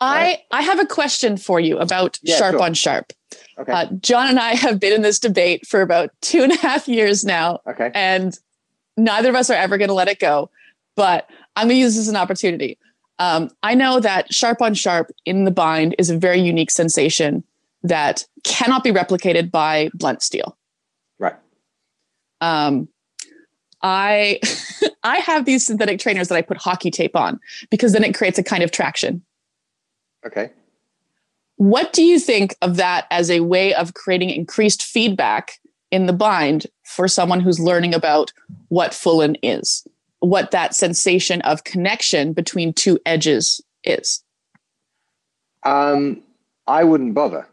I 0.06 0.44
I 0.52 0.62
have 0.62 0.80
a 0.80 0.86
question 0.86 1.38
for 1.38 1.60
you 1.60 1.78
about 1.78 2.20
Yeah, 2.22 2.38
sharp 2.38 2.54
sure. 2.54 2.64
on 2.64 2.74
sharp. 2.74 3.14
Okay. 3.58 3.72
Uh, 3.72 3.86
Jon 4.02 4.28
and 4.28 4.40
I 4.40 4.56
have 4.56 4.80
been 4.80 4.94
in 4.94 5.02
this 5.02 5.20
debate 5.20 5.66
for 5.66 5.82
about 5.82 6.10
two 6.22 6.44
and 6.44 6.52
a 6.52 6.58
half 6.58 6.88
years 6.88 7.24
now, 7.24 7.60
okay. 7.68 7.92
and 7.94 8.38
neither 8.98 9.30
of 9.30 9.36
us 9.36 9.50
are 9.50 9.56
ever 9.56 9.78
going 9.78 9.88
to 9.88 9.94
let 9.94 10.08
it 10.08 10.20
go. 10.20 10.50
But 10.96 11.30
I'm 11.56 11.68
going 11.68 11.76
to 11.78 11.82
use 11.82 11.96
this 11.96 12.02
as 12.02 12.08
an 12.10 12.16
opportunity. 12.16 12.78
Um, 13.20 13.50
I 13.64 13.76
know 13.76 14.00
that 14.00 14.34
sharp 14.34 14.62
on 14.62 14.74
sharp 14.74 15.12
in 15.26 15.46
the 15.46 15.52
bind 15.52 15.96
is 15.98 16.10
a 16.10 16.18
very 16.18 16.40
unique 16.40 16.72
sensation 16.72 17.44
that 17.84 18.26
cannot 18.44 18.84
be 18.84 18.92
replicated 18.92 19.52
by 19.52 19.90
blunt 19.94 20.22
steel. 20.22 20.58
Right. 21.18 21.36
Um, 22.42 22.90
I 23.82 24.40
I 25.04 25.18
have 25.18 25.46
these 25.46 25.66
synthetic 25.66 26.00
trainers 26.00 26.28
that 26.28 26.36
I 26.36 26.42
put 26.42 26.58
hockey 26.58 26.92
tape 26.92 27.16
on 27.16 27.40
because 27.70 27.94
then 27.94 28.04
it 28.04 28.16
creates 28.16 28.38
a 28.38 28.44
kind 28.44 28.64
of 28.64 28.72
traction. 28.72 29.24
Okay. 30.26 30.52
What 31.58 31.94
do 31.94 32.04
you 32.04 32.20
think 32.20 32.56
of 32.62 32.76
that 32.78 33.06
as 33.12 33.30
a 33.30 33.40
way 33.42 33.74
of 33.74 33.94
creating 33.94 34.30
increased 34.30 34.84
feedback 34.84 35.60
in 35.92 36.06
the 36.06 36.14
bind 36.14 36.68
for 36.84 37.08
someone 37.08 37.40
who's 37.40 37.60
learning 37.60 37.94
about 37.94 38.34
what 38.68 38.92
Fühlen 38.92 39.38
is? 39.42 39.88
What 40.20 40.52
that 40.52 40.76
sensation 40.76 41.42
of 41.42 41.64
connection 41.64 42.34
between 42.34 42.74
two 42.74 43.00
edges 43.06 43.62
is? 43.84 44.24
Um, 45.64 46.22
I 46.68 46.84
wouldn't 46.84 47.14
bother. 47.14 47.48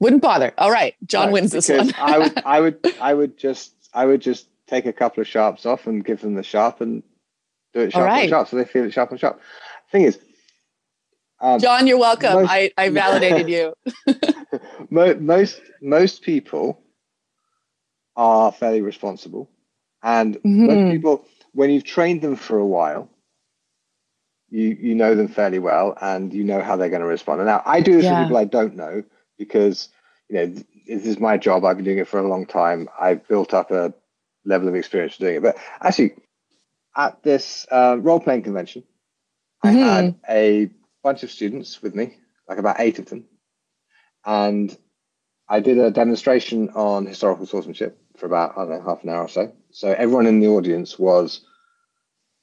Wouldn't 0.00 0.22
bother. 0.22 0.52
All 0.58 0.70
right, 0.70 0.94
Jon 1.06 1.26
Right, 1.26 1.32
wins 1.32 1.52
this 1.52 1.68
one. 1.68 1.92
I 1.98 2.18
would, 2.18 2.42
I 2.44 2.60
would, 2.60 2.94
I 3.00 3.14
would 3.14 3.36
just, 3.36 3.74
I 3.92 4.06
would 4.06 4.20
just 4.20 4.46
take 4.66 4.86
a 4.86 4.92
couple 4.92 5.20
of 5.20 5.26
sharps 5.26 5.66
off 5.66 5.86
and 5.86 6.04
give 6.04 6.20
them 6.20 6.34
the 6.34 6.42
sharp 6.42 6.80
and 6.80 7.02
do 7.74 7.80
it 7.80 7.92
sharp 7.92 8.06
right. 8.06 8.28
sharp, 8.28 8.48
so 8.48 8.56
they 8.56 8.64
feel 8.64 8.84
it 8.84 8.92
sharp 8.92 9.10
and 9.10 9.18
sharp. 9.18 9.40
Thing 9.90 10.02
is, 10.02 10.18
um, 11.40 11.60
Jon, 11.60 11.86
you're 11.86 11.98
welcome. 11.98 12.32
Most- 12.32 12.50
I, 12.50 12.72
I 12.76 12.88
validated 12.90 13.48
you. 13.48 13.74
most 15.20 15.60
most 15.82 16.22
people 16.22 16.82
are 18.16 18.52
fairly 18.52 18.82
responsible, 18.82 19.50
and 20.02 20.38
Mhm. 20.46 20.66
most 20.66 20.86
people, 20.88 21.24
when 21.52 21.70
you've 21.70 21.84
trained 21.84 22.22
them 22.22 22.36
for 22.36 22.58
a 22.58 22.66
while, 22.66 23.10
you 24.50 24.76
you 24.80 24.94
know 24.94 25.14
them 25.14 25.28
fairly 25.28 25.58
well, 25.58 25.96
and 26.00 26.32
you 26.32 26.44
know 26.44 26.62
how 26.62 26.76
they're 26.76 26.90
going 26.90 27.02
to 27.02 27.06
respond. 27.08 27.40
And 27.40 27.48
now 27.48 27.62
I 27.66 27.80
do 27.80 27.94
this 27.94 28.04
Yeah. 28.04 28.10
with 28.10 28.18
people 28.18 28.36
I 28.36 28.44
don't 28.44 28.76
know 28.76 29.04
because 29.38 29.88
you 30.28 30.36
know 30.36 30.46
this 30.46 31.06
is 31.06 31.18
my 31.20 31.36
job. 31.38 31.64
I've 31.64 31.76
been 31.76 31.84
doing 31.86 31.98
it 31.98 32.08
for 32.08 32.20
a 32.20 32.28
long 32.28 32.46
time. 32.46 32.88
I've 33.00 33.26
built 33.28 33.54
up 33.54 33.70
a 33.70 33.94
level 34.44 34.68
of 34.68 34.74
experience 34.74 35.16
doing 35.18 35.36
it. 35.36 35.42
But 35.42 35.56
actually, 35.80 36.14
at 36.96 37.22
this 37.22 37.66
uh, 37.70 37.98
role 38.00 38.20
playing 38.20 38.42
convention, 38.42 38.84
I 39.62 39.72
Mhm. 39.72 39.74
had 39.74 40.14
a 40.28 40.70
bunch 41.02 41.22
of 41.22 41.30
students 41.30 41.82
with 41.82 41.94
me, 41.94 42.16
like 42.48 42.58
about 42.58 42.80
eight 42.80 42.98
of 42.98 43.06
them, 43.06 43.24
and 44.24 44.76
I 45.48 45.60
did 45.60 45.78
a 45.78 45.90
demonstration 45.90 46.70
on 46.70 47.06
historical 47.06 47.46
swordsmanship 47.46 47.98
for 48.16 48.26
about 48.26 48.52
I 48.58 48.62
don't 48.64 48.70
know 48.70 48.82
half 48.82 49.02
an 49.04 49.10
hour 49.10 49.22
or 49.24 49.28
so. 49.28 49.52
So 49.70 49.88
everyone 49.92 50.26
in 50.26 50.40
the 50.40 50.48
audience 50.48 50.98
was 50.98 51.40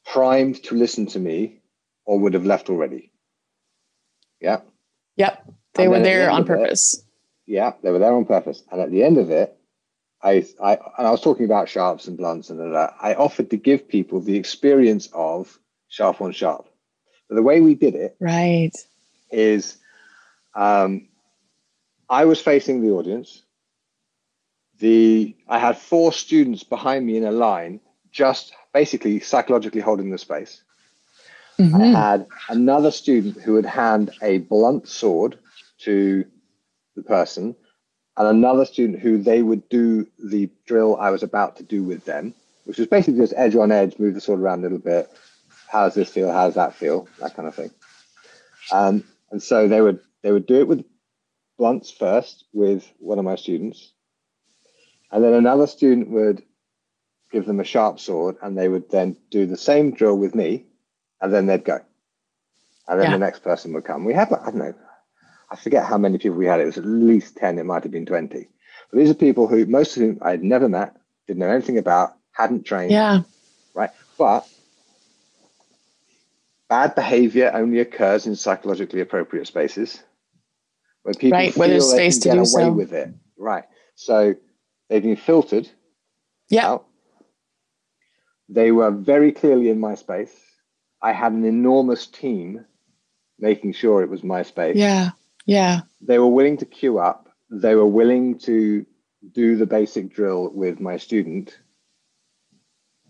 primed 0.06 0.64
to 0.64 0.76
listen 0.76 1.06
to 1.08 1.20
me, 1.20 1.62
or 2.06 2.20
would 2.20 2.34
have 2.34 2.46
left 2.46 2.70
already. 2.70 3.12
Yeah, 4.42 4.62
Yep, 5.18 5.46
they 5.76 5.84
And 5.84 5.92
were 5.92 6.00
then 6.00 6.06
at 6.06 6.10
the 6.12 6.18
there 6.20 6.30
on 6.32 6.42
of 6.42 6.50
it- 6.50 6.54
purpose. 6.60 7.04
yeah, 7.46 7.74
they 7.82 7.92
were 7.92 8.00
there 8.00 8.14
on 8.14 8.26
purpose. 8.26 8.64
And 8.72 8.82
at 8.82 8.92
the 8.92 9.04
end 9.04 9.18
of 9.18 9.30
it, 9.32 9.56
I, 10.22 10.46
I 10.62 10.74
and 10.98 11.08
I 11.08 11.12
was 11.12 11.22
talking 11.22 11.46
about 11.46 11.70
sharps 11.70 12.08
and 12.08 12.18
blunts 12.18 12.50
and 12.50 12.60
all 12.62 12.72
that. 12.72 12.96
I 13.02 13.14
offered 13.16 13.50
to 13.52 13.58
give 13.58 13.88
people 13.88 14.20
the 14.22 14.38
experience 14.38 15.10
of 15.14 15.58
sharp 15.88 16.22
on 16.22 16.32
sharp. 16.32 16.68
But 17.30 17.36
the 17.36 17.44
way 17.44 17.62
we 17.62 17.76
did 17.76 17.96
it 17.96 18.16
Right. 18.20 18.76
is 19.32 19.78
um, 20.56 21.08
I 22.10 22.26
was 22.26 22.40
facing 22.40 22.82
the 22.82 22.92
audience. 22.92 23.44
The 24.80 25.36
I 25.48 25.60
had 25.60 25.78
four 25.78 26.12
students 26.14 26.64
behind 26.64 27.06
me 27.06 27.18
in 27.18 27.24
a 27.26 27.32
line, 27.32 27.80
just 28.12 28.54
basically 28.74 29.20
psychologically 29.20 29.82
holding 29.82 30.12
the 30.12 30.18
space. 30.18 30.62
I 31.58 31.64
Mhm. 31.64 31.94
had 31.96 32.28
another 32.50 32.92
student 32.92 33.38
who 33.42 33.54
would 33.54 33.66
hand 33.66 34.12
a 34.22 34.40
blunt 34.40 34.88
sword 34.88 35.40
to 35.80 36.26
the 36.96 37.04
person, 37.04 37.56
and 38.18 38.28
another 38.28 38.66
student 38.66 39.00
who 39.00 39.18
they 39.18 39.42
would 39.42 39.68
do 39.70 40.06
the 40.20 40.50
drill 40.66 40.98
I 40.98 41.10
was 41.12 41.24
about 41.24 41.56
to 41.58 41.64
do 41.64 41.84
with 41.84 42.04
them, 42.06 42.34
which 42.66 42.78
was 42.78 42.88
basically 42.88 43.22
just 43.22 43.34
edge 43.38 43.56
on 43.56 43.72
edge, 43.72 43.98
move 43.98 44.14
the 44.14 44.22
sword 44.22 44.42
around 44.42 44.60
a 44.60 44.64
little 44.64 44.78
bit. 44.80 45.10
How 45.76 45.84
does 45.84 45.94
this 45.96 46.10
feel? 46.10 46.32
How 46.32 46.46
does 46.46 46.56
that 46.56 46.74
feel? 46.74 47.06
That 47.20 47.36
kind 47.36 47.50
of 47.50 47.56
thing. 47.56 47.70
Um, 48.72 49.04
and 49.30 49.44
so 49.44 49.68
they 49.68 49.82
would 49.82 50.00
they 50.24 50.32
would 50.32 50.46
do 50.46 50.62
it 50.62 50.70
with 50.70 50.86
blunts 51.58 51.92
first 51.92 52.46
with 52.54 52.90
one 52.98 53.20
of 53.20 53.26
my 53.26 53.36
students, 53.36 53.92
and 55.12 55.22
then 55.22 55.34
another 55.34 55.68
student 55.68 56.10
would 56.12 56.44
give 57.30 57.46
them 57.46 57.60
a 57.60 57.66
sharp 57.66 58.00
sword, 58.00 58.38
and 58.42 58.58
they 58.58 58.70
would 58.70 58.90
then 58.90 59.18
do 59.30 59.46
the 59.46 59.58
same 59.58 59.92
drill 59.92 60.18
with 60.18 60.34
me, 60.34 60.64
and 61.20 61.34
then 61.34 61.46
they'd 61.46 61.66
go, 61.66 61.82
and 62.88 62.98
then 62.98 63.08
Yeah. 63.08 63.12
the 63.12 63.26
next 63.26 63.44
person 63.44 63.74
would 63.74 63.84
come. 63.84 64.06
We 64.06 64.14
had 64.14 64.32
like, 64.32 64.44
I 64.44 64.46
don't 64.46 64.60
know, 64.60 64.76
I 65.52 65.58
forget 65.58 65.84
how 65.86 65.98
many 65.98 66.20
people 66.20 66.38
we 66.38 66.46
had. 66.46 66.62
It 66.62 66.68
was 66.68 66.78
at 66.78 66.86
least 66.86 67.36
ten. 67.36 67.60
It 67.60 67.66
might 67.66 67.84
have 67.84 67.92
been 67.92 68.06
twenty. 68.06 68.48
But 68.90 69.00
these 69.00 69.10
are 69.10 69.16
people 69.28 69.48
who 69.48 69.66
most 69.66 69.98
of 69.98 70.04
whom 70.04 70.20
I 70.22 70.32
had 70.32 70.42
never 70.42 70.70
met, 70.70 70.96
didn't 71.28 71.40
know 71.42 71.50
anything 71.50 71.78
about, 71.78 72.16
hadn't 72.32 72.64
trained 72.64 72.94
Yeah. 72.94 73.24
right? 73.74 73.92
But 74.18 74.48
bad 76.70 76.96
behavior 76.96 77.52
only 77.54 77.80
occurs 77.80 78.26
in 78.28 78.36
psychologically 78.36 79.02
appropriate 79.02 79.48
spaces 79.48 80.02
where 81.04 81.14
people 81.14 81.38
Right, 81.38 81.54
feel 81.54 81.68
there's 81.68 81.92
they 81.92 82.10
space 82.10 82.16
can 82.16 82.22
to 82.22 82.30
get 82.30 82.38
away 82.38 82.64
so. 82.66 82.72
with 82.72 82.94
it. 82.94 83.10
Right. 83.38 83.66
So 83.96 84.36
they've 84.90 85.04
been 85.04 85.16
filtered 85.16 85.70
Yeah. 86.50 86.68
out. 86.72 86.88
They 88.50 88.72
were 88.72 88.92
very 88.92 89.32
clearly 89.32 89.70
in 89.70 89.80
my 89.80 89.96
space. 89.96 90.34
I 91.02 91.12
had 91.14 91.34
an 91.34 91.46
enormous 91.46 92.08
team 92.08 92.66
making 93.40 93.74
sure 93.74 94.02
it 94.02 94.10
was 94.10 94.24
my 94.24 94.44
space 94.44 94.76
Yeah. 94.78 95.12
Yeah. 95.46 95.82
they 96.02 96.18
were 96.20 96.28
willing 96.28 96.58
to 96.58 96.66
queue 96.66 97.00
up. 97.00 97.30
They 97.52 97.76
were 97.76 97.86
willing 97.88 98.40
to 98.40 98.86
do 99.32 99.56
the 99.58 99.66
basic 99.66 100.10
drill 100.14 100.50
with 100.50 100.80
my 100.80 100.98
student 100.98 101.58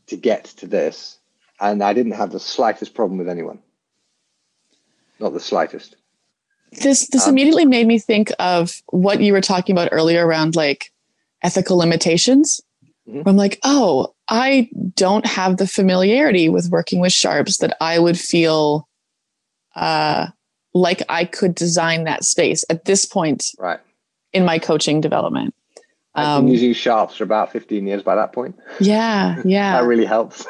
to 0.08 0.18
get 0.18 0.46
to 0.46 0.68
this. 0.68 1.20
And 1.60 1.82
I 1.84 1.94
didn't 1.94 2.14
have 2.14 2.32
the 2.32 2.40
slightest 2.40 2.94
problem 2.94 3.18
with 3.18 3.30
anyone. 3.30 3.60
Not 5.20 5.34
the 5.34 5.40
slightest. 5.40 5.96
This 6.82 7.08
this 7.08 7.26
Um, 7.26 7.30
immediately 7.32 7.66
made 7.66 7.88
me 7.88 8.00
think 8.00 8.32
of 8.40 8.82
what 8.88 9.22
you 9.22 9.32
were 9.32 9.42
talking 9.42 9.74
about 9.74 9.90
earlier 9.94 10.26
around 10.28 10.56
like 10.56 10.92
ethical 11.42 11.78
limitations. 11.78 12.60
Mhm. 13.08 13.24
I'm 13.26 13.38
like, 13.38 13.60
oh, 13.64 14.14
I 14.28 14.70
don't 14.96 15.26
have 15.26 15.58
the 15.58 15.68
familiarity 15.68 16.50
with 16.50 16.70
working 16.70 17.00
with 17.00 17.14
sharps 17.14 17.58
that 17.58 17.78
I 17.80 18.00
would 18.00 18.20
feel 18.20 18.88
uh, 19.76 20.28
like 20.74 21.04
I 21.10 21.26
could 21.26 21.54
design 21.56 22.06
that 22.06 22.24
space 22.24 22.64
at 22.70 22.86
this 22.86 23.06
point 23.06 23.52
Right. 23.60 23.80
in 24.34 24.44
my 24.46 24.58
coaching 24.60 25.02
development. 25.02 25.54
I've 26.16 26.28
Um, 26.40 26.46
been 26.46 26.54
using 26.54 26.74
sharps 26.74 27.18
for 27.18 27.24
about 27.26 27.52
15 27.52 27.86
years 27.86 28.02
by 28.02 28.16
that 28.16 28.32
point. 28.34 28.56
yeah, 28.80 29.42
yeah. 29.46 29.80
That 29.80 29.86
really 29.88 30.06
helps. 30.06 30.46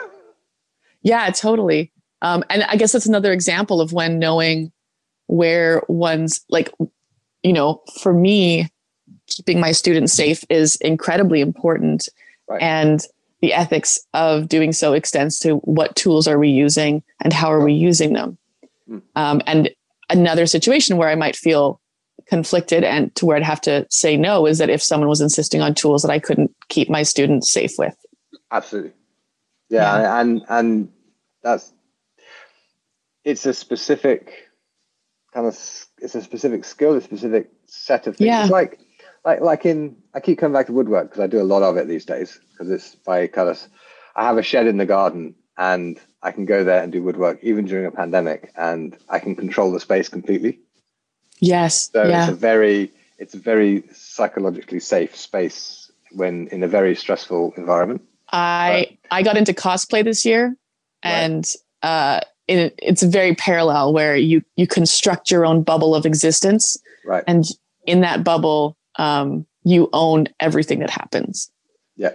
Yeah, 1.06 1.30
totally. 1.30 1.94
Um, 2.22 2.44
and 2.50 2.64
I 2.64 2.76
guess 2.76 2.92
that's 2.92 3.06
another 3.06 3.32
example 3.32 3.80
of 3.80 3.94
when 3.94 4.20
knowing 4.20 4.72
where 5.28 5.84
one's 5.88 6.44
like 6.50 6.70
you 7.46 7.54
know, 7.54 7.84
for 8.02 8.12
me, 8.12 8.68
keeping 9.28 9.60
my 9.60 9.72
students 9.72 10.14
safe 10.14 10.44
is 10.50 10.78
incredibly 10.78 11.42
important. 11.42 12.10
Right. 12.50 12.62
And 12.62 13.02
the 13.42 13.54
ethics 13.54 14.00
of 14.16 14.50
doing 14.50 14.74
so 14.74 14.94
extends 14.94 15.38
to 15.40 15.58
what 15.58 15.96
tools 15.96 16.28
are 16.28 16.40
we 16.40 16.50
using 16.50 17.04
and 17.24 17.32
how 17.32 17.52
are 17.52 17.64
we 17.64 17.74
using 17.74 18.14
them. 18.14 18.40
Mm. 18.90 19.04
Um, 19.16 19.42
and 19.46 19.70
another 20.10 20.48
situation 20.48 20.98
where 20.98 21.10
I 21.10 21.14
might 21.14 21.36
feel 21.36 21.80
conflicted 22.28 22.84
and 22.84 23.14
to 23.16 23.28
where 23.28 23.38
I'd 23.38 23.44
have 23.44 23.62
to 23.62 23.86
say 23.92 24.18
no 24.18 24.48
is 24.48 24.58
that 24.58 24.72
if 24.72 24.82
someone 24.82 25.10
was 25.10 25.22
insisting 25.22 25.62
on 25.62 25.76
tools 25.76 26.02
that 26.02 26.10
I 26.10 26.18
couldn't 26.18 26.52
keep 26.70 26.90
my 26.90 27.04
students 27.04 27.52
safe 27.52 27.74
with. 27.78 27.96
Absolutely. 28.52 28.94
Yeah, 29.70 30.02
yeah. 30.02 30.20
and 30.20 30.42
and 30.50 30.90
that's 31.46 31.72
it's 33.24 33.46
a 33.46 33.54
specific 33.54 34.50
kind 35.34 35.48
of 35.48 35.54
it's 36.00 36.16
a 36.16 36.22
specific 36.22 36.66
skill, 36.66 36.96
a 36.96 37.02
specific 37.02 37.52
set 37.68 38.08
of 38.08 38.18
things. 38.18 38.28
Yeah. 38.28 38.42
It's 38.42 38.52
like 38.52 38.80
like 39.24 39.42
like 39.42 39.66
in 39.66 39.96
I 40.14 40.20
keep 40.20 40.40
coming 40.40 40.54
back 40.54 40.68
to 40.68 40.74
woodwork 40.74 41.10
because 41.10 41.22
I 41.22 41.28
do 41.28 41.42
a 41.42 41.44
lot 41.54 41.64
of 41.64 41.78
it 41.78 41.88
these 41.88 42.06
days 42.06 42.40
because 42.52 42.70
it's 42.72 42.96
by 42.96 43.28
kind 43.28 43.50
of 43.50 43.62
I 44.16 44.26
have 44.26 44.38
a 44.38 44.44
shed 44.44 44.68
in 44.68 44.78
the 44.78 44.86
garden 44.86 45.36
and 45.58 46.00
I 46.22 46.32
can 46.32 46.46
go 46.46 46.64
there 46.64 46.82
and 46.82 46.92
do 46.92 47.04
woodwork 47.04 47.40
even 47.44 47.66
during 47.66 47.86
a 47.86 47.92
pandemic 47.92 48.52
and 48.58 48.98
I 49.08 49.20
can 49.20 49.36
control 49.36 49.72
the 49.72 49.80
space 49.80 50.10
completely. 50.10 50.60
Yes. 51.40 51.92
So 51.92 52.04
yeah. 52.04 52.24
it's 52.24 52.32
a 52.32 52.36
very 52.36 52.92
it's 53.20 53.36
a 53.36 53.40
very 53.40 53.84
psychologically 53.94 54.80
safe 54.80 55.16
space 55.16 55.92
when 56.12 56.48
in 56.48 56.64
a 56.64 56.68
very 56.68 56.96
stressful 56.96 57.54
environment. 57.56 58.02
I 58.32 58.88
but, 58.90 59.16
I 59.16 59.22
got 59.22 59.38
into 59.38 59.54
cosplay 59.54 60.04
this 60.04 60.26
year 60.26 60.58
and 61.06 61.54
uh 61.84 62.20
it, 62.48 62.76
it's 62.78 63.02
very 63.04 63.34
parallel 63.36 63.94
where 63.94 64.16
you 64.16 64.44
you 64.56 64.68
construct 64.68 65.32
your 65.32 65.46
own 65.46 65.64
bubble 65.64 65.96
of 65.96 66.06
existence. 66.06 66.78
Right. 67.06 67.24
And 67.28 67.46
in 67.86 68.02
that 68.02 68.24
bubble 68.24 68.78
um 68.98 69.46
you 69.64 69.90
own 69.94 70.28
everything 70.40 70.80
that 70.80 70.90
happens. 70.90 71.52
Yeah. 71.96 72.14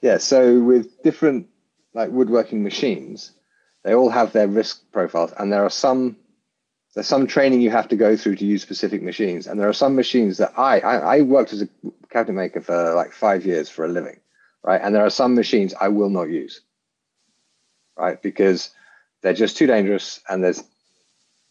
Yeah, 0.00 0.18
so 0.18 0.60
with 0.60 1.02
different 1.02 1.48
like 1.94 2.10
woodworking 2.10 2.62
machines, 2.62 3.32
they 3.82 3.94
all 3.94 4.10
have 4.10 4.32
their 4.32 4.48
risk 4.48 4.80
profiles 4.92 5.32
and 5.38 5.52
there 5.52 5.64
are 5.64 5.70
some 5.70 6.16
there's 6.94 7.08
some 7.08 7.26
training 7.26 7.60
you 7.60 7.70
have 7.70 7.88
to 7.88 7.96
go 7.96 8.16
through 8.16 8.36
to 8.36 8.44
use 8.44 8.62
specific 8.62 9.02
machines. 9.02 9.46
And 9.46 9.58
there 9.58 9.68
are 9.68 9.74
some 9.74 9.96
machines 9.96 10.38
that 10.38 10.52
I, 10.56 10.78
I, 10.80 11.16
I 11.16 11.20
worked 11.22 11.52
as 11.52 11.62
a 11.62 11.68
cabinet 12.10 12.34
maker 12.34 12.60
for 12.60 12.94
like 12.94 13.12
five 13.12 13.44
years 13.44 13.68
for 13.68 13.84
a 13.84 13.88
living, 13.88 14.20
right? 14.62 14.80
And 14.80 14.94
there 14.94 15.04
are 15.04 15.10
some 15.10 15.34
machines 15.34 15.74
I 15.80 15.88
will 15.88 16.08
not 16.08 16.30
use, 16.30 16.60
right? 17.96 18.20
Because 18.20 18.70
they're 19.22 19.34
just 19.34 19.56
too 19.56 19.66
dangerous 19.66 20.20
and 20.28 20.42
there's, 20.42 20.62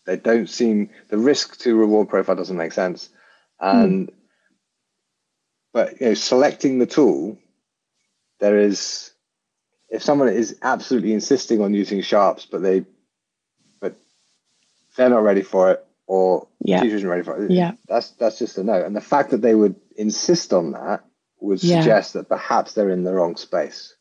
they 0.05 0.17
don't 0.17 0.49
seem, 0.49 0.89
the 1.09 1.17
risk 1.17 1.59
to 1.59 1.75
reward 1.75 2.09
profile 2.09 2.35
doesn't 2.35 2.57
make 2.57 2.73
sense. 2.73 3.09
And, 3.59 4.07
mm. 4.07 4.13
but, 5.71 5.99
you 6.01 6.07
know, 6.07 6.13
selecting 6.13 6.79
the 6.79 6.85
tool, 6.85 7.37
there 8.39 8.57
is, 8.59 9.11
if 9.89 10.01
someone 10.01 10.27
is 10.27 10.57
absolutely 10.63 11.13
insisting 11.13 11.61
on 11.61 11.73
using 11.73 12.01
sharps, 12.01 12.47
but 12.47 12.63
they 12.63 12.83
but 13.79 13.95
they're 14.97 15.09
not 15.09 15.21
ready 15.23 15.43
for 15.43 15.71
it 15.71 15.85
or 16.07 16.47
yeah. 16.59 16.81
teacher 16.81 16.95
isn't 16.95 17.07
ready 17.07 17.23
for 17.23 17.45
it. 17.45 17.51
Yeah. 17.51 17.73
That's 17.87 18.09
that's 18.11 18.39
just 18.39 18.57
a 18.57 18.63
no. 18.63 18.83
And 18.83 18.95
the 18.95 19.01
fact 19.01 19.29
that 19.29 19.41
they 19.41 19.53
would 19.53 19.75
insist 19.95 20.51
on 20.51 20.71
that 20.71 21.05
would 21.39 21.63
yeah. 21.63 21.79
suggest 21.79 22.13
that 22.13 22.27
perhaps 22.27 22.73
they're 22.73 22.89
in 22.89 23.03
the 23.03 23.13
wrong 23.13 23.35
space. 23.35 23.95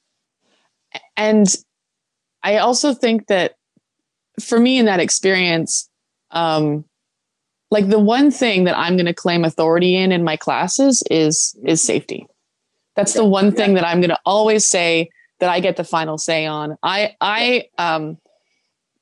And 1.17 1.47
I 2.43 2.59
also 2.59 2.95
think 2.95 3.27
that 3.29 3.57
for 4.41 4.59
me 4.59 4.79
in 4.79 4.87
that 4.87 5.01
experience, 5.01 5.89
um, 6.31 6.85
like 7.71 7.89
the 7.89 7.99
one 7.99 8.31
thing 8.31 8.65
that 8.65 8.77
I'm 8.77 8.97
going 8.97 9.07
to 9.07 9.15
claim 9.15 9.45
authority 9.45 9.97
in 9.97 10.13
in 10.13 10.25
my 10.25 10.37
classes 10.37 11.03
is 11.11 11.57
is 11.65 11.81
safety. 11.81 12.27
That's 12.97 13.15
the 13.15 13.25
one 13.25 13.53
thing 13.53 13.75
that 13.75 13.87
I'm 13.87 14.01
going 14.01 14.11
to 14.11 14.21
always 14.27 14.67
say 14.67 15.09
that 15.41 15.49
I 15.49 15.61
get 15.61 15.77
the 15.77 15.85
final 15.85 16.19
say 16.19 16.47
on. 16.47 16.77
I 16.83 17.17
I 17.21 17.65
um. 17.79 18.19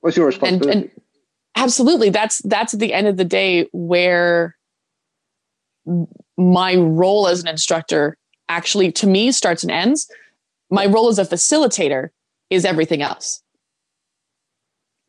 What's 0.00 0.16
your 0.16 0.26
responsibility? 0.26 0.72
And, 0.72 0.82
and 0.84 1.00
absolutely 1.56 2.10
that's 2.10 2.40
that's 2.44 2.74
at 2.74 2.80
the 2.80 2.94
end 2.94 3.06
of 3.06 3.16
the 3.16 3.24
day 3.24 3.68
where 3.72 4.56
my 6.36 6.76
role 6.76 7.26
as 7.26 7.40
an 7.42 7.48
instructor 7.48 8.16
actually 8.48 8.92
to 8.92 9.06
me 9.06 9.32
starts 9.32 9.62
and 9.62 9.70
ends 9.70 10.10
my 10.70 10.86
role 10.86 11.08
as 11.08 11.18
a 11.18 11.24
facilitator 11.24 12.10
is 12.50 12.64
everything 12.64 13.02
else. 13.02 13.42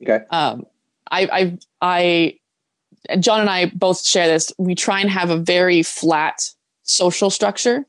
Okay. 0.01 0.23
Um 0.29 0.65
i 1.09 1.57
i 1.81 2.37
i 3.09 3.17
jon 3.19 3.41
and 3.41 3.49
i 3.49 3.65
both 3.65 4.05
share 4.05 4.27
this. 4.27 4.53
We 4.57 4.75
try 4.75 5.01
and 5.01 5.09
have 5.09 5.29
a 5.29 5.37
very 5.37 5.83
flat 5.83 6.41
social 6.83 7.29
structure. 7.29 7.85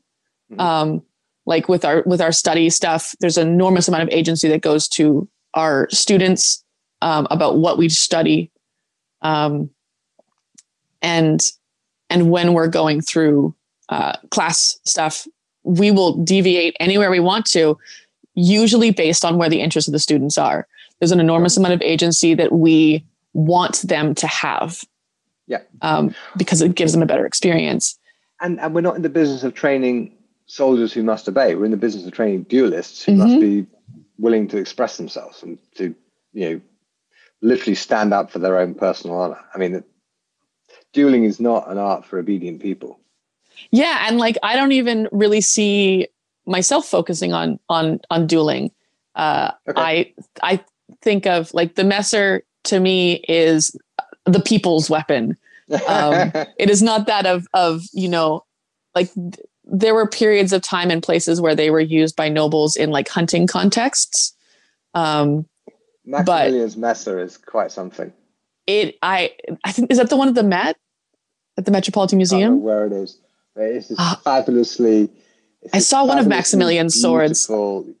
Mm-hmm. 0.51 0.59
um 0.59 1.03
like 1.45 1.67
with 1.67 1.85
our 1.85 2.03
with 2.05 2.21
our 2.21 2.31
study 2.31 2.69
stuff 2.69 3.15
there's 3.19 3.37
an 3.37 3.47
enormous 3.47 3.87
amount 3.87 4.03
of 4.03 4.09
agency 4.09 4.47
that 4.49 4.61
goes 4.61 4.87
to 4.89 5.27
our 5.53 5.87
students 5.89 6.63
um, 7.03 7.27
about 7.29 7.57
what 7.57 7.77
we 7.77 7.89
study. 7.89 8.49
Um, 9.21 9.69
and 11.01 11.51
and 12.09 12.31
when 12.31 12.53
we're 12.53 12.67
going 12.67 13.01
through 13.01 13.53
uh, 13.89 14.13
class 14.31 14.79
stuff 14.85 15.27
we 15.63 15.91
will 15.91 16.21
deviate 16.23 16.75
anywhere 16.79 17.09
we 17.09 17.19
want 17.19 17.45
to 17.45 17.77
usually 18.35 18.91
based 18.91 19.23
on 19.23 19.37
where 19.37 19.49
the 19.49 19.61
interests 19.61 19.87
of 19.87 19.91
the 19.91 19.99
students 19.99 20.37
are 20.37 20.67
there's 20.99 21.11
an 21.11 21.19
enormous 21.19 21.57
amount 21.57 21.73
of 21.73 21.81
agency 21.81 22.33
that 22.33 22.51
we 22.51 23.05
want 23.33 23.81
them 23.81 24.15
to 24.15 24.27
have 24.27 24.83
yeah 25.47 25.61
um, 25.81 26.13
because 26.37 26.61
it 26.61 26.75
gives 26.75 26.93
them 26.93 27.01
a 27.01 27.05
better 27.05 27.25
experience 27.25 27.97
and 28.41 28.59
and 28.59 28.73
we're 28.73 28.81
not 28.81 28.95
in 28.95 29.01
the 29.01 29.09
business 29.09 29.43
of 29.43 29.53
training 29.53 30.15
soldiers 30.45 30.93
who 30.93 31.03
must 31.03 31.27
obey 31.27 31.55
we're 31.55 31.65
in 31.65 31.71
the 31.71 31.77
business 31.77 32.05
of 32.05 32.11
training 32.11 32.43
duelists 32.43 33.03
who 33.03 33.11
mm-hmm. 33.13 33.21
must 33.21 33.39
be 33.39 33.65
willing 34.17 34.47
to 34.47 34.57
express 34.57 34.97
themselves 34.97 35.43
and 35.43 35.57
to 35.75 35.95
you 36.33 36.49
know 36.49 36.61
literally 37.43 37.75
stand 37.75 38.13
up 38.13 38.31
for 38.31 38.39
their 38.39 38.57
own 38.57 38.73
personal 38.73 39.17
honor. 39.17 39.39
I 39.53 39.59
mean, 39.59 39.83
dueling 40.93 41.25
is 41.25 41.39
not 41.39 41.69
an 41.69 41.77
art 41.77 42.05
for 42.05 42.17
obedient 42.17 42.61
people. 42.61 42.99
Yeah, 43.69 44.07
and 44.07 44.17
like 44.17 44.37
I 44.41 44.55
don't 44.55 44.71
even 44.71 45.07
really 45.11 45.41
see 45.41 46.07
myself 46.45 46.87
focusing 46.87 47.33
on 47.33 47.59
on 47.69 47.99
on 48.09 48.27
dueling. 48.27 48.71
Uh, 49.15 49.51
okay. 49.67 50.13
I 50.41 50.53
I 50.55 50.63
think 51.01 51.25
of 51.25 51.53
like 51.53 51.75
the 51.75 51.83
messer 51.83 52.43
to 52.65 52.79
me 52.79 53.23
is 53.27 53.75
the 54.25 54.39
people's 54.39 54.89
weapon. 54.89 55.37
Um, 55.87 56.31
it 56.57 56.69
is 56.69 56.81
not 56.81 57.07
that 57.07 57.25
of 57.25 57.47
of 57.53 57.83
you 57.93 58.09
know 58.09 58.45
like 58.95 59.09
there 59.65 59.95
were 59.95 60.07
periods 60.07 60.53
of 60.53 60.61
time 60.61 60.91
and 60.91 61.01
places 61.01 61.39
where 61.39 61.55
they 61.55 61.69
were 61.69 61.79
used 61.79 62.15
by 62.15 62.29
nobles 62.29 62.75
in 62.75 62.91
like 62.91 63.07
hunting 63.07 63.47
contexts. 63.47 64.35
Um, 64.93 65.47
Maximilian's 66.05 66.75
Messer 66.75 67.19
is 67.19 67.37
quite 67.37 67.71
something. 67.71 68.11
It 68.67 68.97
I 69.01 69.35
I 69.63 69.71
think 69.71 69.91
is 69.91 69.97
that 69.97 70.09
the 70.09 70.17
one 70.17 70.27
at 70.27 70.35
the 70.35 70.43
Met 70.43 70.77
at 71.57 71.65
the 71.65 71.71
Metropolitan 71.71 72.17
Museum 72.17 72.61
where 72.61 72.85
it 72.85 72.93
is. 72.93 73.19
It's 73.55 73.89
just 73.89 73.99
uh, 73.99 74.15
fabulously. 74.17 75.09
I 75.71 75.79
saw 75.79 76.05
one 76.05 76.19
of 76.19 76.27
Maximilian's 76.27 76.99
swords. 76.99 77.49
Um, 77.49 77.95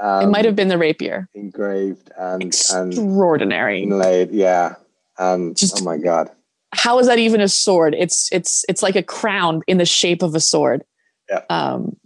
it 0.00 0.26
might 0.28 0.44
have 0.44 0.54
been 0.54 0.68
the 0.68 0.78
rapier. 0.78 1.28
Engraved 1.34 2.10
and 2.16 2.42
extraordinary. 2.42 3.82
And 3.82 3.92
inlaid, 3.92 4.30
yeah. 4.30 4.76
And 5.18 5.56
just, 5.56 5.80
oh 5.80 5.84
my 5.84 5.98
god. 5.98 6.30
How 6.72 6.98
is 6.98 7.06
that 7.06 7.18
even 7.18 7.40
a 7.40 7.48
sword? 7.48 7.94
It's 7.98 8.28
it's 8.30 8.64
it's 8.68 8.82
like 8.82 8.94
a 8.94 9.02
crown 9.02 9.62
in 9.66 9.78
the 9.78 9.86
shape 9.86 10.22
of 10.22 10.34
a 10.34 10.40
sword. 10.40 10.84
Yeah. 11.28 11.42
Um, 11.50 11.96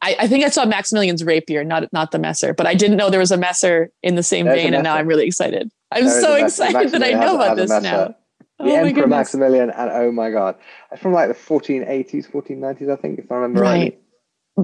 I, 0.00 0.16
I, 0.20 0.28
think 0.28 0.44
I 0.44 0.48
saw 0.48 0.64
Maximilian's 0.64 1.24
rapier, 1.24 1.64
not 1.64 1.92
not 1.92 2.12
the 2.12 2.18
Messer, 2.18 2.54
but 2.54 2.66
I 2.66 2.74
didn't 2.74 2.96
know 2.96 3.10
there 3.10 3.18
was 3.18 3.32
a 3.32 3.36
Messer 3.36 3.90
in 4.02 4.14
the 4.14 4.22
same 4.22 4.46
There's 4.46 4.62
vein, 4.62 4.74
and 4.74 4.84
now 4.84 4.94
I'm 4.94 5.06
really 5.06 5.26
excited. 5.26 5.70
I'm 5.90 6.04
there 6.04 6.20
so 6.20 6.34
excited 6.34 6.92
that 6.92 7.02
I 7.02 7.12
know 7.12 7.36
about 7.36 7.56
this 7.56 7.70
now. 7.70 8.14
The 8.58 8.64
oh 8.64 8.84
Emperor 8.84 9.06
Maximilian, 9.06 9.70
and 9.70 9.90
oh 9.90 10.12
my 10.12 10.30
god, 10.30 10.56
from 10.98 11.12
like 11.12 11.28
the 11.28 11.34
1480s, 11.34 12.30
1490s, 12.30 12.90
I 12.90 12.96
think, 12.96 13.20
if 13.20 13.30
I 13.30 13.36
remember 13.36 13.60
right. 13.60 13.70
right. 13.70 14.02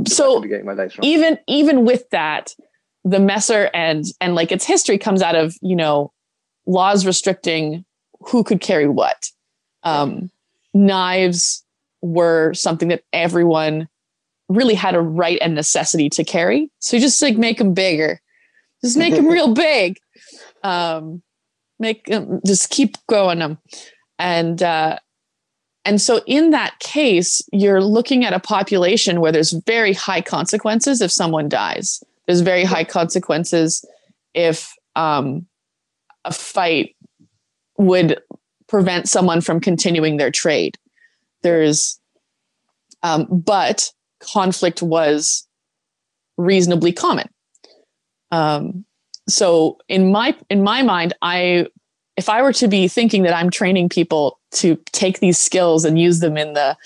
So 0.07 0.45
even 1.03 1.38
even 1.47 1.84
with 1.84 2.09
that, 2.11 2.55
the 3.05 3.20
Messer 3.20 3.70
and 3.74 4.05
and 4.20 4.34
like 4.34 4.51
its 4.51 4.64
history 4.64 4.99
comes 4.99 5.22
out 5.22 5.34
of 5.34 5.55
you 5.62 5.76
know 5.76 6.12
laws 6.66 7.07
restricting 7.07 7.84
who 8.20 8.42
could 8.42 8.61
carry 8.61 8.88
what. 8.88 9.30
Um, 9.82 10.30
knives 10.72 11.62
were 12.01 12.55
something 12.55 12.88
that 12.88 13.03
everyone 13.12 13.88
really 14.49 14.74
had 14.74 14.95
a 14.95 15.01
right 15.01 15.38
and 15.40 15.55
necessity 15.55 16.09
to 16.11 16.24
carry. 16.24 16.70
So 16.78 16.99
just 16.99 17.20
like 17.22 17.36
make 17.36 17.59
them 17.59 17.74
bigger, 17.74 18.20
just 18.82 18.97
make 18.97 19.14
them 19.14 19.26
real 19.28 19.55
big. 19.55 19.99
Um, 20.62 21.22
make 21.78 22.07
them 22.07 22.40
just 22.47 22.70
keep 22.70 22.97
growing 23.07 23.38
them, 23.40 23.59
and 24.18 24.62
uh, 24.62 24.99
and 25.85 26.01
so 26.01 26.22
in 26.26 26.51
that 26.51 26.78
case, 26.78 27.43
you're 27.53 27.82
looking 27.82 28.24
at 28.24 28.32
a 28.32 28.41
population 28.41 29.20
where 29.20 29.32
there's 29.32 29.53
very 29.53 29.93
high 29.93 30.20
consequences 30.20 31.01
if 31.01 31.12
someone 31.12 31.49
dies. 31.49 32.03
There's 32.26 32.41
very 32.41 32.64
high 32.64 32.85
consequences 32.85 33.85
if 34.32 34.74
um, 34.97 35.47
a 36.24 36.32
fight 36.32 36.97
would 37.76 38.20
prevent 38.66 39.09
someone 39.09 39.41
from 39.41 39.61
continuing 39.61 40.16
their 40.16 40.30
trade. 40.30 40.78
There's, 41.43 42.01
um, 43.03 43.26
but 43.30 43.93
conflict 44.20 44.80
was 44.80 45.47
reasonably 46.39 46.93
common. 46.93 47.28
Um, 48.30 48.85
so 49.28 49.78
in 49.89 50.11
my 50.11 50.37
in 50.51 50.62
my 50.62 50.82
mind, 50.82 51.14
I 51.22 51.68
if 52.17 52.29
I 52.29 52.43
were 52.43 52.53
to 52.55 52.69
be 52.69 52.89
thinking 52.89 53.23
that 53.25 53.35
I'm 53.35 53.51
training 53.51 53.89
people 53.89 54.39
to 54.53 54.77
take 54.93 55.21
these 55.21 55.39
skills 55.39 55.85
and 55.85 55.99
use 55.99 56.21
them 56.21 56.37
in 56.37 56.53
the 56.53 56.77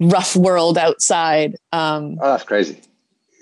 rough 0.00 0.36
world 0.36 0.78
outside, 0.78 1.56
um, 1.72 2.18
oh, 2.20 2.32
that's 2.32 2.44
crazy. 2.44 2.80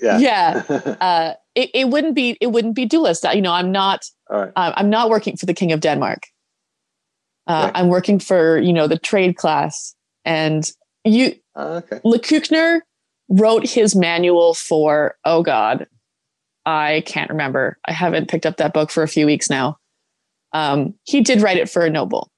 Yeah, 0.03 0.19
yeah, 0.19 0.63
uh, 1.01 1.35
it, 1.55 1.71
it 1.75 1.89
wouldn't 1.89 2.15
be 2.15 2.39
it 2.41 2.49
wouldn't 2.49 2.75
be 2.75 2.87
dualist. 2.87 3.25
You 3.35 3.43
know, 3.43 3.53
I'm 3.53 3.71
not 3.71 4.07
uh, 4.31 4.49
I'm 4.57 4.89
not 4.89 5.11
working 5.11 5.37
for 5.37 5.47
the 5.47 5.55
King 5.55 5.73
of 5.73 5.81
Denmark. 5.81 6.27
Uh, 7.47 7.71
I'm 7.75 7.89
working 7.89 8.19
for 8.19 8.59
you 8.59 8.73
know 8.73 8.87
the 8.87 8.99
trade 8.99 9.37
class, 9.37 9.95
and 10.25 10.71
you 11.05 11.35
uh, 11.55 11.83
okay. 11.85 12.01
Wrote 13.33 13.69
his 13.69 13.95
manual 13.95 14.55
for 14.55 15.17
oh 15.25 15.43
god, 15.43 15.87
I 16.65 17.03
can't 17.07 17.31
remember. 17.31 17.79
I 17.87 17.93
haven't 17.93 18.29
picked 18.29 18.47
up 18.47 18.57
that 18.57 18.73
book 18.73 18.91
for 18.91 19.03
a 19.03 19.09
few 19.09 19.27
weeks 19.27 19.51
now. 19.51 19.80
Um, 20.53 20.95
he 21.05 21.21
did 21.21 21.43
write 21.43 21.57
it 21.57 21.71
for 21.71 21.85
a 21.85 21.91
noble, 21.91 22.31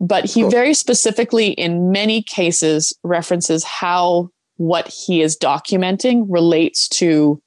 but 0.00 0.24
he 0.24 0.42
cool. 0.42 0.50
very 0.50 0.74
specifically, 0.74 1.48
in 1.48 1.90
many 1.92 2.22
cases, 2.22 2.96
references 3.02 3.64
how 3.64 4.30
what 4.56 4.88
he 4.88 5.20
is 5.20 5.36
documenting 5.36 6.26
relates 6.28 6.88
to 6.88 7.42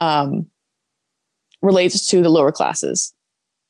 um, 0.00 0.46
relates 1.62 2.06
to 2.08 2.22
the 2.22 2.28
lower 2.28 2.52
classes 2.52 3.12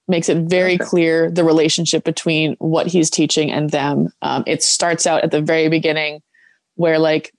makes 0.09 0.29
it 0.29 0.49
very 0.49 0.75
okay. 0.75 0.85
clear 0.85 1.31
the 1.31 1.45
relationship 1.45 2.03
between 2.03 2.57
what 2.59 2.87
he's 2.87 3.11
teaching 3.11 3.51
and 3.51 3.71
them. 3.71 4.09
Um, 4.23 4.43
it 4.47 4.63
starts 4.63 5.07
out 5.07 5.23
at 5.23 5.31
the 5.31 5.43
very 5.43 5.69
beginning 5.69 6.21
where 6.77 6.99
like 6.99 7.33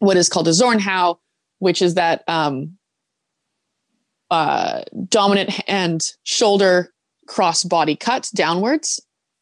what 0.00 0.16
is 0.16 0.28
called 0.28 0.48
a 0.48 0.52
Zornhau, 0.52 1.18
which 1.58 1.82
is 1.82 1.94
that 1.94 2.24
um, 2.26 2.78
uh, 4.30 4.82
dominant 5.08 5.50
hand 5.68 6.12
shoulder 6.24 6.92
cross 7.26 7.64
body 7.64 7.96
cut 7.96 8.30
downwards. 8.34 9.00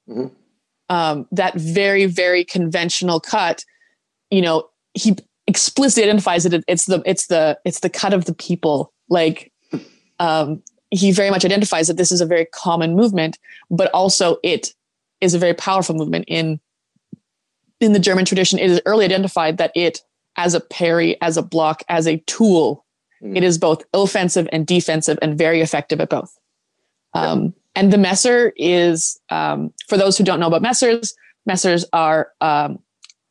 Mm-hmm. 0.08 0.34
Um, 0.88 1.26
that 1.32 1.54
very, 1.54 2.04
very 2.06 2.44
conventional 2.44 3.18
cut, 3.18 3.64
you 4.30 4.42
know, 4.42 4.68
he 4.94 5.16
explicitly 5.46 6.04
identifies 6.04 6.44
it. 6.44 6.64
It's 6.68 6.84
the, 6.84 7.02
it's 7.06 7.28
the, 7.28 7.58
it's 7.64 7.80
the 7.80 7.88
cut 7.88 8.12
of 8.12 8.26
the 8.26 8.34
people. 8.34 8.92
Like, 9.08 9.52
um, 10.18 10.62
he 10.90 11.10
very 11.10 11.30
much 11.30 11.44
identifies 11.44 11.88
that 11.88 11.96
this 11.96 12.12
is 12.12 12.20
a 12.20 12.26
very 12.26 12.44
common 12.44 12.94
movement, 12.94 13.38
but 13.70 13.90
also 13.92 14.36
it 14.42 14.74
is 15.22 15.32
a 15.32 15.38
very 15.38 15.54
powerful 15.54 15.94
movement 15.94 16.26
in 16.28 16.60
in 17.80 17.92
the 17.92 17.98
German 17.98 18.24
tradition. 18.24 18.58
It 18.58 18.70
is 18.70 18.80
early 18.86 19.04
identified 19.04 19.58
that 19.58 19.72
it, 19.74 20.00
as 20.36 20.54
a 20.54 20.60
parry, 20.60 21.20
as 21.20 21.36
a 21.36 21.42
block, 21.42 21.82
as 21.88 22.06
a 22.06 22.18
tool, 22.26 22.84
mm. 23.22 23.36
it 23.36 23.42
is 23.42 23.58
both 23.58 23.82
offensive 23.92 24.48
and 24.52 24.66
defensive, 24.66 25.18
and 25.20 25.36
very 25.36 25.60
effective 25.60 26.00
at 26.00 26.10
both. 26.10 26.38
Um, 27.14 27.54
and 27.74 27.92
the 27.92 27.98
Messer 27.98 28.52
is, 28.56 29.18
um, 29.30 29.72
for 29.88 29.96
those 29.96 30.18
who 30.18 30.24
don't 30.24 30.40
know 30.40 30.46
about 30.46 30.62
Messers, 30.62 31.12
Messers 31.48 31.84
are 31.92 32.30
um, 32.40 32.78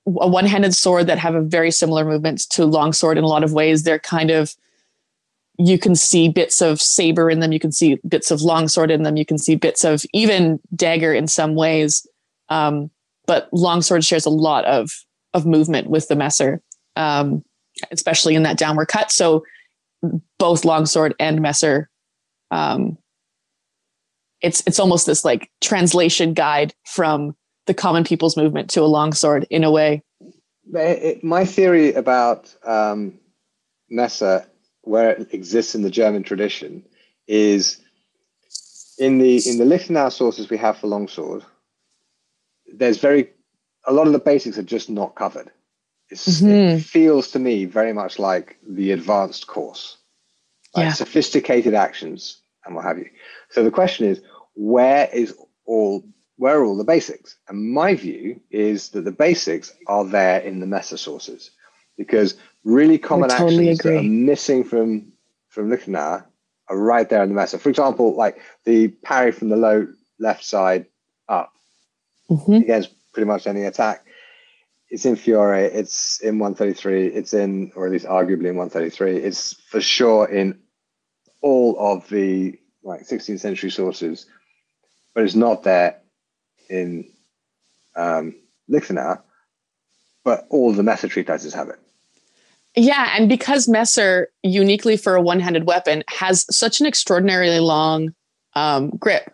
a 0.08 0.28
one-handed 0.28 0.74
sword 0.74 1.08
that 1.08 1.20
have 1.20 1.36
a 1.36 1.42
very 1.42 1.72
similar 1.72 2.04
movement 2.04 2.42
to 2.50 2.66
longsword 2.66 3.18
in 3.18 3.24
a 3.24 3.28
lot 3.28 3.44
of 3.44 3.54
ways. 3.54 3.84
They're 3.84 4.00
kind 4.00 4.32
of 4.32 4.56
you 5.58 5.78
can 5.78 5.96
see 5.96 6.28
bits 6.28 6.62
of 6.62 6.82
saber 6.82 7.30
in 7.30 7.40
them. 7.40 7.52
You 7.52 7.60
can 7.60 7.72
see 7.72 8.00
bits 8.08 8.32
of 8.32 8.42
longsword 8.42 8.90
in 8.90 9.04
them. 9.04 9.18
You 9.18 9.26
can 9.26 9.38
see 9.38 9.56
bits 9.56 9.84
of 9.84 10.04
even 10.14 10.60
dagger 10.76 11.14
in 11.14 11.28
some 11.28 11.56
ways. 11.56 12.08
Um, 12.50 12.90
but 13.28 13.50
longsword 13.52 14.04
shares 14.04 14.26
a 14.26 14.32
lot 14.32 14.66
of 14.66 15.06
of 15.34 15.46
movement 15.46 15.90
with 15.90 16.08
the 16.08 16.16
messer, 16.16 16.62
um, 16.96 17.44
especially 17.92 18.36
in 18.36 18.44
that 18.44 18.58
downward 18.58 18.88
cut. 18.88 19.12
So 19.12 19.46
both 20.38 20.66
longsword 20.66 21.14
and 21.20 21.42
messer, 21.42 21.90
um, 22.50 22.98
it's 24.42 24.64
it's 24.66 24.80
almost 24.80 25.06
this 25.06 25.24
like 25.24 25.50
translation 25.62 26.34
guide 26.34 26.74
from 26.86 27.36
the 27.68 27.74
common 27.74 28.04
people's 28.04 28.36
movement 28.36 28.70
to 28.72 28.82
a 28.82 28.86
longsword 28.86 29.46
in 29.50 29.64
a 29.64 29.72
way. 29.72 30.04
My 31.24 31.46
theory 31.46 31.94
about 31.94 32.54
um, 32.66 33.20
Messer 33.90 34.46
where 34.84 35.12
it 35.12 35.34
exists 35.34 35.76
in 35.76 35.84
the 35.84 35.90
German 35.90 36.24
tradition 36.24 36.84
is 37.28 37.80
in 38.98 39.20
the 39.20 39.42
in 39.48 39.58
the 39.58 39.66
Liechtenauer 39.66 40.12
sources 40.12 40.50
we 40.50 40.58
have 40.58 40.78
for 40.78 40.88
longsword. 40.88 41.44
There's 42.74 43.00
very 43.00 43.30
a 43.86 43.94
lot 43.94 44.08
of 44.08 44.14
the 44.14 44.20
basics 44.20 44.58
are 44.58 44.64
just 44.64 44.90
not 44.90 45.16
covered. 45.16 45.52
Mm-hmm. 46.12 46.78
It 46.78 46.84
feels 46.84 47.32
to 47.32 47.40
me 47.40 47.66
very 47.66 47.94
much 47.94 48.20
like 48.20 48.58
the 48.68 48.92
advanced 48.92 49.48
course, 49.48 49.98
like 50.76 50.86
yeah. 50.86 50.94
sophisticated 50.94 51.74
actions 51.74 52.38
and 52.66 52.76
what 52.76 52.84
have 52.84 52.98
you. 52.98 53.10
So 53.50 53.64
the 53.64 53.72
question 53.72 54.08
is, 54.08 54.22
where 54.56 55.10
is 55.12 55.34
all 55.66 56.04
where 56.38 56.60
are 56.60 56.66
all 56.66 56.78
the 56.78 56.84
basics? 56.84 57.38
And 57.48 57.72
my 57.72 57.94
view 57.94 58.42
is 58.50 58.90
that 58.90 59.06
the 59.06 59.12
basics 59.12 59.74
are 59.86 60.04
there 60.04 60.40
in 60.40 60.60
the 60.60 60.66
Messer 60.66 60.98
sources 60.98 61.52
because 61.98 62.36
really 62.64 62.98
common 62.98 63.30
totally 63.30 63.70
actions 63.70 63.80
agree. 63.80 63.92
that 63.94 64.00
are 64.00 64.04
missing 64.04 64.64
from 64.64 65.12
from 65.50 65.70
Liechtenauer 65.70 66.26
are 66.68 66.78
right 66.78 67.08
there 67.10 67.22
in 67.22 67.30
the 67.30 67.36
Messer. 67.36 67.60
For 67.60 67.70
example, 67.70 68.16
like 68.16 68.42
the 68.66 68.88
parry 68.88 69.32
from 69.32 69.50
the 69.50 69.58
low 69.58 69.88
left 70.20 70.44
side 70.44 70.86
up 71.28 71.52
mm-hmm. 72.30 72.54
against 72.54 72.92
pretty 73.14 73.28
much 73.28 73.48
any 73.48 73.64
attack. 73.64 74.06
It's 74.90 75.06
in 75.06 75.16
Fiore, 75.16 75.66
it's 75.66 76.20
in 76.22 76.40
133, 76.40 77.08
it's 77.08 77.34
in, 77.34 77.72
or 77.76 77.86
at 77.86 77.92
least 77.94 78.06
arguably 78.06 78.50
in 78.50 78.58
133. 78.58 79.18
It's 79.18 79.54
for 79.54 79.80
sure 79.80 80.28
in 80.28 80.60
all 81.42 81.78
of 81.80 82.08
the 82.10 82.60
like 82.84 83.02
16th 83.02 83.40
century 83.40 83.72
sources, 83.72 84.26
but 85.14 85.24
it's 85.24 85.36
not 85.36 85.64
there 85.64 85.98
in 86.70 87.06
um, 87.96 88.36
Liechtenauer, 88.70 89.22
but 90.24 90.48
all 90.50 90.72
the 90.72 90.84
Messer 90.84 91.08
treatises 91.08 91.54
have 91.54 91.70
it. 91.70 91.80
Yeah, 92.76 93.14
and 93.18 93.28
because 93.28 93.68
Messer, 93.68 94.30
uniquely 94.44 94.96
for 94.96 95.16
a 95.16 95.22
one-handed 95.22 95.66
weapon, 95.66 96.04
has 96.08 96.46
such 96.56 96.80
an 96.80 96.88
extraordinarily 96.88 97.60
long 97.60 98.14
um, 98.54 98.92
grip. 98.92 99.34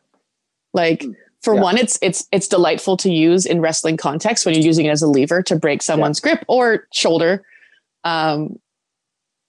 Like 0.73 1.03
hmm. 1.03 1.11
for 1.41 1.53
yeah. 1.53 1.61
one, 1.61 1.77
it's 1.77 1.99
it's 2.01 2.27
it's 2.31 2.47
delightful 2.47 2.97
to 2.97 3.11
use 3.11 3.45
in 3.45 3.61
wrestling 3.61 3.97
context 3.97 4.45
when 4.45 4.55
you're 4.55 4.63
using 4.63 4.87
it 4.87 4.89
as 4.89 5.03
a 5.03 5.07
lever 5.07 5.43
to 5.43 5.55
break 5.55 5.83
someone's 5.83 6.19
yeah. 6.23 6.33
grip 6.33 6.45
or 6.47 6.87
shoulder. 6.91 7.43
Um, 8.03 8.59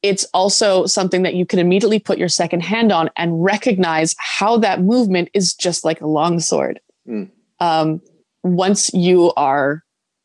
it's 0.03 0.25
also 0.33 0.87
something 0.87 1.23
that 1.23 1.35
you 1.35 1.45
can 1.45 1.59
immediately 1.59 1.99
put 1.99 2.19
your 2.19 2.29
second 2.29 2.61
hand 2.61 2.93
on 2.93 3.11
and 3.17 3.43
recognize 3.43 4.15
how 4.19 4.57
that 4.59 4.81
movement 4.81 5.29
is 5.35 5.55
just 5.55 5.85
like 5.85 6.01
a 6.01 6.07
long 6.07 6.39
sword. 6.39 6.81
Mm. 7.09 7.31
Um, 7.61 8.01
once 8.45 8.93
you 8.95 9.33
are 9.37 9.83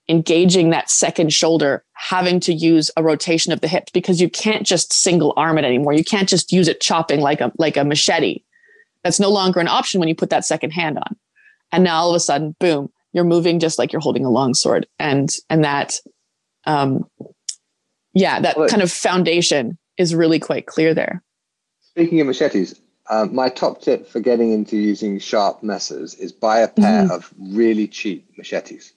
engaging 0.10 0.70
that 0.70 0.90
second 0.90 1.34
shoulder, 1.34 1.84
having 1.94 2.40
to 2.42 2.54
use 2.54 2.92
a 2.98 3.04
rotation 3.04 3.52
of 3.52 3.62
the 3.62 3.68
hips 3.68 3.92
because 3.92 4.22
you 4.22 4.30
can't 4.30 4.66
just 4.66 4.94
single 4.94 5.34
arm 5.38 5.58
it 5.58 5.66
anymore. 5.66 5.94
You 5.94 6.04
can't 6.04 6.30
just 6.30 6.52
use 6.52 6.68
it 6.68 6.82
chopping 6.82 7.22
like 7.22 7.42
a 7.42 7.52
like 7.58 7.78
a 7.78 7.84
machete. 7.84 8.44
That's 9.04 9.20
no 9.20 9.30
longer 9.30 9.60
an 9.60 9.68
option 9.68 10.00
when 10.00 10.10
you 10.10 10.16
put 10.16 10.30
that 10.30 10.46
second 10.46 10.72
hand 10.72 10.98
on. 10.98 11.16
And 11.72 11.84
now 11.84 12.02
all 12.02 12.10
of 12.10 12.16
a 12.16 12.20
sudden, 12.20 12.56
boom, 12.60 12.90
you're 13.14 13.24
moving 13.24 13.60
just 13.60 13.80
like 13.80 13.92
you're 13.92 14.02
holding 14.02 14.26
a 14.26 14.30
long 14.30 14.54
sword. 14.54 14.86
And 15.00 15.32
and 15.50 15.64
that 15.64 16.00
um 16.66 17.06
yeah, 18.14 18.40
that 18.40 18.56
kind 18.70 18.82
of 18.82 18.92
foundation 18.92 19.78
is 19.98 20.16
really 20.16 20.40
quite 20.40 20.66
clear 20.66 20.94
there. 20.94 21.24
Speaking 21.82 22.20
of 22.22 22.28
machetes, 22.28 22.80
um, 23.10 23.36
my 23.36 23.50
top 23.50 23.82
tip 23.82 24.08
for 24.08 24.20
getting 24.20 24.52
into 24.52 24.78
using 24.78 25.20
sharp 25.20 25.62
messers 25.62 26.18
is 26.20 26.32
buy 26.32 26.60
a 26.60 26.68
pair 26.68 27.04
mm-hmm. 27.04 27.12
of 27.12 27.34
really 27.38 27.88
cheap 27.88 28.28
machetes 28.38 28.94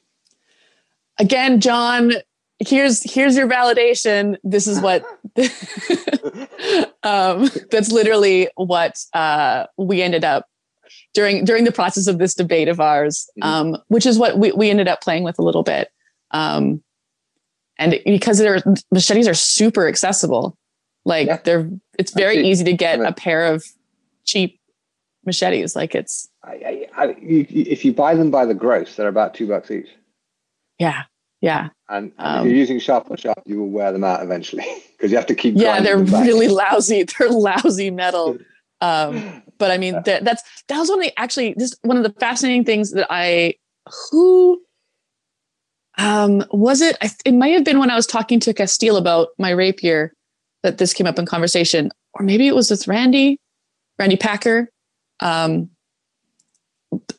again, 1.19 1.61
Jon, 1.61 2.13
here's 2.59 3.03
here's 3.11 3.37
your 3.37 3.49
validation. 3.49 4.37
This 4.43 4.67
is 4.67 4.81
what 4.81 5.05
um, 7.03 7.51
that's 7.71 7.93
literally 7.93 8.49
what 8.57 8.99
uh, 9.13 9.67
we 9.77 10.03
ended 10.03 10.25
up 10.25 10.47
during 11.15 11.45
during 11.45 11.65
the 11.65 11.73
process 11.73 12.07
of 12.07 12.19
this 12.19 12.35
debate 12.35 12.69
of 12.69 12.81
ours, 12.81 13.29
mm-hmm. 13.41 13.49
um, 13.49 13.83
which 13.89 14.07
is 14.07 14.19
what 14.19 14.39
we, 14.39 14.53
we 14.53 14.71
ended 14.71 14.89
up 14.89 15.01
playing 15.03 15.23
with 15.23 15.39
a 15.39 15.43
little 15.43 15.63
bit. 15.63 15.91
Um, 16.33 16.83
and 17.79 17.99
because 18.05 18.39
they're 18.39 18.63
machetes 18.91 19.29
are 19.29 19.35
super 19.35 19.89
accessible, 19.89 20.57
like 21.05 21.27
yeah. 21.27 21.39
they're 21.45 21.71
it's 21.99 22.13
very 22.13 22.47
easy 22.47 22.65
to 22.65 22.73
get 22.73 23.01
a 23.01 23.13
pair 23.13 23.47
of 23.47 23.65
cheap 24.25 24.61
machetes. 25.25 25.77
Like 25.77 25.95
it's 25.95 26.29
I, 26.45 26.87
I, 26.97 27.05
I, 27.05 27.17
if 27.21 27.85
you 27.85 27.93
buy 27.93 28.15
them 28.15 28.31
by 28.31 28.47
the 28.47 28.55
gross, 28.55 28.97
they're 28.97 29.09
about 29.09 29.35
two 29.35 29.49
bucks 29.49 29.71
each. 29.71 29.89
Yeah. 30.79 31.03
Yeah. 31.41 31.69
And, 31.89 32.13
um, 32.19 32.41
if 32.41 32.51
you're 32.51 32.59
using 32.59 32.81
sharp 32.81 33.11
on 33.11 33.17
sharp, 33.17 33.43
you 33.45 33.61
will 33.61 33.71
wear 33.71 33.93
them 33.93 34.05
out 34.05 34.23
eventually 34.23 34.65
because 34.93 35.11
you 35.11 35.17
have 35.17 35.27
to 35.27 35.35
keep. 35.35 35.55
Yeah, 35.57 35.81
they're 35.81 35.99
really 35.99 36.49
lousy. 36.49 37.05
They're 37.19 37.29
lousy 37.29 37.91
metal. 37.91 38.39
Um, 38.81 39.43
but 39.59 39.71
I 39.71 39.79
mean, 39.79 39.95
that, 40.05 40.25
that's 40.25 40.43
that 40.69 40.79
was 40.79 40.89
one 40.89 40.99
of 40.99 41.05
the 41.05 41.19
actually 41.19 41.55
this 41.57 41.75
one 41.83 41.97
of 41.97 42.03
the 42.03 42.13
fascinating 42.19 42.65
things 42.65 42.93
that 42.93 43.07
I 43.11 43.55
who 44.11 44.61
um, 45.99 46.45
was 46.51 46.81
it? 46.81 46.97
It 47.25 47.33
might 47.33 47.55
have 47.55 47.65
been 47.65 47.79
when 47.79 47.91
I 47.91 47.97
was 47.97 48.07
talking 48.07 48.41
to 48.41 48.55
Castile 48.55 48.97
about 48.97 49.29
my 49.39 49.51
rapier 49.51 50.13
that 50.63 50.79
this 50.79 50.93
came 50.93 51.07
up 51.07 51.19
in 51.19 51.27
conversation, 51.27 51.91
or 52.15 52.25
maybe 52.25 52.47
it 52.47 52.55
was 52.55 52.71
with 52.71 52.87
Randy, 52.87 53.39
Randy 53.99 54.17
Packer. 54.17 54.71
Um, 55.21 55.71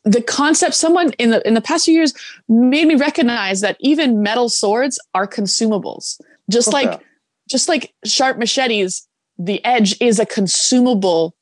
the 0.04 0.22
concept 0.22 0.74
someone 0.74 1.12
in 1.18 1.30
the 1.30 1.46
in 1.46 1.54
the 1.54 1.60
past 1.60 1.84
few 1.84 1.94
years 1.94 2.14
made 2.48 2.86
me 2.86 2.94
recognize 2.94 3.60
that 3.60 3.76
even 3.80 4.22
metal 4.22 4.48
swords 4.48 4.98
are 5.14 5.26
consumables 5.26 6.20
just 6.50 6.68
okay. 6.68 6.86
like 6.86 7.00
just 7.48 7.68
like 7.68 7.92
sharp 8.04 8.38
machetes 8.38 9.06
the 9.38 9.62
edge 9.64 10.00
is 10.00 10.18
a 10.18 10.26
consumable 10.26 11.34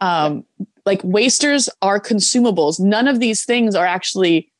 um 0.00 0.44
like 0.84 1.00
wasters 1.02 1.68
are 1.82 1.98
consumables 1.98 2.78
none 2.78 3.08
of 3.08 3.20
these 3.20 3.44
things 3.44 3.74
are 3.74 3.86
actually 3.86 4.52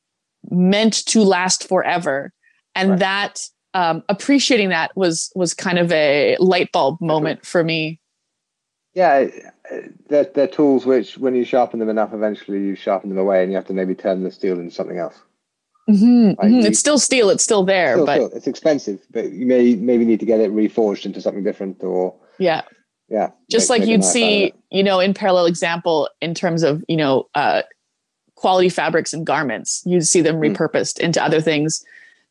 meant 0.50 1.04
to 1.06 1.22
last 1.22 1.68
forever 1.68 2.32
and 2.74 2.90
right. 2.90 2.98
that 2.98 3.48
um 3.74 4.02
appreciating 4.08 4.68
that 4.68 4.96
was 4.96 5.32
was 5.34 5.54
kind 5.54 5.78
of 5.78 5.90
a 5.92 6.36
light 6.38 6.70
bulb 6.72 7.00
moment 7.00 7.44
for 7.44 7.62
me 7.64 8.00
yeah 8.94 9.26
they're, 10.08 10.24
they're 10.24 10.46
tools 10.46 10.86
which, 10.86 11.18
when 11.18 11.34
you 11.34 11.44
sharpen 11.44 11.80
them 11.80 11.88
enough, 11.88 12.12
eventually 12.12 12.60
you 12.60 12.74
sharpen 12.74 13.10
them 13.10 13.18
away, 13.18 13.42
and 13.42 13.50
you 13.50 13.56
have 13.56 13.66
to 13.66 13.72
maybe 13.72 13.94
turn 13.94 14.22
the 14.22 14.30
steel 14.30 14.58
into 14.58 14.74
something 14.74 14.98
else. 14.98 15.18
Mm-hmm, 15.88 16.28
like 16.30 16.38
mm-hmm. 16.38 16.66
it's 16.66 16.78
still 16.78 16.98
steel; 16.98 17.30
it's 17.30 17.44
still 17.44 17.64
there, 17.64 17.94
still, 17.94 18.06
but 18.06 18.14
still, 18.14 18.30
it's 18.34 18.46
expensive. 18.46 19.00
But 19.10 19.32
you 19.32 19.46
may 19.46 19.74
maybe 19.76 20.04
need 20.04 20.20
to 20.20 20.26
get 20.26 20.40
it 20.40 20.50
reforged 20.52 21.06
into 21.06 21.20
something 21.20 21.44
different, 21.44 21.82
or 21.82 22.14
yeah, 22.38 22.62
yeah. 23.08 23.30
Just 23.50 23.70
make, 23.70 23.80
like 23.80 23.80
make 23.82 23.90
you'd 23.90 24.04
see, 24.04 24.52
you 24.70 24.82
know, 24.82 24.98
in 24.98 25.14
parallel 25.14 25.46
example 25.46 26.08
in 26.20 26.34
terms 26.34 26.64
of 26.64 26.84
you 26.88 26.96
know 26.96 27.28
uh, 27.34 27.62
quality 28.36 28.68
fabrics 28.68 29.12
and 29.12 29.26
garments, 29.26 29.82
you'd 29.84 30.06
see 30.06 30.20
them 30.20 30.36
mm. 30.36 30.54
repurposed 30.54 31.00
into 31.00 31.22
other 31.22 31.40
things 31.40 31.84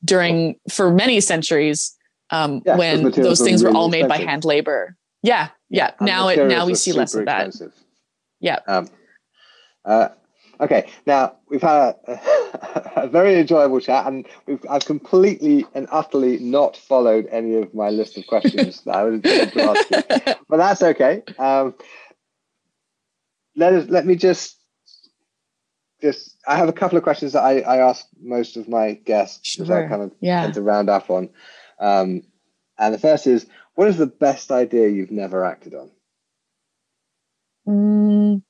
during 0.04 0.58
for 0.70 0.92
many 0.92 1.20
centuries 1.20 1.96
um, 2.30 2.62
yeah, 2.66 2.78
when 2.78 3.12
those 3.12 3.42
things 3.42 3.64
were 3.64 3.72
all 3.72 3.90
made 3.90 4.08
by 4.08 4.18
hand 4.18 4.46
labor. 4.46 4.96
Yeah, 5.22 5.50
yeah. 5.70 5.92
And 6.00 6.06
now 6.08 6.28
it 6.30 6.48
now 6.48 6.66
we 6.66 6.76
see 6.76 6.92
less 6.92 7.14
of 7.16 7.26
that. 7.26 7.48
Expensive. 7.48 7.74
Yeah. 8.40 8.60
Um, 8.68 8.90
uh, 9.84 10.10
okay. 10.60 10.90
Now 11.06 11.36
we've 11.50 11.62
had 11.62 11.96
a, 12.08 12.20
a, 13.04 13.08
very 13.08 13.40
enjoyable 13.40 13.80
chat, 13.80 14.06
and 14.06 14.28
we've 14.46 14.64
I've 14.70 14.86
completely 14.86 15.66
and 15.74 15.88
utterly 15.92 16.38
not 16.40 16.78
followed 16.78 17.28
any 17.32 17.56
of 17.56 17.74
my 17.74 17.90
list 17.90 18.18
of 18.18 18.28
questions 18.28 18.82
that 18.82 18.96
I 18.96 19.04
was 19.04 19.22
going 19.22 19.50
to 19.50 19.64
ask 19.64 19.90
you, 19.90 20.34
but 20.50 20.58
that's 20.58 20.82
okay. 20.82 21.24
Um, 21.40 21.76
let 23.56 23.74
us 23.74 23.90
let 23.90 24.06
me 24.06 24.16
just 24.16 24.58
just 26.06 26.38
I 26.48 26.56
have 26.56 26.70
a 26.70 26.74
couple 26.74 26.98
of 26.98 27.04
questions 27.04 27.34
that 27.34 27.44
I, 27.44 27.62
I 27.62 27.78
ask 27.78 28.06
most 28.22 28.58
of 28.58 28.70
my 28.70 28.94
guests 28.94 29.50
sure. 29.50 29.66
that 29.66 29.86
I 29.86 29.88
kind 29.88 30.04
of 30.04 30.12
yeah. 30.22 30.42
tend 30.42 30.54
to 30.54 30.62
round 30.62 30.90
up 30.90 31.10
on. 31.10 31.30
Um, 31.80 32.22
and 32.78 32.94
the 32.94 33.00
first 33.00 33.26
is 33.26 33.48
what 33.74 33.88
is 33.88 33.98
the 33.98 34.08
best 34.08 34.52
idea 34.52 34.88
you've 34.88 35.12
never 35.12 35.44
acted 35.44 35.74
on? 35.74 35.92
Mm, 37.68 38.44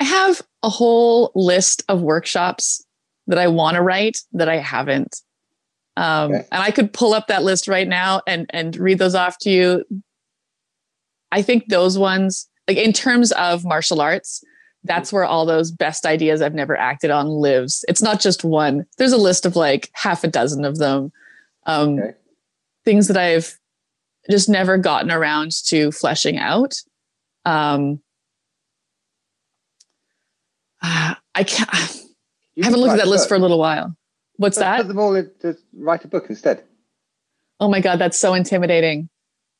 I 0.00 0.04
have 0.04 0.42
a 0.62 0.68
whole 0.68 1.32
list 1.34 1.82
of 1.88 2.02
workshops 2.02 2.84
that 3.26 3.38
I 3.38 3.48
want 3.48 3.74
to 3.74 3.82
write 3.82 4.18
that 4.32 4.48
I 4.48 4.58
haven't. 4.58 5.20
Um, 5.96 6.32
okay. 6.32 6.46
And 6.52 6.62
I 6.62 6.70
could 6.70 6.92
pull 6.92 7.12
up 7.12 7.26
that 7.26 7.42
list 7.42 7.66
right 7.66 7.88
now 7.88 8.22
and 8.26 8.46
and 8.50 8.76
read 8.76 8.98
those 8.98 9.16
off 9.16 9.38
to 9.40 9.50
you. 9.50 9.84
I 11.32 11.42
think 11.42 11.68
those 11.68 11.98
ones, 11.98 12.48
like 12.68 12.78
in 12.78 12.92
terms 12.92 13.32
of 13.32 13.64
martial 13.64 14.00
arts, 14.00 14.42
that's 14.84 15.12
where 15.12 15.24
all 15.24 15.44
those 15.44 15.70
best 15.70 16.06
ideas 16.06 16.40
I've 16.40 16.54
never 16.54 16.76
acted 16.76 17.10
on 17.10 17.26
lives. 17.28 17.84
It's 17.88 18.02
not 18.02 18.20
just 18.20 18.44
one. 18.44 18.86
There's 18.96 19.12
a 19.12 19.18
list 19.18 19.44
of 19.44 19.56
like 19.56 19.90
half 19.94 20.24
a 20.24 20.28
dozen 20.28 20.64
of 20.64 20.78
them. 20.78 21.12
Um, 21.66 21.98
okay. 21.98 22.14
Things 22.84 23.08
that 23.08 23.16
I've 23.16 23.58
just 24.30 24.48
never 24.48 24.78
gotten 24.78 25.10
around 25.10 25.52
to 25.66 25.90
fleshing 25.92 26.38
out. 26.38 26.74
Um, 27.44 28.00
I 30.82 31.44
can't. 31.44 31.68
I 32.60 32.64
haven't 32.64 32.80
looked 32.80 32.94
at 32.94 32.98
that 32.98 33.08
list 33.08 33.28
for 33.28 33.34
a 33.34 33.38
little 33.38 33.58
while. 33.58 33.94
What's 34.36 34.56
put, 34.56 34.64
that? 34.64 34.76
Put 34.78 34.88
them 34.88 34.98
all 34.98 35.14
in 35.14 35.30
to 35.40 35.56
write 35.76 36.04
a 36.04 36.08
book 36.08 36.26
instead. 36.28 36.64
Oh 37.60 37.68
my 37.68 37.80
god, 37.80 37.98
that's 37.98 38.18
so 38.18 38.34
intimidating. 38.34 39.08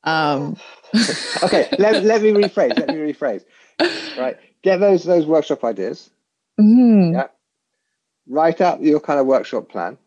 Um. 0.03 0.57
okay, 1.43 1.67
let, 1.77 2.03
let 2.03 2.21
me 2.21 2.31
rephrase. 2.31 2.77
Let 2.77 2.87
me 2.89 3.13
rephrase. 3.13 3.43
Right, 4.17 4.37
get 4.63 4.77
those 4.77 5.03
those 5.03 5.25
workshop 5.25 5.63
ideas. 5.63 6.09
Mm-hmm. 6.59 7.13
Yeah. 7.13 7.27
Write 8.27 8.61
out 8.61 8.81
your 8.81 8.99
kind 8.99 9.19
of 9.19 9.25
workshop 9.25 9.69
plan. 9.69 9.97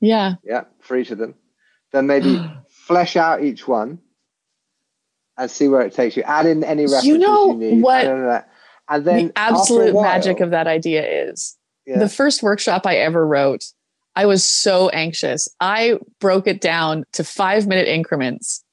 Yeah. 0.00 0.34
Yeah, 0.44 0.64
for 0.80 0.96
each 0.96 1.10
of 1.10 1.18
them. 1.18 1.34
Then 1.92 2.06
maybe 2.06 2.40
flesh 2.68 3.16
out 3.16 3.42
each 3.42 3.66
one 3.66 3.98
and 5.36 5.50
see 5.50 5.68
where 5.68 5.82
it 5.82 5.92
takes 5.92 6.16
you. 6.16 6.22
Add 6.22 6.46
in 6.46 6.64
any 6.64 6.84
references 6.84 7.06
you, 7.06 7.18
know 7.18 7.52
you 7.52 7.56
need. 7.56 7.82
What 7.82 8.46
and 8.88 9.04
then 9.04 9.26
the 9.26 9.32
absolute 9.36 9.94
while, 9.94 10.04
magic 10.04 10.40
of 10.40 10.50
that 10.50 10.66
idea 10.66 11.28
is 11.28 11.56
yeah. 11.86 11.98
the 11.98 12.08
first 12.08 12.42
workshop 12.42 12.86
I 12.86 12.96
ever 12.96 13.26
wrote. 13.26 13.64
I 14.14 14.26
was 14.26 14.44
so 14.44 14.88
anxious. 14.90 15.48
I 15.60 15.98
broke 16.20 16.46
it 16.46 16.60
down 16.60 17.04
to 17.12 17.24
five 17.24 17.66
minute 17.66 17.88
increments. 17.88 18.64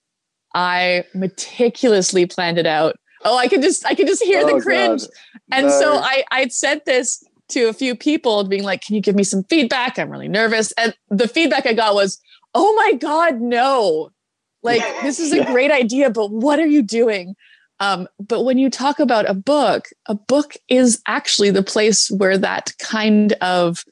I 0.53 1.03
meticulously 1.13 2.25
planned 2.25 2.57
it 2.57 2.67
out. 2.67 2.95
Oh, 3.23 3.37
I 3.37 3.47
could 3.47 3.61
just 3.61 3.85
I 3.85 3.95
could 3.95 4.07
just 4.07 4.23
hear 4.23 4.41
oh, 4.43 4.55
the 4.55 4.61
cringe. 4.61 5.03
And 5.51 5.71
so 5.71 5.95
I 5.95 6.23
I'd 6.31 6.51
sent 6.51 6.85
this 6.85 7.23
to 7.49 7.65
a 7.65 7.73
few 7.73 7.95
people 7.95 8.43
being 8.43 8.63
like, 8.63 8.81
can 8.81 8.95
you 8.95 9.01
give 9.01 9.15
me 9.15 9.23
some 9.23 9.43
feedback? 9.43 9.97
I'm 9.97 10.09
really 10.09 10.27
nervous. 10.27 10.71
And 10.73 10.95
the 11.09 11.27
feedback 11.27 11.65
I 11.65 11.73
got 11.73 11.93
was, 11.93 12.19
oh 12.53 12.73
my 12.75 12.93
God, 12.93 13.41
no. 13.41 14.09
Like, 14.61 14.81
this 15.03 15.19
is 15.19 15.33
a 15.33 15.45
great 15.45 15.71
idea, 15.71 16.09
but 16.09 16.31
what 16.31 16.59
are 16.59 16.67
you 16.67 16.81
doing? 16.81 17.35
Um, 17.79 18.07
but 18.19 18.43
when 18.43 18.57
you 18.57 18.69
talk 18.69 18.99
about 18.99 19.29
a 19.29 19.33
book, 19.33 19.87
a 20.07 20.15
book 20.15 20.53
is 20.69 21.01
actually 21.07 21.51
the 21.51 21.63
place 21.63 22.09
where 22.11 22.37
that 22.37 22.71
kind 22.79 23.33
of 23.33 23.83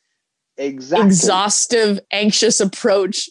exactly. 0.57 1.07
exhaustive, 1.07 1.99
anxious 2.11 2.59
approach 2.59 3.29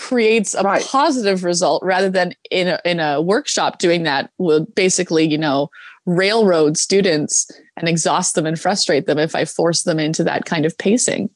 creates 0.00 0.54
a 0.54 0.62
right. 0.62 0.82
positive 0.82 1.44
result 1.44 1.82
rather 1.84 2.08
than 2.08 2.32
in 2.50 2.68
a, 2.68 2.80
in 2.86 2.98
a 3.00 3.20
workshop 3.20 3.78
doing 3.78 4.04
that 4.04 4.30
will 4.38 4.64
basically, 4.74 5.28
you 5.28 5.36
know, 5.36 5.68
railroad 6.06 6.78
students 6.78 7.50
and 7.76 7.86
exhaust 7.86 8.34
them 8.34 8.46
and 8.46 8.58
frustrate 8.58 9.06
them 9.06 9.18
if 9.18 9.34
I 9.34 9.44
force 9.44 9.82
them 9.82 10.00
into 10.00 10.24
that 10.24 10.46
kind 10.46 10.64
of 10.64 10.76
pacing. 10.78 11.28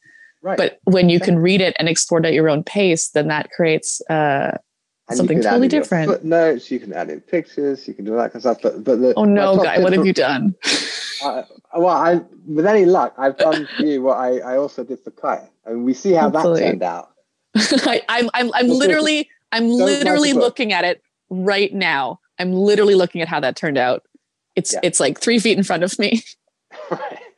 Right. 0.42 0.56
But 0.56 0.80
when 0.84 1.10
you 1.10 1.20
can 1.20 1.38
read 1.38 1.60
it 1.60 1.76
and 1.78 1.90
explore 1.90 2.20
it 2.20 2.26
at 2.26 2.32
your 2.32 2.48
own 2.48 2.64
pace, 2.64 3.10
then 3.10 3.28
that 3.28 3.50
creates 3.50 4.00
uh, 4.08 4.56
Something 5.12 5.42
totally 5.42 5.68
different. 5.68 6.10
Footnotes. 6.10 6.70
You 6.70 6.80
can 6.80 6.94
add 6.94 7.10
in 7.10 7.20
pictures. 7.20 7.86
You 7.86 7.92
can 7.92 8.06
do 8.06 8.12
that 8.12 8.32
kind 8.32 8.36
of 8.36 8.40
stuff. 8.40 8.58
But 8.62 8.82
but 8.82 9.00
the, 9.02 9.12
oh 9.18 9.26
no, 9.26 9.58
guy, 9.62 9.78
what 9.78 9.92
have 9.92 10.06
you 10.06 10.14
done? 10.14 10.54
uh, 11.22 11.42
well, 11.76 11.88
I 11.88 12.22
with 12.46 12.64
any 12.64 12.86
luck, 12.86 13.14
I've 13.18 13.36
done 13.36 13.68
for 13.76 13.82
you 13.82 14.00
what 14.00 14.16
I, 14.16 14.38
I 14.38 14.56
also 14.56 14.82
did 14.82 15.00
for 15.04 15.10
Kaja, 15.10 15.50
and 15.66 15.84
we 15.84 15.92
see 15.92 16.12
how 16.12 16.30
Hopefully. 16.30 16.60
that 16.60 16.66
turned 16.70 16.82
out. 16.82 17.13
I, 17.86 18.02
I'm 18.08 18.30
I'm 18.34 18.50
I'm 18.54 18.68
literally 18.68 19.28
I'm 19.52 19.68
literally 19.68 20.32
looking 20.32 20.72
at 20.72 20.84
it 20.84 21.02
right 21.30 21.72
now. 21.72 22.20
I'm 22.38 22.52
literally 22.52 22.94
looking 22.94 23.22
at 23.22 23.28
how 23.28 23.40
that 23.40 23.56
turned 23.56 23.78
out. 23.78 24.02
It's 24.56 24.72
yeah. 24.72 24.80
it's 24.82 25.00
like 25.00 25.20
three 25.20 25.38
feet 25.38 25.56
in 25.56 25.64
front 25.64 25.82
of 25.82 25.98
me. 25.98 26.22
right. 26.90 27.18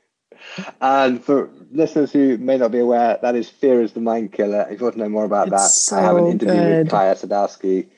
And 0.81 1.23
for 1.23 1.51
listeners 1.71 2.13
who 2.13 2.39
may 2.39 2.57
not 2.57 2.71
be 2.71 2.79
aware, 2.79 3.19
that 3.21 3.35
is 3.35 3.47
Fear 3.47 3.83
is 3.83 3.93
the 3.93 4.01
Mind 4.01 4.33
Killer. 4.33 4.67
If 4.71 4.81
you 4.81 4.87
want 4.87 4.95
to 4.95 5.03
know 5.03 5.09
more 5.11 5.27
about 5.27 5.49
it's 5.49 5.57
that, 5.57 5.69
so 5.69 5.97
I 5.97 6.01
have 6.01 6.17
an 6.17 6.29
interview 6.29 6.55
good. 6.55 6.79
with 6.85 6.89
Kaja 6.89 7.27
Sadowski, 7.27 7.89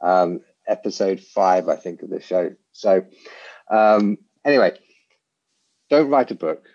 um, 0.00 0.40
episode 0.66 1.20
five, 1.20 1.68
I 1.68 1.76
think, 1.76 2.00
of 2.00 2.08
the 2.08 2.22
show. 2.22 2.54
So, 2.72 3.04
um, 3.70 4.16
anyway, 4.46 4.78
don't 5.90 6.08
write 6.08 6.30
a 6.30 6.34
book, 6.34 6.66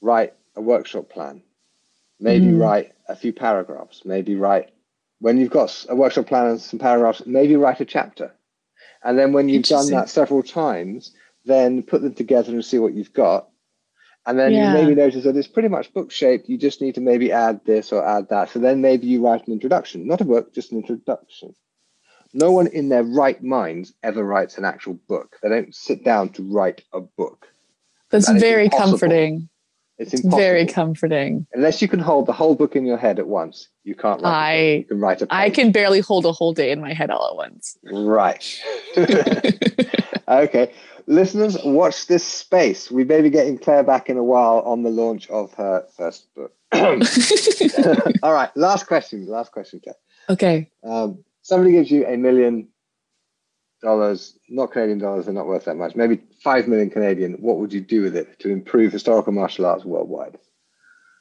write 0.00 0.34
a 0.56 0.60
workshop 0.60 1.08
plan. 1.08 1.42
Maybe 2.18 2.46
mm. 2.46 2.60
write 2.60 2.93
a 3.08 3.16
few 3.16 3.32
paragraphs. 3.32 4.02
Maybe 4.04 4.34
write, 4.34 4.70
when 5.20 5.38
you've 5.38 5.50
got 5.50 5.86
a 5.88 5.94
workshop 5.94 6.26
plan 6.26 6.48
and 6.48 6.60
some 6.60 6.78
paragraphs, 6.78 7.22
maybe 7.26 7.56
write 7.56 7.80
a 7.80 7.84
chapter. 7.84 8.32
And 9.02 9.18
then 9.18 9.32
when 9.32 9.48
you've 9.48 9.64
done 9.64 9.90
that 9.90 10.08
several 10.08 10.42
times, 10.42 11.14
then 11.44 11.82
put 11.82 12.02
them 12.02 12.14
together 12.14 12.52
and 12.52 12.64
see 12.64 12.78
what 12.78 12.94
you've 12.94 13.12
got 13.12 13.48
and 14.26 14.38
then 14.38 14.52
yeah. 14.52 14.68
you 14.68 14.82
maybe 14.82 14.94
notice 14.94 15.24
that 15.24 15.36
it's 15.36 15.48
pretty 15.48 15.68
much 15.68 15.92
book 15.92 16.10
shaped. 16.10 16.48
You 16.48 16.56
just 16.56 16.80
need 16.80 16.94
to 16.94 17.00
maybe 17.00 17.30
add 17.30 17.60
this 17.66 17.92
or 17.92 18.06
add 18.06 18.30
that. 18.30 18.50
So 18.50 18.58
then 18.58 18.80
maybe 18.80 19.06
you 19.06 19.24
write 19.24 19.46
an 19.46 19.52
introduction, 19.52 20.06
not 20.06 20.22
a 20.22 20.24
book, 20.24 20.54
just 20.54 20.72
an 20.72 20.78
introduction. 20.78 21.54
No 22.32 22.50
one 22.50 22.66
in 22.68 22.88
their 22.88 23.04
right 23.04 23.42
minds 23.42 23.92
ever 24.02 24.24
writes 24.24 24.56
an 24.56 24.64
actual 24.64 24.94
book. 24.94 25.36
They 25.42 25.50
don't 25.50 25.74
sit 25.74 26.04
down 26.04 26.30
to 26.30 26.42
write 26.42 26.82
a 26.92 27.00
book. 27.00 27.48
That's 28.10 28.26
that 28.26 28.40
very 28.40 28.70
comforting. 28.70 29.48
It's 29.98 30.12
impossible. 30.12 30.38
Very 30.38 30.66
comforting. 30.66 31.46
Unless 31.52 31.80
you 31.80 31.88
can 31.88 32.00
hold 32.00 32.26
the 32.26 32.32
whole 32.32 32.54
book 32.54 32.74
in 32.74 32.84
your 32.84 32.96
head 32.96 33.18
at 33.18 33.28
once, 33.28 33.68
you 33.84 33.94
can't 33.94 34.20
write. 34.22 34.32
I 34.32 34.62
you 34.78 34.84
can 34.84 35.00
write 35.00 35.22
a. 35.22 35.26
Page. 35.26 35.36
I 35.36 35.50
can 35.50 35.72
barely 35.72 36.00
hold 36.00 36.26
a 36.26 36.32
whole 36.32 36.52
day 36.52 36.70
in 36.70 36.80
my 36.80 36.92
head 36.92 37.10
all 37.10 37.28
at 37.28 37.36
once. 37.36 37.78
Right. 37.84 38.62
okay 40.28 40.72
listeners, 41.06 41.56
watch 41.64 42.06
this 42.06 42.24
space. 42.24 42.90
We 42.90 43.04
may 43.04 43.22
be 43.22 43.30
getting 43.30 43.58
Claire 43.58 43.82
back 43.82 44.08
in 44.08 44.16
a 44.16 44.24
while 44.24 44.60
on 44.60 44.82
the 44.82 44.90
launch 44.90 45.28
of 45.30 45.52
her 45.54 45.86
first 45.96 46.26
book. 46.34 46.52
All 48.22 48.32
right, 48.32 48.50
last 48.56 48.86
question. 48.86 49.26
Last 49.26 49.52
question, 49.52 49.80
Claire. 49.82 49.96
Okay. 50.28 50.70
Um, 50.82 51.24
somebody 51.42 51.72
gives 51.72 51.90
you 51.90 52.06
a 52.06 52.16
million 52.16 52.68
dollars, 53.84 54.36
not 54.48 54.72
Canadian 54.72 54.98
dollars, 54.98 55.26
they're 55.26 55.34
not 55.34 55.46
worth 55.46 55.64
that 55.66 55.76
much. 55.76 55.94
Maybe 55.94 56.20
five 56.42 56.66
million 56.66 56.90
Canadian. 56.90 57.34
What 57.34 57.58
would 57.58 57.72
you 57.72 57.80
do 57.80 58.02
with 58.02 58.16
it 58.16 58.38
to 58.40 58.50
improve 58.50 58.92
historical 58.92 59.32
martial 59.32 59.66
arts 59.66 59.84
worldwide? 59.84 60.38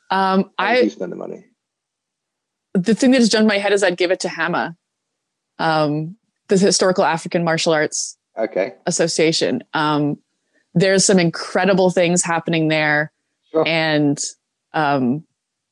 Um, 0.09 0.51
I 0.57 0.79
you 0.79 0.89
spend 0.89 1.11
the 1.11 1.15
money? 1.17 1.45
the 2.73 2.95
thing 2.95 3.11
that 3.11 3.19
has 3.19 3.29
jumped 3.29 3.47
my 3.47 3.59
head 3.59 3.71
is 3.71 3.83
I'd 3.83 3.97
give 3.97 4.11
it 4.11 4.19
to 4.21 4.29
HAMA, 4.29 4.75
um, 5.59 6.15
the 6.47 6.57
Historical 6.57 7.03
African 7.03 7.43
Martial 7.43 7.73
Arts 7.73 8.17
Okay, 8.37 8.73
Association. 8.87 9.63
Um, 9.73 10.17
there's 10.73 11.05
some 11.05 11.19
incredible 11.19 11.91
things 11.91 12.23
happening 12.23 12.67
there, 12.67 13.11
sure. 13.51 13.67
and 13.67 14.19
um, 14.73 15.23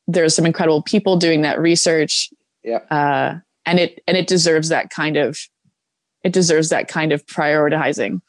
there's 0.07 0.35
some 0.35 0.45
incredible 0.45 0.83
people 0.83 1.17
doing 1.17 1.41
that 1.41 1.59
research. 1.59 2.29
Yeah. 2.63 2.81
uh, 2.91 3.39
and 3.65 3.79
it 3.79 4.01
and 4.07 4.15
it 4.17 4.27
deserves 4.27 4.69
that 4.69 4.89
kind 4.91 5.17
of 5.17 5.39
it 6.23 6.33
deserves 6.33 6.69
that 6.69 6.87
kind 6.87 7.11
of 7.11 7.25
prioritizing. 7.25 8.21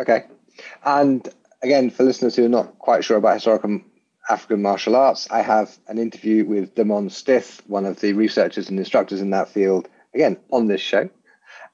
Okay. 0.00 0.24
And 0.84 1.28
again, 1.62 1.90
for 1.90 2.04
listeners 2.04 2.36
who 2.36 2.44
are 2.46 2.48
not 2.50 2.78
quite 2.78 3.04
sure 3.04 3.16
about 3.16 3.34
historical 3.34 3.80
African 4.28 4.62
martial 4.62 4.96
arts, 4.96 5.28
I 5.30 5.42
have 5.42 5.76
an 5.88 5.98
interview 5.98 6.44
with 6.44 6.74
Damon 6.74 7.10
Stith, 7.10 7.60
one 7.66 7.84
of 7.84 8.00
the 8.00 8.12
researchers 8.12 8.68
and 8.68 8.78
instructors 8.78 9.20
in 9.20 9.30
that 9.30 9.48
field, 9.48 9.88
again, 10.14 10.36
on 10.50 10.68
this 10.68 10.80
show. 10.80 11.08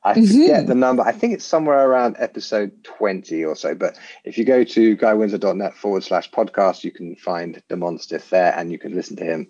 I 0.05 0.15
Mhm. 0.15 0.29
forget 0.29 0.67
the 0.69 0.75
number. 0.75 1.03
I 1.03 1.11
think 1.11 1.35
it's 1.35 1.45
somewhere 1.45 1.89
around 1.89 2.17
episode 2.21 2.71
20 2.85 3.45
or 3.45 3.57
so. 3.57 3.75
But 3.75 3.99
if 4.25 4.39
you 4.39 4.45
go 4.45 4.63
to 4.63 4.97
guywindsor.net 4.97 5.75
forward 5.75 6.05
slash 6.05 6.31
podcast, 6.31 6.85
you 6.85 6.93
can 6.93 7.17
find 7.17 7.61
Damon 7.69 7.99
Stith 7.99 8.31
there 8.31 8.55
and 8.57 8.71
you 8.71 8.79
can 8.79 8.95
listen 8.95 9.17
to 9.17 9.25
him 9.25 9.49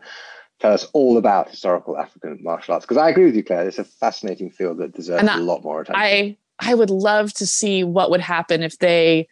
tell 0.61 0.73
us 0.73 0.87
all 0.93 1.19
about 1.19 1.51
historical 1.51 1.97
African 1.97 2.39
martial 2.43 2.75
arts. 2.75 2.85
Because 2.85 2.97
I 2.97 3.09
agree 3.09 3.27
with 3.27 3.37
you, 3.37 3.45
Claire. 3.45 3.69
It's 3.69 3.79
a 3.79 3.85
fascinating 3.85 4.51
field 4.51 4.79
that 4.79 4.95
deserves 4.95 5.29
I- 5.29 5.39
a 5.39 5.41
lot 5.41 5.63
more 5.63 5.83
attention. 5.83 6.01
I 6.03 6.37
I 6.59 6.75
would 6.75 6.91
love 6.91 7.33
to 7.35 7.47
see 7.47 7.85
what 7.85 8.11
would 8.11 8.21
happen 8.21 8.63
if 8.63 8.79
they 8.79 9.29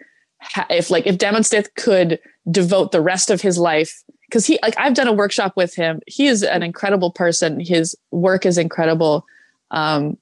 if 0.70 0.90
like 0.90 1.06
if 1.06 1.18
Damon 1.18 1.42
Stith 1.42 1.74
could 1.74 2.20
devote 2.50 2.92
the 2.92 3.00
rest 3.00 3.30
of 3.30 3.40
his 3.40 3.58
life 3.58 4.02
because 4.28 4.46
he 4.46 4.58
like 4.62 4.74
I've 4.78 4.94
done 4.94 5.08
a 5.08 5.12
workshop 5.12 5.54
with 5.56 5.74
him. 5.74 6.00
He 6.06 6.26
is 6.26 6.42
an 6.42 6.62
incredible 6.62 7.10
person. 7.10 7.60
His 7.60 7.96
work 8.10 8.44
is 8.44 8.58
incredible. 8.58 9.24
Um, 9.70 10.18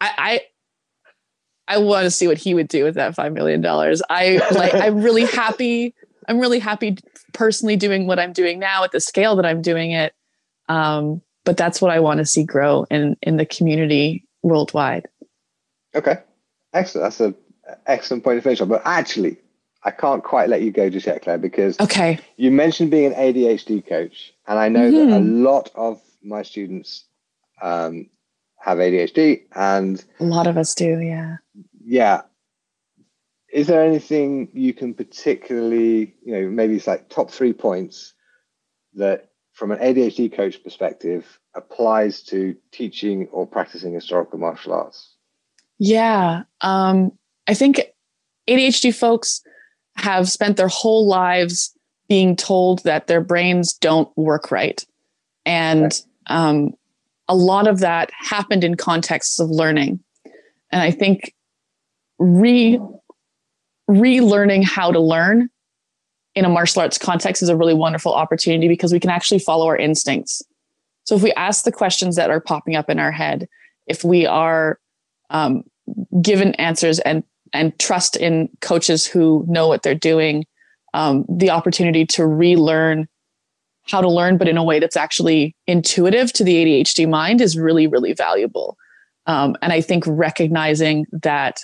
I 0.00 0.40
I, 1.68 1.74
I 1.76 1.78
want 1.78 2.04
to 2.04 2.10
see 2.10 2.26
what 2.26 2.38
he 2.38 2.54
would 2.54 2.68
do 2.68 2.84
with 2.84 2.94
that 2.94 3.14
five 3.14 3.32
million 3.32 3.60
dollars. 3.60 4.02
I 4.08 4.40
like 4.52 4.74
I'm 4.74 5.02
really 5.02 5.24
happy. 5.32 5.94
I'm 6.28 6.38
really 6.38 6.58
happy 6.58 6.96
personally 7.32 7.76
doing 7.76 8.06
what 8.06 8.18
I'm 8.18 8.32
doing 8.32 8.58
now 8.58 8.84
at 8.84 8.92
the 8.92 9.00
scale 9.00 9.36
that 9.36 9.46
I'm 9.46 9.62
doing 9.62 9.92
it. 9.92 10.14
Um, 10.68 11.22
but 11.44 11.56
that's 11.56 11.80
what 11.82 11.90
I 11.90 12.00
want 12.00 12.18
to 12.18 12.24
see 12.24 12.44
grow 12.44 12.84
in 12.90 13.16
in 13.22 13.36
the 13.36 13.46
community 13.46 14.24
worldwide. 14.42 15.08
Okay, 15.94 16.18
excellent. 16.72 17.04
That's 17.04 17.20
an 17.20 17.34
excellent 17.86 18.24
point 18.24 18.38
of 18.38 18.44
finish 18.44 18.60
on. 18.60 18.68
But 18.68 18.82
actually, 18.84 19.36
I 19.84 19.90
can't 19.90 20.22
quite 20.22 20.48
let 20.48 20.62
you 20.62 20.70
go 20.70 20.88
just 20.88 21.06
yet, 21.06 21.22
Claire, 21.22 21.38
because 21.38 21.78
Okay. 21.80 22.18
you 22.36 22.50
mentioned 22.50 22.90
being 22.90 23.06
an 23.06 23.14
ADHD 23.14 23.84
coach, 23.86 24.32
and 24.46 24.58
I 24.58 24.68
know 24.68 24.90
that 24.90 25.16
a 25.16 25.20
Mhm. 25.20 25.42
lot 25.42 25.70
of 25.74 26.00
my 26.22 26.42
students 26.42 27.04
um, 27.60 28.08
have 28.58 28.78
ADHD, 28.78 29.42
and 29.54 30.02
A 30.20 30.24
lot 30.24 30.46
of 30.46 30.56
us 30.56 30.74
do, 30.74 30.98
yeah. 31.00 31.36
yeah. 31.84 32.22
Is 33.52 33.66
there 33.66 33.84
anything 33.84 34.48
you 34.54 34.72
can 34.72 34.94
particularly, 34.94 36.14
you 36.24 36.32
know, 36.32 36.48
maybe 36.48 36.74
it's 36.76 36.86
like 36.86 37.08
top 37.10 37.30
three 37.30 37.52
points 37.52 38.14
that, 38.94 39.28
from 39.52 39.70
an 39.70 39.78
ADHD 39.78 40.34
coach 40.34 40.62
perspective, 40.64 41.38
applies 41.54 42.22
to 42.22 42.56
teaching 42.72 43.28
or 43.30 43.46
practicing 43.46 43.92
historical 43.92 44.38
martial 44.38 44.72
arts? 44.72 45.14
Yeah. 45.78 46.44
Um, 46.62 47.12
I 47.46 47.54
think 47.54 47.82
ADHD 48.48 48.94
folks 48.94 49.42
have 49.96 50.30
spent 50.30 50.56
their 50.56 50.68
whole 50.68 51.06
lives 51.06 51.76
being 52.08 52.36
told 52.36 52.82
that 52.84 53.06
their 53.06 53.20
brains 53.20 53.74
don't 53.74 54.08
work 54.16 54.50
right. 54.50 54.84
And 55.44 55.86
Okay. 55.86 56.34
um, 56.34 56.72
a 57.28 57.34
lot 57.34 57.66
of 57.66 57.80
that 57.80 58.10
happened 58.18 58.64
in 58.64 58.76
contexts 58.76 59.38
of 59.38 59.50
learning. 59.50 60.00
And 60.70 60.80
I 60.80 60.90
think 60.90 61.34
re 62.18 62.80
relearning 63.92 64.64
how 64.64 64.90
to 64.90 65.00
learn 65.00 65.48
in 66.34 66.44
a 66.44 66.48
martial 66.48 66.82
arts 66.82 66.98
context 66.98 67.42
is 67.42 67.48
a 67.48 67.56
really 67.56 67.74
wonderful 67.74 68.14
opportunity 68.14 68.68
because 68.68 68.92
we 68.92 69.00
can 69.00 69.10
actually 69.10 69.38
follow 69.38 69.66
our 69.66 69.76
instincts. 69.76 70.42
So 71.04 71.16
if 71.16 71.22
we 71.22 71.32
ask 71.32 71.64
the 71.64 71.72
questions 71.72 72.16
that 72.16 72.30
are 72.30 72.40
popping 72.40 72.76
up 72.76 72.88
in 72.88 72.98
our 72.98 73.12
head, 73.12 73.48
if 73.86 74.04
we 74.04 74.26
are 74.26 74.78
um, 75.30 75.64
given 76.22 76.54
answers 76.54 76.98
and 77.00 77.24
and 77.54 77.78
trust 77.78 78.16
in 78.16 78.48
coaches 78.62 79.04
who 79.04 79.44
know 79.46 79.68
what 79.68 79.82
they're 79.82 79.94
doing, 79.94 80.46
um, 80.94 81.26
the 81.28 81.50
opportunity 81.50 82.06
to 82.06 82.26
relearn 82.26 83.06
how 83.82 84.00
to 84.00 84.08
learn, 84.08 84.38
but 84.38 84.48
in 84.48 84.56
a 84.56 84.64
way 84.64 84.78
that's 84.78 84.96
actually 84.96 85.54
intuitive 85.66 86.32
to 86.32 86.44
the 86.44 86.54
ADHD 86.54 87.06
mind 87.08 87.42
is 87.42 87.58
really, 87.58 87.86
really 87.86 88.14
valuable. 88.14 88.78
Um, 89.26 89.54
and 89.60 89.72
I 89.72 89.82
think 89.82 90.04
recognizing 90.06 91.04
that 91.12 91.60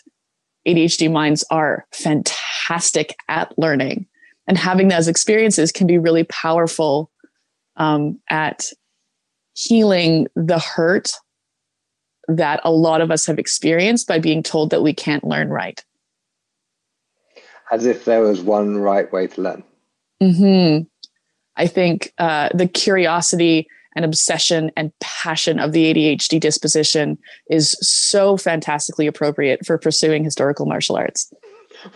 ADHD 0.66 1.10
minds 1.10 1.44
are 1.50 1.86
fantastic 1.92 3.16
at 3.28 3.56
learning 3.58 4.06
and 4.48 4.56
having 4.56 4.88
those 4.88 5.08
experiences 5.08 5.70
can 5.70 5.86
be 5.86 5.98
really 5.98 6.24
powerful 6.24 7.10
um, 7.76 8.18
at 8.30 8.72
healing 9.54 10.26
the 10.34 10.58
hurt 10.58 11.12
that 12.28 12.60
a 12.64 12.70
lot 12.70 13.00
of 13.00 13.10
us 13.10 13.26
have 13.26 13.38
experienced 13.38 14.08
by 14.08 14.18
being 14.18 14.42
told 14.42 14.70
that 14.70 14.82
we 14.82 14.92
can't 14.92 15.24
learn 15.24 15.50
right. 15.50 15.84
As 17.70 17.84
if 17.84 18.06
there 18.06 18.22
was 18.22 18.40
one 18.40 18.78
right 18.78 19.10
way 19.12 19.26
to 19.28 19.40
learn. 19.42 19.64
hmm 20.20 20.78
I 21.56 21.66
think 21.66 22.12
uh, 22.18 22.50
the 22.54 22.68
curiosity 22.68 23.68
and 23.98 24.04
obsession 24.04 24.70
and 24.76 24.92
passion 25.00 25.58
of 25.58 25.72
the 25.72 25.92
ADHD 25.92 26.38
disposition 26.38 27.18
is 27.50 27.72
so 27.80 28.36
fantastically 28.36 29.08
appropriate 29.08 29.66
for 29.66 29.76
pursuing 29.76 30.22
historical 30.22 30.66
martial 30.66 30.94
arts. 30.94 31.32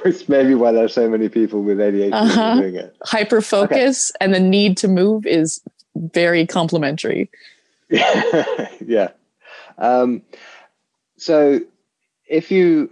Which 0.03 0.29
may 0.29 0.45
be 0.45 0.57
why 0.57 0.73
there's 0.73 0.93
so 0.95 1.09
many 1.09 1.29
people 1.29 1.63
with 1.63 1.79
ADHD 1.79 2.13
Uh-huh. 2.13 2.57
doing 2.61 2.75
it. 2.75 2.97
Hyper 3.05 3.41
focus 3.41 4.11
and 4.21 4.35
the 4.35 4.41
need 4.41 4.77
to 4.79 4.89
move 4.89 5.25
is 5.27 5.61
very 5.95 6.45
complementary. 6.45 7.31
yeah. 7.91 9.11
Um, 9.79 10.23
so 11.19 11.61
if 12.27 12.51
you 12.51 12.91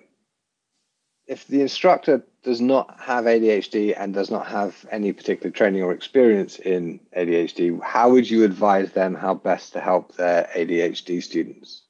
if 1.27 1.49
the 1.49 1.63
instructor 1.63 2.23
does 2.43 2.61
not 2.61 2.99
have 2.99 3.25
ADHD 3.25 3.95
and 3.99 4.15
does 4.15 4.31
not 4.31 4.47
have 4.47 4.87
any 4.91 5.13
particular 5.13 5.51
training 5.51 5.83
or 5.83 5.93
experience 5.93 6.59
in 6.59 7.01
ADHD, 7.17 7.83
how 7.83 8.11
would 8.11 8.31
you 8.31 8.45
advise 8.45 8.93
them 8.93 9.15
how 9.15 9.35
best 9.35 9.73
to 9.75 9.81
help 9.81 10.17
their 10.17 10.49
ADHD 10.57 11.23
students? 11.23 11.83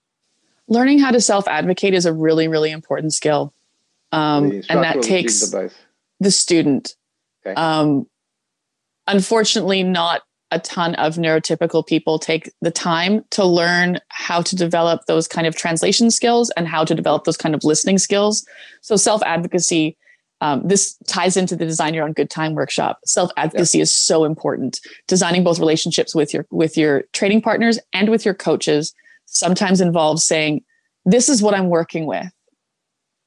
Learning 0.66 0.98
how 0.98 1.10
to 1.10 1.20
self 1.20 1.46
advocate 1.48 1.94
is 1.94 2.06
a 2.06 2.12
really, 2.12 2.48
really 2.48 2.70
important 2.70 3.12
skill. 3.12 3.52
Um, 4.12 4.62
and 4.68 4.82
that 4.82 4.96
the 4.96 5.02
takes 5.02 5.34
student 5.36 5.72
the 6.20 6.30
student. 6.30 6.94
Okay. 7.44 7.54
Um, 7.54 8.06
unfortunately, 9.06 9.82
not 9.82 10.22
a 10.52 10.58
ton 10.58 10.94
of 10.96 11.14
neurotypical 11.14 11.86
people 11.86 12.18
take 12.18 12.52
the 12.60 12.70
time 12.70 13.24
to 13.30 13.44
learn 13.44 13.98
how 14.08 14.42
to 14.42 14.56
develop 14.56 15.02
those 15.06 15.26
kind 15.26 15.46
of 15.46 15.56
translation 15.56 16.10
skills 16.10 16.50
and 16.56 16.68
how 16.68 16.84
to 16.84 16.94
develop 16.94 17.24
those 17.24 17.36
kind 17.36 17.54
of 17.54 17.64
listening 17.64 17.98
skills. 17.98 18.46
So, 18.82 18.96
self 18.96 19.22
advocacy. 19.24 19.96
Um, 20.42 20.66
this 20.66 20.96
ties 21.06 21.36
into 21.36 21.54
the 21.54 21.66
design 21.66 21.92
your 21.92 22.04
own 22.04 22.12
good 22.12 22.30
time 22.30 22.54
workshop. 22.54 23.00
Self 23.04 23.30
advocacy 23.36 23.80
is 23.80 23.92
so 23.92 24.24
important. 24.24 24.80
Designing 25.06 25.44
both 25.44 25.58
relationships 25.58 26.14
with 26.14 26.32
your 26.32 26.46
with 26.50 26.76
your 26.76 27.02
training 27.12 27.42
partners 27.42 27.78
and 27.92 28.08
with 28.08 28.24
your 28.24 28.34
coaches 28.34 28.94
sometimes 29.26 29.80
involves 29.80 30.24
saying, 30.24 30.64
"This 31.04 31.28
is 31.28 31.42
what 31.42 31.54
I'm 31.54 31.68
working 31.68 32.06
with. 32.06 32.32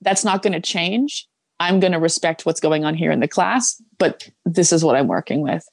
That's 0.01 0.25
not 0.25 0.41
going 0.41 0.53
to 0.53 0.61
change. 0.61 1.27
I'm 1.59 1.79
going 1.79 1.93
to 1.93 1.99
respect 1.99 2.45
what's 2.45 2.59
going 2.59 2.83
on 2.83 2.95
here 2.95 3.11
in 3.11 3.19
the 3.19 3.27
class, 3.27 3.81
but 3.97 4.29
this 4.45 4.73
is 4.73 4.83
what 4.83 4.95
I'm 4.95 5.07
working 5.07 5.41
with. 5.41 5.65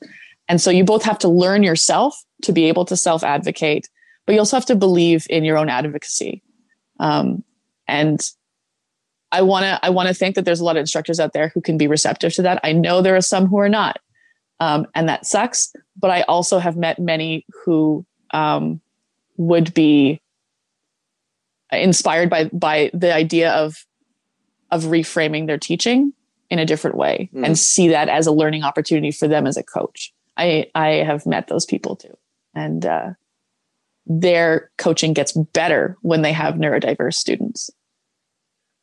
And 0.49 0.61
so 0.61 0.71
you 0.71 0.85
both 0.85 1.03
have 1.05 1.19
to 1.21 1.29
learn 1.29 1.63
yourself 1.63 2.23
to 2.43 2.53
be 2.53 2.67
able 2.67 2.85
to 2.87 2.97
self 2.97 3.23
advocate, 3.23 3.89
but 4.27 4.35
you 4.35 4.39
also 4.39 4.57
have 4.57 4.67
to 4.67 4.77
believe 4.77 5.27
in 5.31 5.45
your 5.45 5.57
own 5.57 5.69
advocacy. 5.69 6.43
Um, 6.99 7.45
and 7.89 8.21
I 9.33 9.43
want 9.43 9.65
to 9.65 9.79
I 9.85 9.91
want 9.91 10.09
to 10.09 10.15
think 10.15 10.35
that 10.35 10.45
there's 10.45 10.61
a 10.61 10.65
lot 10.65 10.77
of 10.77 10.81
instructors 10.81 11.21
out 11.21 11.33
there 11.33 11.49
who 11.55 11.61
can 11.61 11.79
be 11.79 11.87
receptive 11.87 12.33
to 12.35 12.43
that. 12.43 12.61
I 12.65 12.73
know 12.73 13.01
there 13.03 13.17
are 13.17 13.21
some 13.21 13.47
who 13.47 13.59
are 13.59 13.69
not, 13.69 13.99
um, 14.59 14.87
and 14.95 15.09
that 15.09 15.27
sucks. 15.27 15.73
But 15.97 16.11
I 16.11 16.23
also 16.23 16.59
have 16.59 16.77
met 16.77 16.99
many 16.99 17.45
who 17.65 18.05
um, 18.33 18.81
would 19.37 19.73
be 19.75 20.21
inspired 21.73 22.31
by 22.31 22.45
by 22.53 22.91
the 22.93 23.15
idea 23.15 23.53
of 23.53 23.85
of 24.71 24.85
reframing 24.85 25.47
their 25.47 25.59
teaching 25.59 26.13
in 26.49 26.59
a 26.59 26.67
different 26.67 26.97
way 26.97 27.31
Mm. 27.33 27.47
and 27.47 27.59
see 27.59 27.89
that 27.89 28.09
as 28.09 28.27
a 28.27 28.33
learning 28.33 28.65
opportunity 28.65 29.13
for 29.13 29.29
them 29.29 29.47
as 29.47 29.57
a 29.57 29.63
coach. 29.63 30.13
I 30.37 30.67
I 30.75 30.89
have 31.05 31.27
met 31.27 31.47
those 31.49 31.67
people 31.67 31.95
too, 31.97 32.17
and 32.55 32.85
uh, 32.85 33.11
their 34.07 34.71
coaching 34.79 35.13
gets 35.13 35.33
better 35.33 35.97
when 36.03 36.23
they 36.23 36.33
have 36.33 36.55
neurodiverse 36.55 37.15
students. 37.15 37.71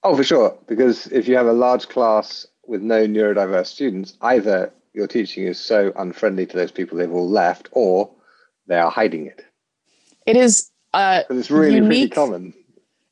Oh, 0.07 0.15
for 0.15 0.23
sure. 0.23 0.57
Because 0.67 1.07
if 1.07 1.27
you 1.27 1.35
have 1.35 1.47
a 1.47 1.53
large 1.53 1.89
class 1.89 2.47
with 2.65 2.81
no 2.81 3.05
neurodiverse 3.05 3.65
students, 3.65 4.13
either 4.21 4.71
your 4.93 5.05
teaching 5.05 5.43
is 5.43 5.59
so 5.59 5.91
unfriendly 5.97 6.45
to 6.45 6.55
those 6.55 6.71
people 6.71 6.97
they've 6.97 7.11
all 7.11 7.29
left, 7.29 7.67
or 7.73 8.09
they 8.67 8.77
are 8.77 8.89
hiding 8.89 9.27
it. 9.27 9.45
It 10.25 10.37
is. 10.37 10.71
Uh, 10.93 11.23
it's 11.29 11.51
really 11.51 11.75
unique, 11.75 12.13
pretty 12.13 12.27
common. 12.27 12.53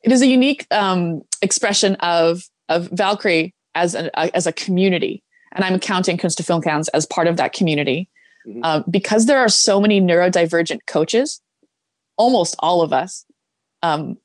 It 0.03 0.13
is 0.13 0.21
a 0.21 0.27
unique 0.27 0.65
um, 0.71 1.21
expression 1.41 1.95
of 1.95 2.43
of 2.69 2.87
Valkyrie 2.91 3.53
as 3.75 3.93
a, 3.93 4.33
as 4.33 4.47
a 4.47 4.53
community, 4.53 5.21
and 5.51 5.65
I'm 5.65 5.81
counting 5.81 6.17
Kunst 6.17 6.37
des 6.37 6.43
Funkelns 6.43 6.87
as 6.93 7.05
part 7.05 7.27
of 7.27 7.35
that 7.35 7.51
community. 7.51 8.07
Mm-hmm. 8.47 8.61
Uh, 8.63 8.83
because 8.89 9.25
there 9.25 9.39
are 9.39 9.49
so 9.49 9.81
many 9.81 9.99
neurodivergent 9.99 10.79
coaches, 10.87 11.41
almost 12.15 12.55
all 12.59 12.81
of 12.81 12.93
us, 12.93 13.25
um, 13.83 14.17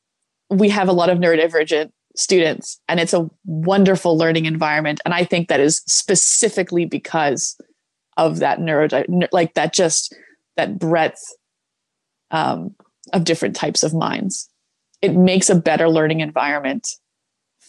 we 0.51 0.69
have 0.69 0.89
a 0.89 0.93
lot 0.93 1.11
of 1.11 1.19
neurodivergent 1.19 1.91
students, 2.17 2.81
and 2.89 3.01
it's 3.01 3.15
a 3.15 3.29
wonderful 3.45 4.17
learning 4.17 4.47
environment. 4.47 5.01
And 5.05 5.15
I 5.15 5.25
think 5.25 5.49
that 5.49 5.61
is 5.61 5.83
specifically 5.87 6.85
because 6.85 7.61
of 8.17 8.39
that 8.41 8.61
neuro, 8.61 8.89
like 9.33 9.55
that, 9.55 9.73
just 9.73 10.15
that 10.57 10.79
breadth 10.79 11.23
um, 12.31 12.75
of 13.13 13.25
different 13.25 13.57
types 13.57 13.83
of 13.83 13.95
minds. 13.95 14.49
It 15.03 15.15
makes 15.15 15.49
a 15.49 15.55
better 15.55 15.89
learning 15.89 16.21
environment. 16.21 16.89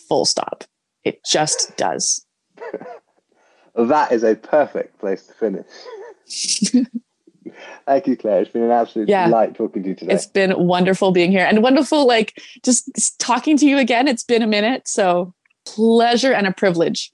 Full 0.10 0.26
stop. 0.26 0.66
It 1.04 1.24
just 1.26 1.76
does. 1.78 2.26
that 3.76 4.12
is 4.12 4.24
a 4.24 4.36
perfect 4.36 5.00
place 5.00 5.26
to 5.28 5.34
finish. 5.34 5.66
Thank 7.86 8.08
you, 8.08 8.16
Claire. 8.16 8.42
It's 8.42 8.52
been 8.52 8.64
an 8.64 8.72
absolute 8.72 9.10
yeah. 9.10 9.26
delight 9.26 9.56
talking 9.56 9.84
to 9.84 9.90
you 9.90 9.96
today. 9.96 10.14
It's 10.14 10.26
been 10.26 10.54
wonderful 10.58 11.12
being 11.12 11.32
here 11.32 11.46
and 11.46 11.62
wonderful, 11.64 12.08
like 12.08 12.42
just 12.64 13.20
talking 13.20 13.58
to 13.58 13.66
you 13.66 13.78
again. 13.78 14.08
It's 14.08 14.24
been 14.24 14.42
a 14.42 14.48
minute. 14.48 14.88
So, 14.88 15.34
pleasure 15.66 16.34
and 16.34 16.48
a 16.48 16.52
privilege. 16.52 17.12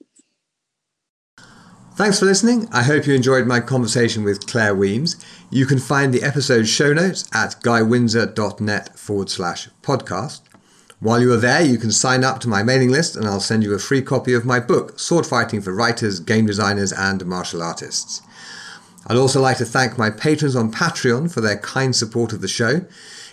Thanks 1.98 2.20
for 2.20 2.26
listening. 2.26 2.68
I 2.70 2.84
hope 2.84 3.08
you 3.08 3.14
enjoyed 3.14 3.48
my 3.48 3.58
conversation 3.58 4.22
with 4.22 4.46
Claire 4.46 4.76
Wemyss. 4.76 5.16
You 5.50 5.66
can 5.66 5.80
find 5.80 6.14
the 6.14 6.22
episode 6.22 6.68
show 6.68 6.92
notes 6.92 7.28
at 7.34 7.60
guywindsor.net 7.62 8.96
forward 8.96 9.30
slash 9.30 9.68
podcast. 9.82 10.42
While 11.00 11.20
you 11.20 11.32
are 11.32 11.38
there, 11.38 11.60
you 11.60 11.76
can 11.76 11.90
sign 11.90 12.22
up 12.22 12.38
to 12.40 12.48
my 12.48 12.62
mailing 12.62 12.90
list 12.90 13.16
and 13.16 13.26
I'll 13.26 13.40
send 13.40 13.64
you 13.64 13.74
a 13.74 13.80
free 13.80 14.02
copy 14.02 14.32
of 14.32 14.44
my 14.44 14.60
book, 14.60 14.98
Sword 15.00 15.26
Fighting 15.26 15.60
for 15.60 15.72
Writers, 15.72 16.20
Game 16.20 16.46
Designers, 16.46 16.92
and 16.92 17.26
Martial 17.26 17.64
Artists. 17.64 18.22
I'd 19.08 19.16
also 19.16 19.40
like 19.40 19.56
to 19.58 19.64
thank 19.64 19.96
my 19.96 20.10
patrons 20.10 20.54
on 20.54 20.70
Patreon 20.70 21.32
for 21.32 21.40
their 21.40 21.56
kind 21.58 21.96
support 21.96 22.32
of 22.32 22.42
the 22.42 22.48
show. 22.48 22.84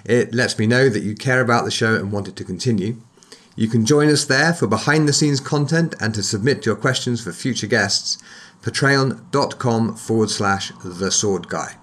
It 0.06 0.34
lets 0.34 0.58
me 0.58 0.68
know 0.68 0.88
that 0.88 1.04
you 1.04 1.16
care 1.16 1.42
about 1.42 1.66
the 1.66 1.72
show 1.72 1.96
and 1.96 2.12
want 2.12 2.30
it 2.30 2.36
to 2.38 2.46
continue. 2.46 2.98
You 3.58 3.68
can 3.68 3.86
join 3.86 4.10
us 4.10 4.26
there 4.26 4.54
for 4.54 4.68
behind 4.68 5.08
the 5.08 5.14
scenes 5.14 5.40
content 5.40 5.94
and 6.00 6.14
to 6.16 6.24
submit 6.24 6.66
your 6.66 6.76
questions 6.76 7.22
for 7.22 7.32
future 7.32 7.68
guests. 7.68 8.18
Patreon.com 8.62 9.96
forward 9.96 10.30
slash 10.30 10.72
the 10.84 11.12
sword 11.12 11.50
guy. 11.50 11.76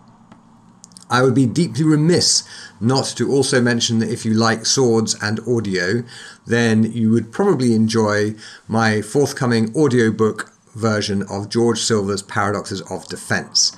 I 1.10 1.22
would 1.22 1.34
be 1.34 1.44
deeply 1.44 1.84
remiss 1.84 2.44
not 2.80 3.04
to 3.16 3.30
also 3.30 3.60
mention 3.60 3.98
that 3.98 4.10
if 4.10 4.24
you 4.24 4.32
like 4.32 4.64
swords 4.64 5.14
and 5.22 5.40
audio, 5.46 6.04
then 6.46 6.90
you 6.90 7.10
would 7.10 7.32
probably 7.32 7.74
enjoy 7.74 8.34
my 8.66 9.02
forthcoming 9.02 9.74
audiobook 9.76 10.51
version 10.74 11.22
of 11.30 11.48
George 11.48 11.80
Silver's 11.80 12.22
Paradoxes 12.22 12.80
of 12.90 13.06
Defense. 13.08 13.76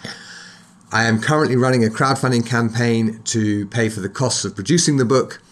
I 0.92 1.04
am 1.04 1.20
currently 1.20 1.56
running 1.56 1.84
a 1.84 1.88
crowdfunding 1.88 2.46
campaign 2.46 3.20
to 3.24 3.66
pay 3.66 3.88
for 3.88 4.00
the 4.00 4.08
costs 4.08 4.44
of 4.44 4.54
producing 4.54 4.96
the 4.96 5.04
book. 5.04 5.42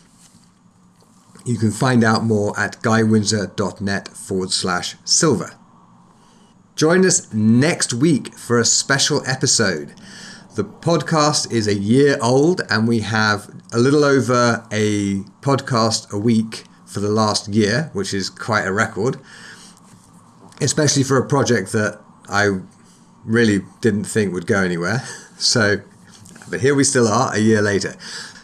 You 1.44 1.56
can 1.56 1.72
find 1.72 2.04
out 2.04 2.22
more 2.22 2.58
at 2.58 2.80
guywindsor.net 2.82 4.08
forward 4.08 4.52
slash 4.52 4.94
silver. 5.04 5.52
Join 6.76 7.04
us 7.04 7.32
next 7.34 7.92
week 7.92 8.34
for 8.34 8.58
a 8.58 8.64
special 8.64 9.22
episode. 9.26 9.94
The 10.54 10.64
podcast 10.64 11.50
is 11.50 11.66
a 11.66 11.74
year 11.74 12.18
old, 12.22 12.60
and 12.70 12.86
we 12.86 13.00
have 13.00 13.50
a 13.72 13.78
little 13.78 14.04
over 14.04 14.64
a 14.70 15.24
podcast 15.40 16.12
a 16.12 16.18
week 16.18 16.64
for 16.86 17.00
the 17.00 17.08
last 17.08 17.48
year, 17.48 17.90
which 17.94 18.14
is 18.14 18.30
quite 18.30 18.66
a 18.66 18.72
record 18.72 19.18
especially 20.60 21.02
for 21.02 21.16
a 21.18 21.26
project 21.26 21.72
that 21.72 22.00
I 22.28 22.60
really 23.24 23.60
didn't 23.80 24.04
think 24.04 24.32
would 24.32 24.46
go 24.46 24.62
anywhere. 24.62 25.02
So, 25.38 25.78
but 26.50 26.60
here 26.60 26.72
we 26.72 26.84
still 26.84 27.08
are 27.08 27.34
a 27.34 27.38
year 27.40 27.60
later. 27.60 27.96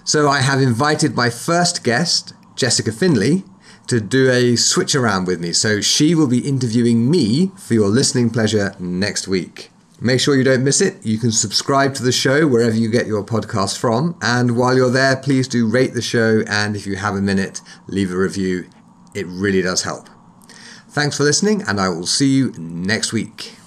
So, 0.02 0.28
I 0.28 0.40
have 0.40 0.60
invited 0.60 1.14
my 1.14 1.30
first 1.30 1.84
guest, 1.84 2.32
Jessica 2.56 2.90
Finley, 2.90 3.44
to 3.86 4.00
do 4.00 4.28
a 4.28 4.56
switch 4.56 4.96
around 4.96 5.28
with 5.28 5.38
me. 5.38 5.52
So, 5.52 5.80
she 5.80 6.16
will 6.16 6.26
be 6.26 6.40
interviewing 6.40 7.08
me 7.08 7.52
for 7.56 7.74
your 7.74 7.86
listening 7.86 8.30
pleasure 8.30 8.74
next 8.80 9.28
week. 9.28 9.70
Make 10.00 10.18
sure 10.18 10.36
you 10.36 10.42
don't 10.42 10.64
miss 10.64 10.80
it. 10.80 11.04
You 11.04 11.18
can 11.18 11.30
subscribe 11.30 11.94
to 11.94 12.02
the 12.02 12.10
show 12.10 12.48
wherever 12.48 12.74
you 12.74 12.88
get 12.90 13.06
your 13.06 13.24
podcast 13.24 13.78
from. 13.78 14.16
And 14.20 14.56
while 14.56 14.74
you're 14.74 14.90
there, 14.90 15.14
please 15.16 15.46
do 15.46 15.68
rate 15.68 15.94
the 15.94 16.02
show. 16.02 16.42
And 16.48 16.74
if 16.74 16.84
you 16.84 16.96
have 16.96 17.14
a 17.14 17.20
minute, 17.20 17.60
leave 17.86 18.12
a 18.12 18.16
review. 18.16 18.68
It 19.14 19.26
really 19.26 19.62
does 19.62 19.82
help. 19.82 20.08
Thanks 20.90 21.16
for 21.16 21.24
listening, 21.24 21.62
and 21.68 21.80
I 21.80 21.88
will 21.90 22.06
see 22.06 22.28
you 22.28 22.52
next 22.56 23.12
week. 23.12 23.57